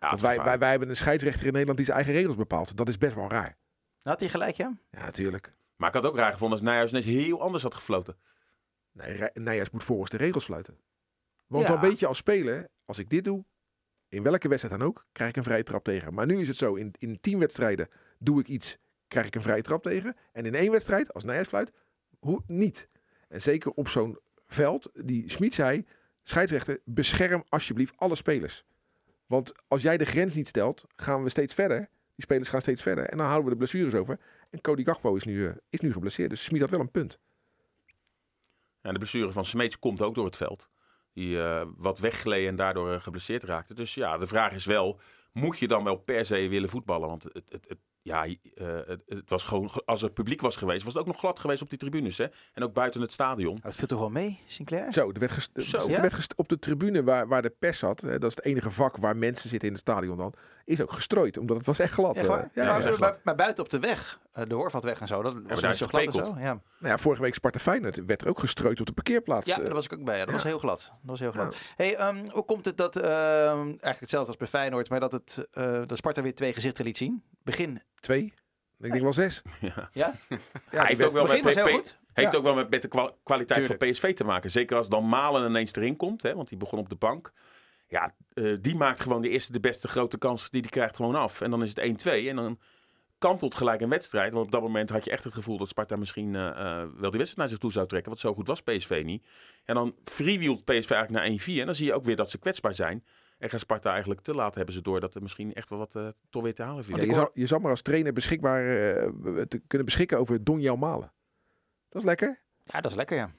Ja, 0.00 0.08
Want 0.08 0.20
wij, 0.20 0.42
wij, 0.42 0.58
wij 0.58 0.70
hebben 0.70 0.88
een 0.88 0.96
scheidsrechter 0.96 1.46
in 1.46 1.50
Nederland 1.52 1.76
die 1.76 1.86
zijn 1.86 1.98
eigen 1.98 2.14
regels 2.16 2.36
bepaalt. 2.36 2.76
Dat 2.76 2.88
is 2.88 2.98
best 2.98 3.14
wel 3.14 3.28
raar. 3.30 3.56
Had 4.02 4.20
hij 4.20 4.28
gelijk, 4.28 4.56
ja? 4.56 4.72
Ja, 4.90 5.04
natuurlijk. 5.04 5.54
Maar 5.76 5.88
ik 5.88 5.94
had 5.94 6.04
ook 6.04 6.16
raar 6.16 6.32
gevonden 6.32 6.58
als 6.58 6.66
Nijhuis 6.66 6.90
net 6.92 7.04
heel 7.04 7.40
anders 7.40 7.62
had 7.62 7.74
gefloten. 7.74 8.16
Nee, 8.92 9.28
Nijhuis 9.32 9.70
moet 9.70 9.84
volgens 9.84 10.10
de 10.10 10.16
regels 10.16 10.44
fluiten. 10.44 10.78
Want 11.46 11.66
Ja. 11.66 11.72
dan 11.72 11.80
weet 11.80 11.98
je 11.98 12.06
als 12.06 12.18
speler, 12.18 12.68
als 12.84 12.98
ik 12.98 13.10
dit 13.10 13.24
doe, 13.24 13.44
in 14.14 14.22
welke 14.22 14.48
wedstrijd 14.48 14.78
dan 14.78 14.88
ook, 14.88 15.06
krijg 15.12 15.30
ik 15.30 15.36
een 15.36 15.44
vrije 15.44 15.62
trap 15.62 15.84
tegen. 15.84 16.14
Maar 16.14 16.26
nu 16.26 16.40
is 16.40 16.48
het 16.48 16.56
zo, 16.56 16.74
in, 16.74 16.94
in 16.98 17.20
tien 17.20 17.38
wedstrijden 17.38 17.88
doe 18.18 18.40
ik 18.40 18.48
iets, 18.48 18.78
krijg 19.08 19.26
ik 19.26 19.34
een 19.34 19.42
vrije 19.42 19.62
trap 19.62 19.82
tegen. 19.82 20.16
En 20.32 20.46
in 20.46 20.54
één 20.54 20.70
wedstrijd, 20.70 21.14
als 21.14 21.24
Nijhuis 21.24 21.68
hoe, 22.18 22.42
niet. 22.46 22.88
En 23.28 23.42
zeker 23.42 23.70
op 23.70 23.88
zo'n 23.88 24.18
veld, 24.46 24.90
die 24.94 25.30
Smit 25.30 25.54
zei, 25.54 25.86
scheidsrechter, 26.22 26.80
bescherm 26.84 27.44
alsjeblieft 27.48 27.96
alle 27.96 28.16
spelers. 28.16 28.64
Want 29.26 29.52
als 29.68 29.82
jij 29.82 29.96
de 29.96 30.04
grens 30.04 30.34
niet 30.34 30.48
stelt, 30.48 30.84
gaan 30.96 31.22
we 31.22 31.28
steeds 31.28 31.54
verder. 31.54 31.78
Die 32.14 32.24
spelers 32.24 32.48
gaan 32.48 32.60
steeds 32.60 32.82
verder. 32.82 33.04
En 33.04 33.16
dan 33.16 33.26
houden 33.26 33.44
we 33.44 33.50
de 33.50 33.56
blessures 33.56 33.94
over. 33.94 34.18
En 34.50 34.60
Cody 34.60 34.84
Gakpo 34.84 35.14
is 35.14 35.24
nu, 35.24 35.46
eh, 35.46 35.52
is 35.70 35.80
nu 35.80 35.92
geblesseerd. 35.92 36.30
Dus 36.30 36.44
Smit 36.44 36.60
had 36.60 36.70
wel 36.70 36.80
een 36.80 36.90
punt. 36.90 37.18
Ja, 38.80 38.92
de 38.92 38.98
blessure 38.98 39.32
van 39.32 39.44
Smeets 39.44 39.78
komt 39.78 40.02
ook 40.02 40.14
door 40.14 40.24
het 40.24 40.36
veld. 40.36 40.68
Die 41.14 41.42
eh, 41.42 41.66
wat 41.76 41.98
weggleden 41.98 42.48
en 42.48 42.56
daardoor 42.56 42.92
eh, 42.92 43.00
geblesseerd 43.00 43.42
raakte. 43.42 43.74
Dus 43.74 43.94
ja, 43.94 44.18
de 44.18 44.26
vraag 44.26 44.52
is 44.52 44.64
wel, 44.64 45.00
moet 45.32 45.58
je 45.58 45.68
dan 45.68 45.84
wel 45.84 45.96
per 45.96 46.24
se 46.24 46.48
willen 46.48 46.68
voetballen? 46.68 47.08
Want 47.08 47.22
het, 47.22 47.32
het, 47.48 47.68
het, 47.68 47.78
ja, 48.02 48.24
eh, 48.24 48.66
het, 48.86 49.02
het 49.06 49.30
was 49.30 49.44
gewoon, 49.44 49.70
als 49.84 50.02
er 50.02 50.10
publiek 50.12 50.40
was 50.40 50.56
geweest, 50.56 50.84
was 50.84 50.92
het 50.92 51.02
ook 51.02 51.08
nog 51.08 51.18
glad 51.18 51.38
geweest 51.38 51.62
op 51.62 51.68
die 51.68 51.78
tribunes. 51.78 52.18
Hè? 52.18 52.26
En 52.52 52.62
ook 52.62 52.72
buiten 52.72 53.00
het 53.00 53.12
stadion. 53.12 53.58
Dat 53.62 53.74
viel 53.76 53.86
toch 53.86 53.98
wel 53.98 54.10
mee, 54.10 54.40
Sinclair? 54.46 54.92
Zo, 54.92 55.10
er 55.12 55.18
werd, 55.18 55.32
gest- 55.32 55.50
Zo. 55.54 55.76
er 55.78 55.90
Ja? 55.90 56.00
werd 56.00 56.14
gest- 56.14 56.34
op 56.36 56.48
de 56.48 56.58
tribune 56.58 57.02
waar, 57.04 57.28
waar 57.28 57.42
de 57.42 57.50
pers 57.58 57.78
zat, 57.78 58.00
hè, 58.00 58.18
dat 58.18 58.30
is 58.30 58.36
het 58.36 58.44
enige 58.44 58.70
vak 58.70 58.96
waar 58.96 59.16
mensen 59.16 59.48
zitten 59.48 59.68
in 59.68 59.74
het 59.74 59.82
stadion 59.82 60.16
dan, 60.16 60.34
is 60.64 60.80
ook 60.82 60.92
gestrooid, 60.92 61.38
omdat 61.38 61.56
het 61.56 61.66
was 61.66 61.78
echt 61.78 61.92
glad. 61.92 62.14
Echt 62.16 62.24
eh. 62.24 62.30
waar? 62.30 62.50
ja, 62.54 62.78
Ja, 62.78 63.16
maar, 63.22 63.34
buiten 63.34 63.64
op 63.64 63.70
de 63.70 63.78
weg, 63.78 64.20
eh, 64.32 64.44
de 64.48 64.54
Hoorvaartweg 64.54 65.00
en 65.00 65.06
zo, 65.06 65.22
dat 65.22 65.34
was 65.46 65.60
niet 65.62 65.76
zo 65.76 65.86
glad 65.86 66.02
en 66.16 66.24
zo. 66.24 66.34
Ja. 66.38 66.42
Nou 66.42 66.60
ja, 66.92 66.98
vorige 66.98 67.22
week 67.22 67.34
Sparta 67.34 67.58
Feyenoord 67.58 68.04
werd 68.06 68.22
er 68.22 68.28
ook 68.28 68.38
gestrooid 68.38 68.80
op 68.80 68.86
de 68.86 68.92
parkeerplaats. 68.92 69.48
ja, 69.48 69.56
eh. 69.58 69.64
daar 69.64 69.72
was 69.74 69.84
ik 69.84 69.92
ook 69.92 70.04
bij. 70.04 70.14
Ja. 70.14 70.20
Dat 70.20 70.28
ja. 70.28 70.34
was 70.34 70.44
heel 70.44 70.58
glad. 70.58 70.78
Dat 70.80 70.98
was 71.02 71.20
heel 71.20 71.32
glad. 71.32 71.56
Hey, 71.76 71.96
ehm, 71.96 72.16
hoe 72.30 72.44
komt 72.44 72.64
het 72.64 72.76
dat, 72.76 72.96
ehm, 72.96 73.06
eigenlijk 73.66 74.00
hetzelfde 74.00 74.28
als 74.28 74.36
bij 74.36 74.46
Feyenoord, 74.48 74.88
maar 74.90 75.00
dat, 75.00 75.12
het, 75.12 75.46
eh 75.52 75.80
dat 75.86 75.96
Sparta 75.96 76.22
weer 76.22 76.34
twee 76.34 76.52
gezichten 76.52 76.84
liet 76.84 76.96
zien? 76.96 77.22
Begin, 77.42 77.82
Twee, 78.00 78.32
ik 78.80 78.90
denk 78.90 79.02
wel 79.02 79.12
zes. 79.12 79.42
Ja. 79.60 79.88
ja? 79.92 80.14
Ja, 80.28 80.38
Hij 80.70 80.86
heeft 80.86 81.04
ook 81.04 81.12
wel 81.12 81.22
Begin 81.24 81.44
met, 81.44 81.54
was 81.54 81.64
heel 81.64 81.72
P- 81.72 81.76
goed. 81.80 81.98
heeft 82.12 82.32
Ja. 82.32 82.38
ook 82.38 82.44
wel 82.44 82.54
met, 82.54 82.70
met 82.70 82.82
de 82.82 82.88
kwa- 82.88 83.12
kwaliteit 83.22 83.58
Tuurlijk. 83.60 83.82
van 83.82 83.92
PSV 83.92 84.14
te 84.14 84.24
maken. 84.24 84.50
Zeker 84.50 84.76
als 84.76 84.88
dan 84.88 85.08
Malen 85.08 85.48
ineens 85.48 85.74
erin 85.74 85.96
komt, 85.96 86.22
hè, 86.22 86.34
want 86.34 86.48
die 86.48 86.58
begon 86.58 86.78
op 86.78 86.88
de 86.88 86.94
bank. 86.96 87.32
Ja, 87.94 88.14
eh, 88.32 88.56
die 88.60 88.76
maakt 88.76 89.00
gewoon 89.00 89.22
de 89.22 89.28
eerste, 89.28 89.52
de 89.52 89.60
beste 89.60 89.88
grote 89.88 90.18
kans 90.18 90.50
die 90.50 90.62
die 90.62 90.70
krijgt 90.70 90.96
gewoon 90.96 91.14
af. 91.14 91.40
En 91.40 91.50
dan 91.50 91.62
is 91.62 91.68
het 91.68 91.78
1-2 91.78 92.28
en 92.28 92.36
dan 92.36 92.58
kantelt 93.18 93.54
gelijk 93.54 93.80
een 93.80 93.88
wedstrijd. 93.88 94.32
Want 94.32 94.44
op 94.44 94.52
dat 94.52 94.62
moment 94.62 94.90
had 94.90 95.04
je 95.04 95.10
echt 95.10 95.24
het 95.24 95.34
gevoel 95.34 95.58
dat 95.58 95.68
Sparta 95.68 95.96
misschien 95.96 96.34
eh, 96.34 96.48
eh, 96.48 96.56
wel 96.76 97.10
die 97.10 97.18
wedstrijd 97.18 97.36
naar 97.36 97.48
zich 97.48 97.58
toe 97.58 97.72
zou 97.72 97.86
trekken. 97.86 98.10
Want 98.10 98.22
zo 98.22 98.34
goed 98.34 98.46
was 98.46 98.62
PSV 98.62 99.02
niet. 99.04 99.26
En 99.64 99.74
dan 99.74 99.94
freewheelt 100.04 100.64
PSV 100.64 100.90
eigenlijk 100.90 101.10
naar 101.10 101.26
1-4. 101.26 101.60
En 101.60 101.66
dan 101.66 101.74
zie 101.74 101.86
je 101.86 101.94
ook 101.94 102.04
weer 102.04 102.16
dat 102.16 102.30
ze 102.30 102.38
kwetsbaar 102.38 102.74
zijn. 102.74 103.04
En 103.38 103.50
gaat 103.50 103.60
Sparta 103.60 103.90
eigenlijk 103.90 104.20
te 104.20 104.34
laat 104.34 104.54
hebben 104.54 104.74
ze 104.74 104.82
door 104.82 105.00
dat 105.00 105.14
er 105.14 105.22
misschien 105.22 105.54
echt 105.54 105.68
wel 105.68 105.78
wat 105.78 105.94
eh, 105.94 106.08
toch 106.30 106.42
weer 106.42 106.54
te 106.54 106.62
halen 106.62 106.84
viel. 106.84 106.96
Ja, 106.96 107.02
je, 107.02 107.14
zou, 107.14 107.30
je 107.32 107.46
zou 107.46 107.60
maar 107.60 107.70
als 107.70 107.82
trainer 107.82 108.12
beschikbaar 108.12 108.60
eh, 108.60 109.42
te 109.42 109.62
kunnen 109.66 109.86
beschikken 109.86 110.18
over 110.18 110.44
Donjel 110.44 110.76
Malen. 110.76 111.12
Dat 111.88 112.02
is 112.02 112.08
lekker. 112.08 112.42
Ja, 112.64 112.80
dat 112.80 112.90
is 112.90 112.96
lekker, 112.96 113.16
ja. 113.16 113.30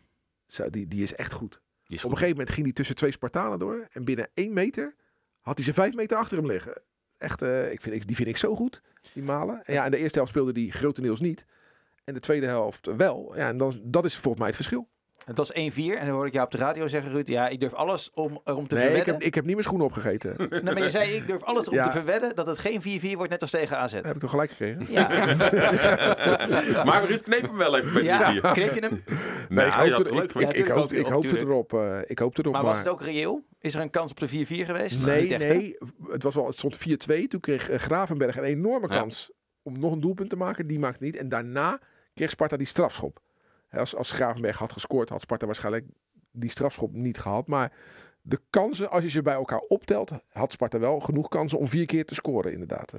Zo, 0.47 0.69
die, 0.69 0.87
die 0.87 1.03
is 1.03 1.15
echt 1.15 1.33
goed. 1.33 1.61
Op 1.87 1.91
een 1.91 2.09
gegeven 2.09 2.29
moment 2.29 2.49
ging 2.49 2.65
hij 2.65 2.75
tussen 2.75 2.95
twee 2.95 3.11
Spartanen 3.11 3.59
door. 3.59 3.87
En 3.91 4.05
binnen 4.05 4.29
één 4.33 4.53
meter 4.53 4.95
had 5.41 5.55
hij 5.55 5.65
ze 5.65 5.73
vijf 5.73 5.93
meter 5.93 6.17
achter 6.17 6.37
hem 6.37 6.47
liggen. 6.47 6.81
Echt, 7.17 7.41
eh, 7.41 7.71
ik 7.71 7.81
vind, 7.81 8.07
die 8.07 8.15
vind 8.15 8.27
ik 8.27 8.37
zo 8.37 8.55
goed, 8.55 8.81
die 9.13 9.23
Malen. 9.23 9.65
En 9.65 9.73
ja, 9.73 9.85
in 9.85 9.91
de 9.91 9.97
eerste 9.97 10.17
helft 10.17 10.31
speelde 10.31 10.53
die 10.53 10.71
grotendeels 10.71 11.19
niet. 11.19 11.45
En 12.03 12.13
de 12.13 12.19
tweede 12.19 12.45
helft 12.45 12.85
wel. 12.97 13.35
Ja, 13.35 13.47
en 13.47 13.57
dan, 13.57 13.79
dat 13.83 14.05
is 14.05 14.13
volgens 14.13 14.37
mij 14.37 14.47
het 14.47 14.55
verschil. 14.55 14.89
Het 15.25 15.37
was 15.37 15.51
1-4 15.53 15.55
en 15.55 16.05
dan 16.05 16.09
hoorde 16.09 16.27
ik 16.27 16.33
jou 16.33 16.45
op 16.45 16.51
de 16.51 16.57
radio 16.57 16.87
zeggen, 16.87 17.11
Ruud, 17.11 17.27
ja, 17.27 17.47
ik 17.47 17.59
durf 17.59 17.73
alles 17.73 18.11
om 18.13 18.39
erom 18.43 18.67
te 18.67 18.75
Nee, 18.75 18.83
ik 18.83 18.89
verwedden. 18.89 19.13
heb, 19.13 19.23
ik 19.23 19.35
heb 19.35 19.43
niet 19.43 19.53
mijn 19.53 19.65
schoenen 19.65 19.87
opgegeten. 19.87 20.35
Nee, 20.49 20.61
maar 20.73 20.83
je 20.83 20.89
zei, 20.89 21.11
ik 21.11 21.27
durf 21.27 21.43
alles 21.43 21.67
om 21.67 21.73
Ja. 21.73 21.83
te 21.85 21.91
verwedden 21.91 22.35
dat 22.35 22.47
het 22.47 22.57
geen 22.59 22.81
4-4 22.81 23.15
wordt, 23.15 23.31
net 23.31 23.41
als 23.41 23.49
tegen 23.51 23.77
AZ. 23.77 23.91
heb 23.93 24.05
ik 24.05 24.19
toch 24.19 24.29
gelijk 24.29 24.49
gekregen? 24.51 24.85
Ja, 24.89 25.07
maar 26.85 27.03
Ruud 27.05 27.21
kneep 27.21 27.41
hem 27.41 27.57
wel 27.57 27.77
even 27.77 27.93
met 27.93 28.03
ja. 28.03 28.31
die 28.31 28.41
kneep 28.41 28.73
je 28.73 28.79
hem? 28.79 29.03
Nee, 29.49 29.65
ik 29.65 29.73
hoopte, 29.73 29.95
het 29.95 30.11
leuk 30.11 30.33
ik, 30.33 30.49
ik, 30.49 30.57
ik, 30.57 30.67
hoop, 30.67 30.93
ik 30.93 31.05
hoopte 31.05 31.37
erop. 31.39 31.73
eh, 31.73 31.97
ik 32.05 32.19
hoopte 32.19 32.41
erop. 32.41 32.53
Maar 32.53 32.63
Maar, 32.63 32.71
was 32.71 32.79
het 32.79 32.87
ook 32.89 33.01
reëel? 33.01 33.43
Is 33.59 33.75
er 33.75 33.81
een 33.81 33.89
kans 33.89 34.11
op 34.11 34.19
de 34.19 34.27
4-4 34.27 34.31
geweest? 34.65 35.05
Nee, 35.05 35.33
hè? 35.33 35.37
nee. 35.37 35.77
Het, 36.07 36.23
was 36.23 36.35
wel, 36.35 36.47
het 36.47 36.57
stond 36.57 36.77
4-2. 36.77 36.81
Toen 37.27 37.39
kreeg 37.39 37.69
eh, 37.69 37.79
Gravenberg 37.79 38.37
een 38.37 38.43
enorme 38.43 38.87
Ja. 38.89 38.97
kans 38.99 39.31
om 39.63 39.79
nog 39.79 39.91
een 39.91 39.99
doelpunt 39.99 40.29
te 40.29 40.35
maken. 40.35 40.67
Die 40.67 40.79
maakte 40.79 41.03
niet. 41.03 41.15
En 41.15 41.29
daarna 41.29 41.79
kreeg 42.13 42.29
Sparta 42.29 42.57
die 42.57 42.67
strafschop. 42.67 43.19
Als, 43.77 43.95
als 43.95 44.11
Gravenberg 44.11 44.57
had 44.57 44.73
gescoord, 44.73 45.09
had 45.09 45.21
Sparta 45.21 45.45
waarschijnlijk 45.45 45.85
die 46.31 46.49
strafschop 46.49 46.93
niet 46.93 47.17
gehad. 47.17 47.47
Maar 47.47 47.71
de 48.27 48.39
kansen, 48.49 48.89
als 48.91 49.03
je 49.03 49.09
ze 49.09 49.21
bij 49.21 49.33
elkaar 49.33 49.59
optelt, 49.67 50.11
had 50.31 50.51
Sparta 50.51 50.79
wel 50.79 50.99
genoeg 50.99 51.27
kansen 51.27 51.57
om 51.59 51.69
vier 51.69 51.85
keer 51.85 52.05
te 52.05 52.13
scoren, 52.13 52.51
inderdaad. 52.51 52.93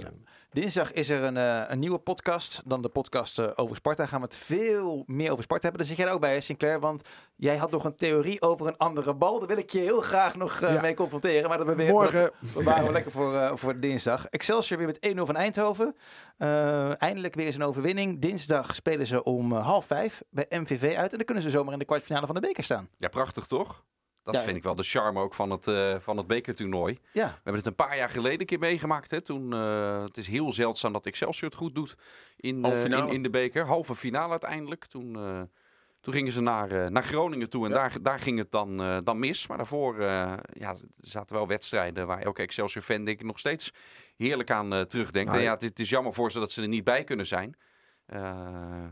Dinsdag 0.51 0.93
is 0.93 1.09
er 1.11 1.23
een, 1.23 1.37
eh, 1.37 1.63
een 1.69 1.79
nieuwe 1.79 1.99
podcast. 1.99 2.63
Dan 2.65 2.83
de 2.83 2.89
podcast 2.89 3.39
eh, 3.39 3.51
over 3.55 3.77
Sparta. 3.77 4.07
Gaan 4.07 4.19
we 4.21 4.25
het 4.25 4.37
veel 4.37 5.03
meer 5.07 5.31
over 5.31 5.43
Sparta 5.45 5.63
hebben. 5.63 5.81
Daar 5.81 5.89
zit 5.91 5.97
jij 5.99 6.07
er 6.07 6.13
ook 6.13 6.21
bij, 6.21 6.33
hè, 6.35 6.41
Sinclair. 6.41 6.81
Want 6.81 7.09
jij 7.37 7.57
had 7.57 7.71
nog 7.71 7.85
een 7.85 7.95
theorie 7.97 8.43
over 8.43 8.67
een 8.67 8.77
andere 8.77 9.15
bal. 9.15 9.39
Daar 9.39 9.49
wil 9.49 9.57
ik 9.59 9.71
je 9.71 9.79
heel 9.79 10.01
graag 10.01 10.37
nog 10.37 10.61
eh, 10.61 10.75
Ja. 10.75 10.81
mee 10.81 10.95
confronteren. 10.95 11.49
Maar 11.49 11.59
dat 11.59 11.67
we 11.67 11.75
weer, 11.75 11.91
Morgen, 11.93 12.31
We 12.55 12.63
waren 12.63 12.87
we 12.87 12.93
lekker 12.93 13.13
voor, 13.13 13.35
eh, 13.37 13.51
voor 13.55 13.81
dinsdag. 13.81 14.27
Excelsior 14.27 14.79
weer 14.79 14.87
met 14.87 14.99
1-0 15.01 15.27
van 15.27 15.37
Eindhoven. 15.37 15.97
Eh, 16.39 17.03
eindelijk 17.03 17.35
weer 17.35 17.47
eens 17.47 17.55
een 17.55 17.63
overwinning. 17.65 18.21
Dinsdag 18.21 18.75
spelen 18.75 19.07
ze 19.07 19.23
om 19.25 19.53
half 19.53 19.87
vijf 19.87 20.23
bij 20.31 20.47
MVV 20.49 20.95
uit. 20.97 21.11
En 21.11 21.17
dan 21.17 21.27
kunnen 21.27 21.43
ze 21.45 21.51
zomaar 21.51 21.73
in 21.73 21.79
de 21.79 21.85
kwartfinale 21.85 22.27
van 22.27 22.35
de 22.35 22.41
beker 22.41 22.65
staan. 22.65 22.89
Ja, 22.99 23.09
prachtig 23.09 23.47
toch? 23.47 23.85
Dat 24.27 24.35
Ja. 24.35 24.41
vind 24.41 24.57
ik 24.57 24.63
wel 24.63 24.75
de 24.75 24.83
charme 24.83 25.21
ook 25.21 25.35
van 25.35 25.51
het, 25.51 25.67
eh, 25.67 25.97
van 25.99 26.17
het 26.17 26.27
bekertoernooi. 26.27 26.99
Ja, 27.13 27.27
We 27.27 27.33
hebben 27.35 27.55
het 27.55 27.67
een 27.67 27.75
paar 27.75 27.97
jaar 27.97 28.11
geleden 28.11 28.41
een 28.41 28.47
keer 28.47 28.59
meegemaakt. 28.59 29.11
Hè? 29.11 29.21
Toen, 29.21 29.53
eh, 29.53 30.03
het 30.03 30.17
is 30.17 30.27
heel 30.27 30.53
zeldzaam 30.53 30.93
dat 30.93 31.07
Excelsior 31.07 31.51
het 31.51 31.59
goed 31.59 31.75
doet 31.75 31.95
in, 32.37 32.65
eh, 32.65 32.85
in, 32.85 33.09
in 33.09 33.23
de 33.23 33.31
beker. 33.31 33.65
Halve 33.67 33.95
finale 33.95 34.31
uiteindelijk. 34.31 34.85
Toen, 34.85 35.13
toen 36.01 36.15
gingen 36.15 36.33
ze 36.33 36.41
naar, 36.41 36.91
naar 36.93 37.05
Groningen 37.05 37.51
toe 37.51 37.67
en 37.67 37.73
daar, 37.73 38.03
daar 38.03 38.21
ging 38.21 38.39
het 38.39 38.51
dan, 38.51 38.77
dan 39.05 39.19
mis. 39.19 39.47
Maar 39.47 39.57
daarvoor 39.57 40.03
ja, 40.53 40.77
zaten 40.97 41.37
wel 41.37 41.47
wedstrijden 41.47 42.07
waar 42.07 42.23
elke 42.23 42.43
Excelsior-fan 42.43 43.05
denk 43.05 43.21
ik 43.21 43.27
nog 43.27 43.39
steeds 43.39 43.73
heerlijk 44.17 44.51
aan 44.51 44.87
terugdenkt. 44.87 45.29
Nou, 45.31 45.39
en 45.39 45.45
ja, 45.45 45.53
het, 45.53 45.63
het 45.63 45.81
is 45.81 45.89
jammer 45.89 46.15
voor 46.15 46.31
ze 46.31 46.39
dat 46.39 46.53
ze 46.53 46.63
er 46.63 46.69
niet 46.69 46.85
bij 46.85 47.05
kunnen 47.05 47.27
zijn. 47.27 47.57
Eh, 48.07 48.21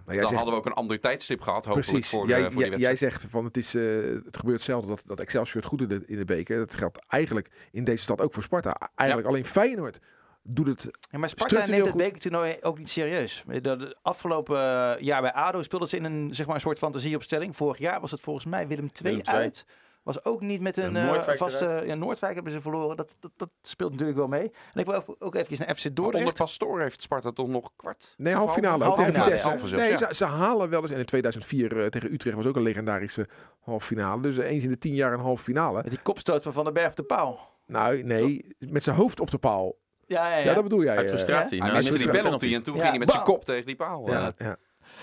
dan 0.05 0.15
zegt- 0.15 0.31
hadden 0.31 0.53
we 0.53 0.59
ook 0.61 0.67
een 0.67 0.73
ander 0.73 1.01
tijdstip 1.01 1.41
gehad, 1.41 1.65
hopelijk, 1.65 1.91
precies. 1.91 2.09
voor, 2.11 2.29
jij, 2.29 2.37
eh, 2.39 2.43
voor 2.43 2.51
die 2.51 2.61
jij, 2.61 2.71
wedstrijd. 2.71 2.99
jij 2.99 3.09
zegt 3.11 3.27
van 3.31 3.45
het, 3.45 3.57
is, 3.57 3.75
eh, 3.75 3.83
het 4.25 4.37
gebeurt 4.37 4.63
zelden 4.63 4.89
dat, 4.89 5.03
dat 5.07 5.21
Excelsior 5.21 5.57
het 5.57 5.71
goed 5.71 5.81
in 5.81 5.89
de, 5.89 6.03
in 6.07 6.17
de 6.17 6.25
beker. 6.25 6.59
Dat 6.59 6.75
geldt 6.75 6.99
eigenlijk 7.09 7.51
in 7.73 7.85
deze 7.85 8.03
stad 8.03 8.21
ook 8.21 8.35
voor 8.35 8.43
Sparta. 8.43 8.91
Eigenlijk 8.95 9.29
alleen 9.29 9.45
Feyenoord 9.45 9.99
doet 10.43 10.67
het 10.67 10.89
Ja, 11.11 11.19
maar 11.19 11.29
Sparta 11.29 11.67
neemt 11.67 11.87
het 11.87 11.97
bekertoernooi 11.97 12.57
ook 12.61 12.79
niet 12.79 12.91
serieus. 12.91 13.45
De, 13.47 13.61
de 13.61 13.97
afgelopen 14.03 14.59
eh, 14.59 15.01
jaar 15.01 15.21
bij 15.21 15.33
ADO 15.33 15.63
speelden 15.63 15.89
ze 15.89 15.97
in 15.97 16.05
een, 16.05 16.35
zeg 16.35 16.47
maar, 16.47 16.55
een 16.55 16.61
soort 16.61 16.79
fantasieopstelling. 16.79 17.57
Vorig 17.57 17.79
jaar 17.79 18.01
was 18.01 18.11
het 18.11 18.21
volgens 18.21 18.45
mij 18.45 18.69
Willem 18.69 18.91
II 19.03 19.15
Willem 19.23 19.41
II. 19.41 19.51
Was 20.05 20.25
ook 20.25 20.41
niet 20.41 20.61
met 20.61 20.77
een 20.77 20.93
Ja, 20.93 21.01
eh, 21.05 21.11
Noordwijk 21.11 21.39
vaste... 21.39 21.83
Ja, 21.87 21.95
Noordwijk 21.95 22.35
hebben 22.35 22.53
ze 22.53 22.61
verloren. 22.61 22.97
Dat, 22.97 23.15
dat, 23.21 23.31
dat 23.37 23.51
speelt 23.63 23.91
natuurlijk 23.91 24.19
wel 24.19 24.29
mee. 24.29 24.51
En 24.73 24.81
ik 24.81 24.87
wil 24.87 24.95
ook, 24.95 25.17
ook 25.19 25.35
even 25.35 25.57
naar 25.59 25.75
FC 25.75 25.85
Onder 25.87 25.95
Dordrecht. 25.95 26.37
Pastoor 26.37 26.81
heeft 26.81 27.03
Sparta 27.03 27.31
toch 27.33 27.49
nog 27.49 27.71
kwart? 27.77 28.15
Nee, 28.17 28.35
half 28.35 28.53
finale. 28.53 28.85
Ook 28.85 28.97
tegen 28.97 29.15
Vitesse. 29.15 29.77
nee, 29.77 29.91
ja. 29.91 29.97
ze, 29.97 30.15
ze 30.15 30.25
halen 30.25 30.69
wel 30.71 30.83
eens. 30.83 30.91
En 30.91 30.99
in 30.99 31.05
2004 31.05 31.77
eh, 31.77 31.87
tegen 31.87 32.13
Utrecht 32.13 32.37
was 32.37 32.47
ook 32.47 32.57
een 32.57 32.63
legendarische 32.63 33.29
halve 33.61 33.87
finale. 33.87 34.23
Dus 34.23 34.39
eh, 34.39 34.51
eens 34.51 34.65
in 34.65 34.71
de 34.71 34.79
tien 34.79 34.95
jaar 34.95 35.13
een 35.13 35.21
halve 35.21 35.45
finale. 35.45 35.83
Met 35.83 35.91
die 35.91 36.03
kopstoot 36.03 36.43
van 36.43 36.53
Van 36.53 36.65
den 36.65 36.73
Berg 36.73 36.89
op 36.91 36.97
de 36.97 37.03
paal. 37.03 37.53
Nou, 37.67 38.03
nee, 38.03 38.57
met 38.59 38.83
zijn 38.83 38.97
hoofd 38.97 39.21
op 39.21 39.31
de 39.31 39.39
paal. 39.39 39.77
Ja, 40.07 40.29
ja, 40.29 40.37
Ja, 40.37 40.45
ja. 40.45 40.55
dat 40.55 40.63
bedoel 40.63 40.83
jij. 40.83 40.97
Uit 40.97 41.09
frustratie. 41.09 41.59
Hij 41.59 41.67
Nou, 41.71 41.83
miste 41.83 41.99
die 41.99 42.11
penalty 42.11 42.55
en 42.55 42.63
toen 42.63 42.75
Ja. 42.75 42.81
ging 42.81 42.91
hij 42.91 42.99
met 42.99 43.11
zijn 43.11 43.23
kop 43.23 43.45
tegen 43.45 43.67
die 43.67 43.77
paal. 43.77 44.11
ja, 44.11 44.33
ja. 44.37 44.57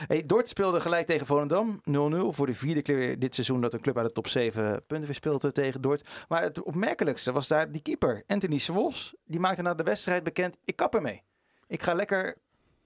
Hey, 0.08 0.26
Dort 0.26 0.50
speelde 0.50 0.80
gelijk 0.80 1.06
tegen 1.06 1.26
Volendam. 1.26 1.82
0-0 1.82 1.82
voor 2.30 2.46
de 2.46 2.54
vierde 2.54 2.82
keer 2.82 3.20
dit 3.20 3.34
seizoen 3.36 3.62
dat 3.62 3.74
een 3.74 3.82
club 3.82 3.98
uit 3.98 4.08
de 4.08 4.14
top 4.14 4.28
7 4.28 4.84
punten 4.88 5.06
verspeelt 5.06 5.44
eh, 5.44 5.52
tegen 5.52 5.82
Dort. 5.82 6.10
Maar 6.28 6.42
het 6.42 6.64
opmerkelijkste 6.64 7.32
was 7.32 7.48
daar 7.48 7.72
die 7.72 7.82
keeper, 7.82 8.24
Anthony 8.28 8.58
Swols. 8.58 9.16
Die 9.26 9.40
maakte 9.40 9.62
na 9.62 9.74
de 9.74 9.84
wedstrijd 9.84 10.24
bekend, 10.24 10.58
ik 10.64 10.76
kap 10.76 10.96
ermee. 10.96 11.24
Ik 11.68 11.84
ga 11.84 11.94
lekker 11.94 12.38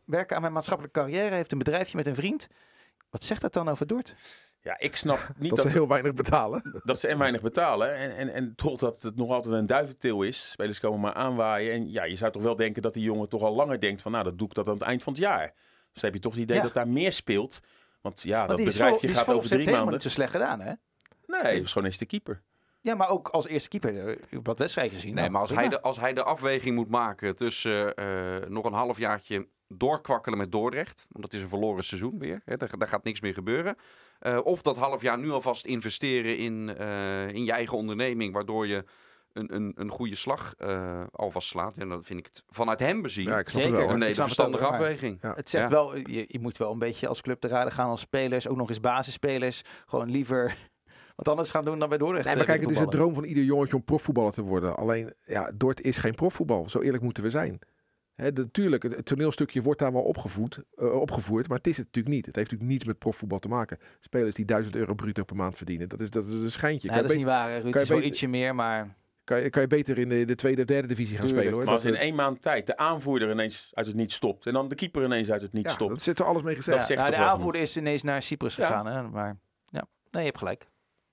werken 0.05 0.35
aan 0.35 0.41
mijn 0.41 0.53
maatschappelijke 0.53 0.99
carrière. 0.99 1.35
Heeft 1.35 1.51
een 1.51 1.57
bedrijfje 1.57 1.97
met 1.97 2.07
een 2.07 2.15
vriend. 2.15 2.47
Wat 3.09 3.23
zegt 3.23 3.41
dat 3.41 3.53
dan 3.53 3.69
over 3.69 3.87
Dort? 3.87 4.15
Ja, 4.61 4.79
ik 4.79 4.95
snap 4.95 5.19
niet 5.37 5.49
Dat 5.49 5.57
dat, 5.57 5.71
ze 5.71 5.77
heel 5.77 5.87
weinig 5.87 6.13
betalen. 6.13 6.61
dat 6.83 6.99
ze 6.99 7.07
en 7.07 7.17
weinig 7.17 7.41
betalen. 7.41 7.95
En, 7.95 8.15
en, 8.15 8.33
en 8.33 8.55
toch 8.55 8.77
dat 8.77 9.01
het 9.01 9.15
nog 9.15 9.29
altijd 9.29 9.55
een 9.55 9.65
duiventil 9.65 10.21
is. 10.21 10.51
Spelers 10.51 10.79
komen 10.79 10.99
maar 10.99 11.13
aanwaaien. 11.13 11.73
En 11.73 11.91
ja, 11.91 12.03
je 12.03 12.15
zou 12.15 12.31
toch 12.31 12.43
wel 12.43 12.55
denken 12.55 12.81
dat 12.81 12.93
die 12.93 13.03
jongen 13.03 13.29
toch 13.29 13.41
al 13.41 13.55
langer 13.55 13.79
denkt 13.79 14.01
van... 14.01 14.11
nou, 14.11 14.23
dat 14.23 14.37
doe 14.37 14.47
ik 14.47 14.53
dat 14.53 14.67
aan 14.67 14.73
het 14.73 14.83
eind 14.83 15.03
van 15.03 15.13
het 15.13 15.21
jaar. 15.21 15.53
Dus 15.95 16.03
dan 16.03 16.11
heb 16.11 16.13
je 16.13 16.19
toch 16.19 16.33
het 16.33 16.41
idee 16.41 16.57
Ja. 16.57 16.63
dat 16.63 16.73
daar 16.73 16.87
meer 16.87 17.11
speelt. 17.11 17.59
Want 18.01 18.21
ja, 18.21 18.37
Want 18.47 18.49
dat 18.59 18.67
bedrijfje 18.67 19.07
gaat 19.07 19.29
over 19.29 19.49
drie 19.49 19.69
maanden. 19.71 19.93
niet 19.93 20.01
zo 20.01 20.09
slecht 20.09 20.31
gedaan, 20.31 20.59
hè? 20.61 20.73
Nee, 21.25 21.41
hij 21.41 21.61
was 21.61 21.71
gewoon 21.71 21.87
eens 21.87 21.97
de 21.97 22.05
keeper. 22.05 22.41
Ja, 22.81 22.95
maar 22.95 23.09
ook 23.09 23.27
als 23.27 23.47
eerste 23.47 23.69
keeper. 23.69 24.07
eh, 24.09 24.39
Wat 24.43 24.57
wedstrijden 24.59 24.93
gezien. 24.93 25.09
Nee, 25.13 25.19
Nou, 25.19 25.31
maar 25.31 25.41
als 25.41 25.49
prima. 25.49 25.61
hij, 25.67 25.77
de, 25.77 25.81
als 25.81 25.99
hij 25.99 26.13
de 26.13 26.23
afweging 26.23 26.75
moet 26.75 26.89
maken 26.89 27.35
tussen 27.35 27.95
eh, 27.95 28.35
nog 28.47 28.65
een 28.65 28.73
halfjaartje 28.73 29.47
doorkwakkelen 29.67 30.37
met 30.37 30.51
Dordrecht. 30.51 31.05
Want 31.09 31.23
dat 31.23 31.33
is 31.33 31.41
een 31.41 31.49
verloren 31.49 31.83
seizoen 31.83 32.19
weer. 32.19 32.41
Hè, 32.45 32.57
daar, 32.57 32.77
daar 32.77 32.87
gaat 32.87 33.03
niks 33.03 33.19
meer 33.21 33.33
gebeuren. 33.33 33.75
Eh, 34.19 34.39
of 34.43 34.61
dat 34.61 34.77
half 34.77 35.01
jaar 35.01 35.17
nu 35.19 35.31
alvast 35.31 35.65
investeren 35.65 36.37
in, 36.37 36.75
eh, 36.77 37.27
in 37.29 37.43
je 37.45 37.51
eigen 37.51 37.77
onderneming. 37.77 38.33
Waardoor 38.33 38.67
je 38.67 38.83
een, 39.35 39.55
een, 39.55 39.73
een 39.75 39.89
goede 39.89 40.15
slag 40.15 40.53
eh, 40.57 41.03
alvast 41.11 41.47
slaat. 41.47 41.77
En 41.77 41.89
dat 41.89 42.05
vind 42.05 42.19
ik 42.19 42.25
het 42.25 42.43
vanuit 42.49 42.79
hem 42.79 43.01
bezien. 43.01 43.27
Ja, 43.27 43.39
ik 43.39 43.49
snap 43.49 43.61
Zeker. 43.63 43.77
het 43.77 43.85
wel. 43.87 43.95
een 43.95 44.01
hele 44.01 44.15
verstandige 44.15 44.63
maar- 44.63 44.71
afweging. 44.71 45.17
Ja. 45.21 45.33
Het 45.35 45.49
zegt 45.49 45.69
Ja. 45.69 45.73
wel, 45.75 45.97
je, 45.97 46.25
je 46.27 46.39
moet 46.39 46.57
wel 46.57 46.71
een 46.71 46.79
beetje 46.79 47.07
als 47.07 47.21
club 47.21 47.39
te 47.39 47.47
raden 47.47 47.71
gaan 47.73 47.89
als 47.89 47.99
spelers. 47.99 48.47
Ook 48.47 48.57
nog 48.57 48.69
eens 48.69 48.79
basisspelers. 48.79 49.61
Gewoon 49.85 50.11
liever 50.11 50.57
wat 51.15 51.27
anders 51.27 51.51
gaan 51.51 51.65
doen 51.65 51.79
dan 51.79 51.89
bij 51.89 51.97
Dordrecht. 51.97 52.25
Nee, 52.25 52.35
maar 52.35 52.43
eh, 52.43 52.49
kijk, 52.49 52.61
het 52.61 52.69
is 52.69 52.75
de 52.77 52.81
voetballen. 52.83 53.05
droom 53.11 53.21
van 53.23 53.29
ieder 53.29 53.43
jongetje 53.43 53.75
om 53.75 53.83
profvoetballer 53.83 54.31
te 54.33 54.41
worden. 54.41 54.75
Alleen, 54.75 55.13
ja, 55.25 55.51
Dort 55.55 55.81
is 55.81 55.97
geen 55.97 56.15
profvoetbal. 56.15 56.69
Zo 56.69 56.79
eerlijk 56.81 57.03
moeten 57.03 57.23
we 57.23 57.29
zijn. 57.29 57.59
Hè, 58.15 58.31
natuurlijk, 58.31 58.83
het, 58.83 58.95
het 58.95 59.05
toneelstukje 59.05 59.61
wordt 59.61 59.79
daar 59.79 59.91
wel 59.93 60.01
opgevoed, 60.01 60.59
eh, 60.75 60.99
opgevoerd, 61.01 61.47
maar 61.47 61.57
het 61.57 61.67
is 61.67 61.77
het 61.77 61.85
natuurlijk 61.85 62.15
niet. 62.15 62.25
Het 62.25 62.35
heeft 62.35 62.47
natuurlijk 62.51 62.77
niets 62.77 62.87
met 62.87 62.97
profvoetbal 62.99 63.39
te 63.39 63.47
maken. 63.47 63.77
Spelers 63.99 64.35
die 64.35 64.45
1000 64.45 64.75
euro 64.75 64.93
bruto 64.93 65.23
per 65.23 65.35
maand 65.35 65.55
verdienen, 65.57 65.89
dat 65.89 65.99
is, 65.99 66.09
dat 66.09 66.25
is 66.25 66.31
een 66.41 66.51
schijntje. 66.51 66.87
Nee, 66.87 66.97
kan, 66.97 67.05
dat 67.07 67.11
is 67.15 67.17
niet 67.23 67.31
waar. 67.31 67.49
Ruud. 67.51 67.61
kan 67.61 67.71
Het 67.71 67.81
is 67.81 67.89
wel 67.89 68.01
ietsje 68.01 68.27
meer, 68.27 68.55
maar... 68.55 68.95
kan, 69.25 69.41
je, 69.41 69.49
kan 69.49 69.61
je 69.61 69.67
beter 69.67 69.97
in 69.97 70.09
de, 70.09 70.25
de 70.25 70.35
tweede, 70.35 70.65
derde 70.65 70.87
divisie 70.87 71.17
gaan 71.17 71.25
Tuurlijk. 71.25 71.47
spelen 71.47 71.53
hoor. 71.53 71.63
Maar 71.65 71.73
als 71.73 71.85
in 71.93 71.95
één 72.07 72.15
maand 72.15 72.41
tijd 72.41 72.67
de 72.67 72.77
aanvoerder 72.77 73.31
ineens 73.31 73.69
uit 73.73 73.85
het 73.87 73.95
niet 73.95 74.11
stopt. 74.11 74.45
En 74.45 74.53
dan 74.53 74.67
de 74.67 74.75
keeper 74.75 75.03
ineens 75.03 75.31
uit 75.31 75.41
het 75.41 75.53
niet 75.53 75.65
ja, 75.65 75.71
stopt. 75.73 75.91
dat 75.91 76.01
zit 76.01 76.19
er 76.19 76.25
alles 76.25 76.41
mee 76.41 76.55
gezegd. 76.55 76.89
Nou, 76.89 76.97
toch 76.99 77.15
de 77.15 77.15
aanvoerder 77.21 77.61
is 77.61 77.77
ineens 77.77 78.03
naar 78.03 78.21
Cyprus 78.21 78.55
Ja. 78.55 78.65
gegaan. 78.67 78.85
Hè? 78.85 79.03
Maar 79.03 79.37
ja, 79.69 79.87
nee, 80.11 80.21
je 80.21 80.27
hebt 80.27 80.37
gelijk. 80.37 80.67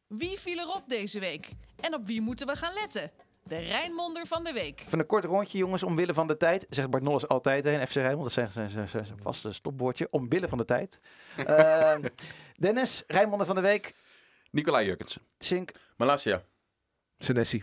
Wie 0.07 0.39
viel 0.39 0.59
erop 0.59 0.83
deze 0.87 1.21
week? 1.21 1.49
En 1.81 1.95
op 1.95 2.07
wie 2.07 2.21
moeten 2.21 2.47
we 2.47 2.57
gaan 2.57 2.73
letten? 2.75 3.11
De 3.45 3.59
Rijnmonder 3.59 4.27
van 4.27 4.45
de 4.45 4.53
week. 4.53 4.85
Van 4.87 4.99
een 4.99 5.07
kort 5.07 5.25
rondje, 5.25 5.59
jongens, 5.59 5.83
omwille 5.83 6.15
van 6.15 6.27
de 6.27 6.37
tijd. 6.37 6.67
Zegt 6.71 6.91
Bart 6.91 7.03
Nolles 7.03 7.29
altijd 7.29 7.65
hè, 7.65 7.81
in 7.81 7.87
FC 7.87 7.95
Rijnmond. 7.95 8.35
Dat 8.35 8.47
is 8.47 8.53
zijn- 8.53 8.89
zijn 8.89 9.07
vaste 9.23 9.53
stopwoordje. 9.53 10.09
Omwille 10.11 10.49
van 10.49 10.59
de 10.59 10.65
tijd. 10.65 11.01
Eh, 11.47 11.95
Dennis, 12.57 13.05
Rijnmonder 13.07 13.47
van 13.47 13.57
de 13.57 13.63
week. 13.63 13.95
Nicolai 14.51 14.87
Jurkensen. 14.87 15.23
Sink. 15.39 15.71
Malasia. 15.97 16.43
Senesi. 17.19 17.63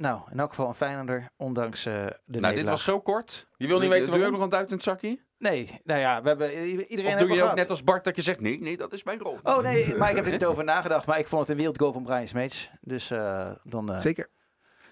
Nou, 0.00 0.20
in 0.30 0.38
elk 0.38 0.48
geval 0.48 0.68
een 0.68 0.74
Feyenoorder, 0.74 1.30
ondanks 1.36 1.86
eh, 1.86 2.06
de 2.24 2.38
Nou, 2.38 2.54
dit 2.54 2.68
was 2.68 2.84
zo 2.84 3.00
kort. 3.00 3.46
Je 3.56 3.66
wil 3.66 3.78
niet 3.80 3.88
weten 3.88 4.04
Doe 4.10 4.14
je 4.18 4.18
ook 4.18 4.30
waarom? 4.30 4.32
nog 4.32 4.42
een 4.42 4.48
duit 4.56 4.68
in 4.68 4.74
het 4.74 4.84
zakje? 4.84 5.18
Nee, 5.38 5.80
nou 5.84 6.00
ja, 6.00 6.22
we 6.22 6.28
hebben 6.28 6.52
iedereen 6.64 6.98
Of 6.98 7.04
hebben 7.04 7.26
doe 7.26 7.36
je 7.36 7.42
ook 7.42 7.54
net 7.54 7.70
als 7.70 7.84
Bart 7.84 8.04
dat 8.04 8.16
je 8.16 8.22
zegt, 8.22 8.40
nee, 8.40 8.60
nee, 8.60 8.76
dat 8.76 8.92
is 8.92 9.02
mijn 9.02 9.18
rol. 9.18 9.38
Oh 9.42 9.58
nee, 9.62 9.94
maar 9.98 10.10
ik 10.10 10.16
heb 10.16 10.24
er 10.24 10.30
niet 10.30 10.44
over 10.44 10.64
nagedacht. 10.64 11.06
Maar 11.06 11.18
ik 11.18 11.26
vond 11.26 11.40
het 11.40 11.50
een 11.50 11.56
wereldgoal 11.56 11.92
van 11.92 12.02
Brian 12.02 12.28
Smeets. 12.28 12.70
Dus 12.80 13.10
eh, 13.10 13.50
dan 13.64 13.92
eh, 13.92 14.00
Zeker. 14.00 14.28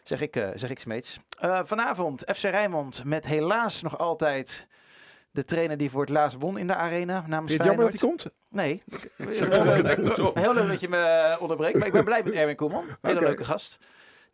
zeg, 0.03 0.21
ik, 0.21 0.37
eh, 0.37 0.49
zeg 0.55 0.71
ik 0.71 0.81
Smeets. 0.81 1.17
Eh, 1.39 1.61
vanavond 1.65 2.25
FC 2.35 2.43
Rijnmond 2.43 3.05
met 3.05 3.27
helaas 3.27 3.83
nog 3.83 3.99
altijd 3.99 4.67
de 5.31 5.45
trainer 5.45 5.77
die 5.77 5.91
voor 5.91 6.01
het 6.01 6.11
laatst 6.11 6.39
won 6.41 6.59
in 6.59 6.67
de 6.67 6.75
arena 6.75 7.25
namens 7.27 7.53
Vind 7.53 7.65
je 7.65 7.69
het 7.71 7.79
jammer 7.79 7.99
Feyenoord. 7.99 8.01
dat 8.01 8.01
hij 8.01 8.09
komt? 8.09 8.35
Nee. 8.49 8.83
Zo. 9.35 10.33
Heel 10.35 10.55
leuk 10.55 10.69
dat 10.69 10.81
je 10.81 10.89
me 10.89 11.37
onderbreekt. 11.41 11.79
Maar 11.79 11.87
ik 11.87 11.93
ben 11.93 12.05
blij 12.05 12.23
met 12.23 12.33
Erwin 12.33 12.57
Koeman. 12.57 12.85
Hele 13.01 13.21
leuke 13.21 13.45
gast. 13.45 13.79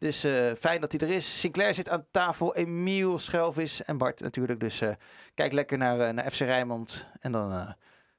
Dus 0.04 0.24
eh, 0.24 0.52
fijn 0.58 0.80
dat 0.80 0.92
hij 0.92 1.08
er 1.08 1.14
is. 1.14 1.40
Sinclair 1.40 1.74
zit 1.74 1.88
aan 1.88 2.06
tafel. 2.10 2.54
Emiel, 2.54 3.18
Schelvis 3.18 3.84
en 3.84 3.98
Bart 3.98 4.20
natuurlijk. 4.20 4.60
Dus 4.60 4.80
eh, 4.80 4.90
kijk 5.34 5.52
lekker 5.52 5.78
naar, 5.78 6.00
eh, 6.00 6.12
naar 6.12 6.30
FC 6.30 6.38
Rijnmond. 6.38 7.08
En 7.20 7.32
dan 7.32 7.74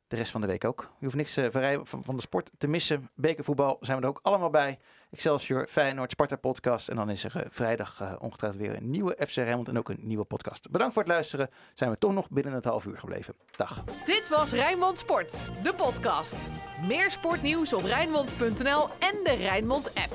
De 0.08 0.16
rest 0.16 0.32
van 0.32 0.42
de 0.42 0.48
week 0.48 0.66
ook. 0.66 0.92
Je 1.00 1.06
hoeft 1.06 1.18
niks 1.18 1.40
van, 1.84 2.16
de 2.16 2.22
sport 2.22 2.52
te 2.58 2.68
missen. 2.68 3.10
Bekervoetbal 3.16 3.78
zijn 3.82 3.98
we 3.98 4.04
er 4.04 4.10
ook 4.10 4.20
allemaal 4.22 4.50
bij. 4.50 4.80
Excelsior, 5.12 5.68
Feyenoord, 5.68 6.12
Sparta 6.12 6.36
podcast. 6.36 6.90
En 6.90 6.96
dan 6.96 7.10
is 7.10 7.24
er 7.24 7.46
vrijdag 7.50 8.20
ongetwijfeld 8.20 8.62
weer 8.62 8.76
een 8.76 8.90
nieuwe 8.90 9.18
FC 9.28 9.36
Rijnmond 9.36 9.68
en 9.68 9.78
ook 9.78 9.90
een 9.90 10.00
nieuwe 10.02 10.26
podcast. 10.26 10.72
Bedankt 10.72 10.94
voor 10.94 11.04
het 11.04 11.12
luisteren. 11.12 11.50
Zijn 11.74 11.92
we 11.92 11.98
toch 11.98 12.14
nog 12.14 12.30
binnen 12.30 12.54
het 12.54 12.66
half 12.66 12.86
uur 12.86 12.98
gebleven. 12.98 13.36
Dag. 13.56 13.84
Dit 14.06 14.28
was 14.30 14.52
Rijnmond 14.52 15.00
Sport, 15.00 15.50
de 15.64 15.74
podcast. 15.74 16.36
Meer 16.88 17.12
sportnieuws 17.12 17.74
op 17.74 17.84
Rijnmond.nl 17.84 18.90
en 19.00 19.24
de 19.24 19.36
Rijnmond 19.38 19.96
app. 19.96 20.14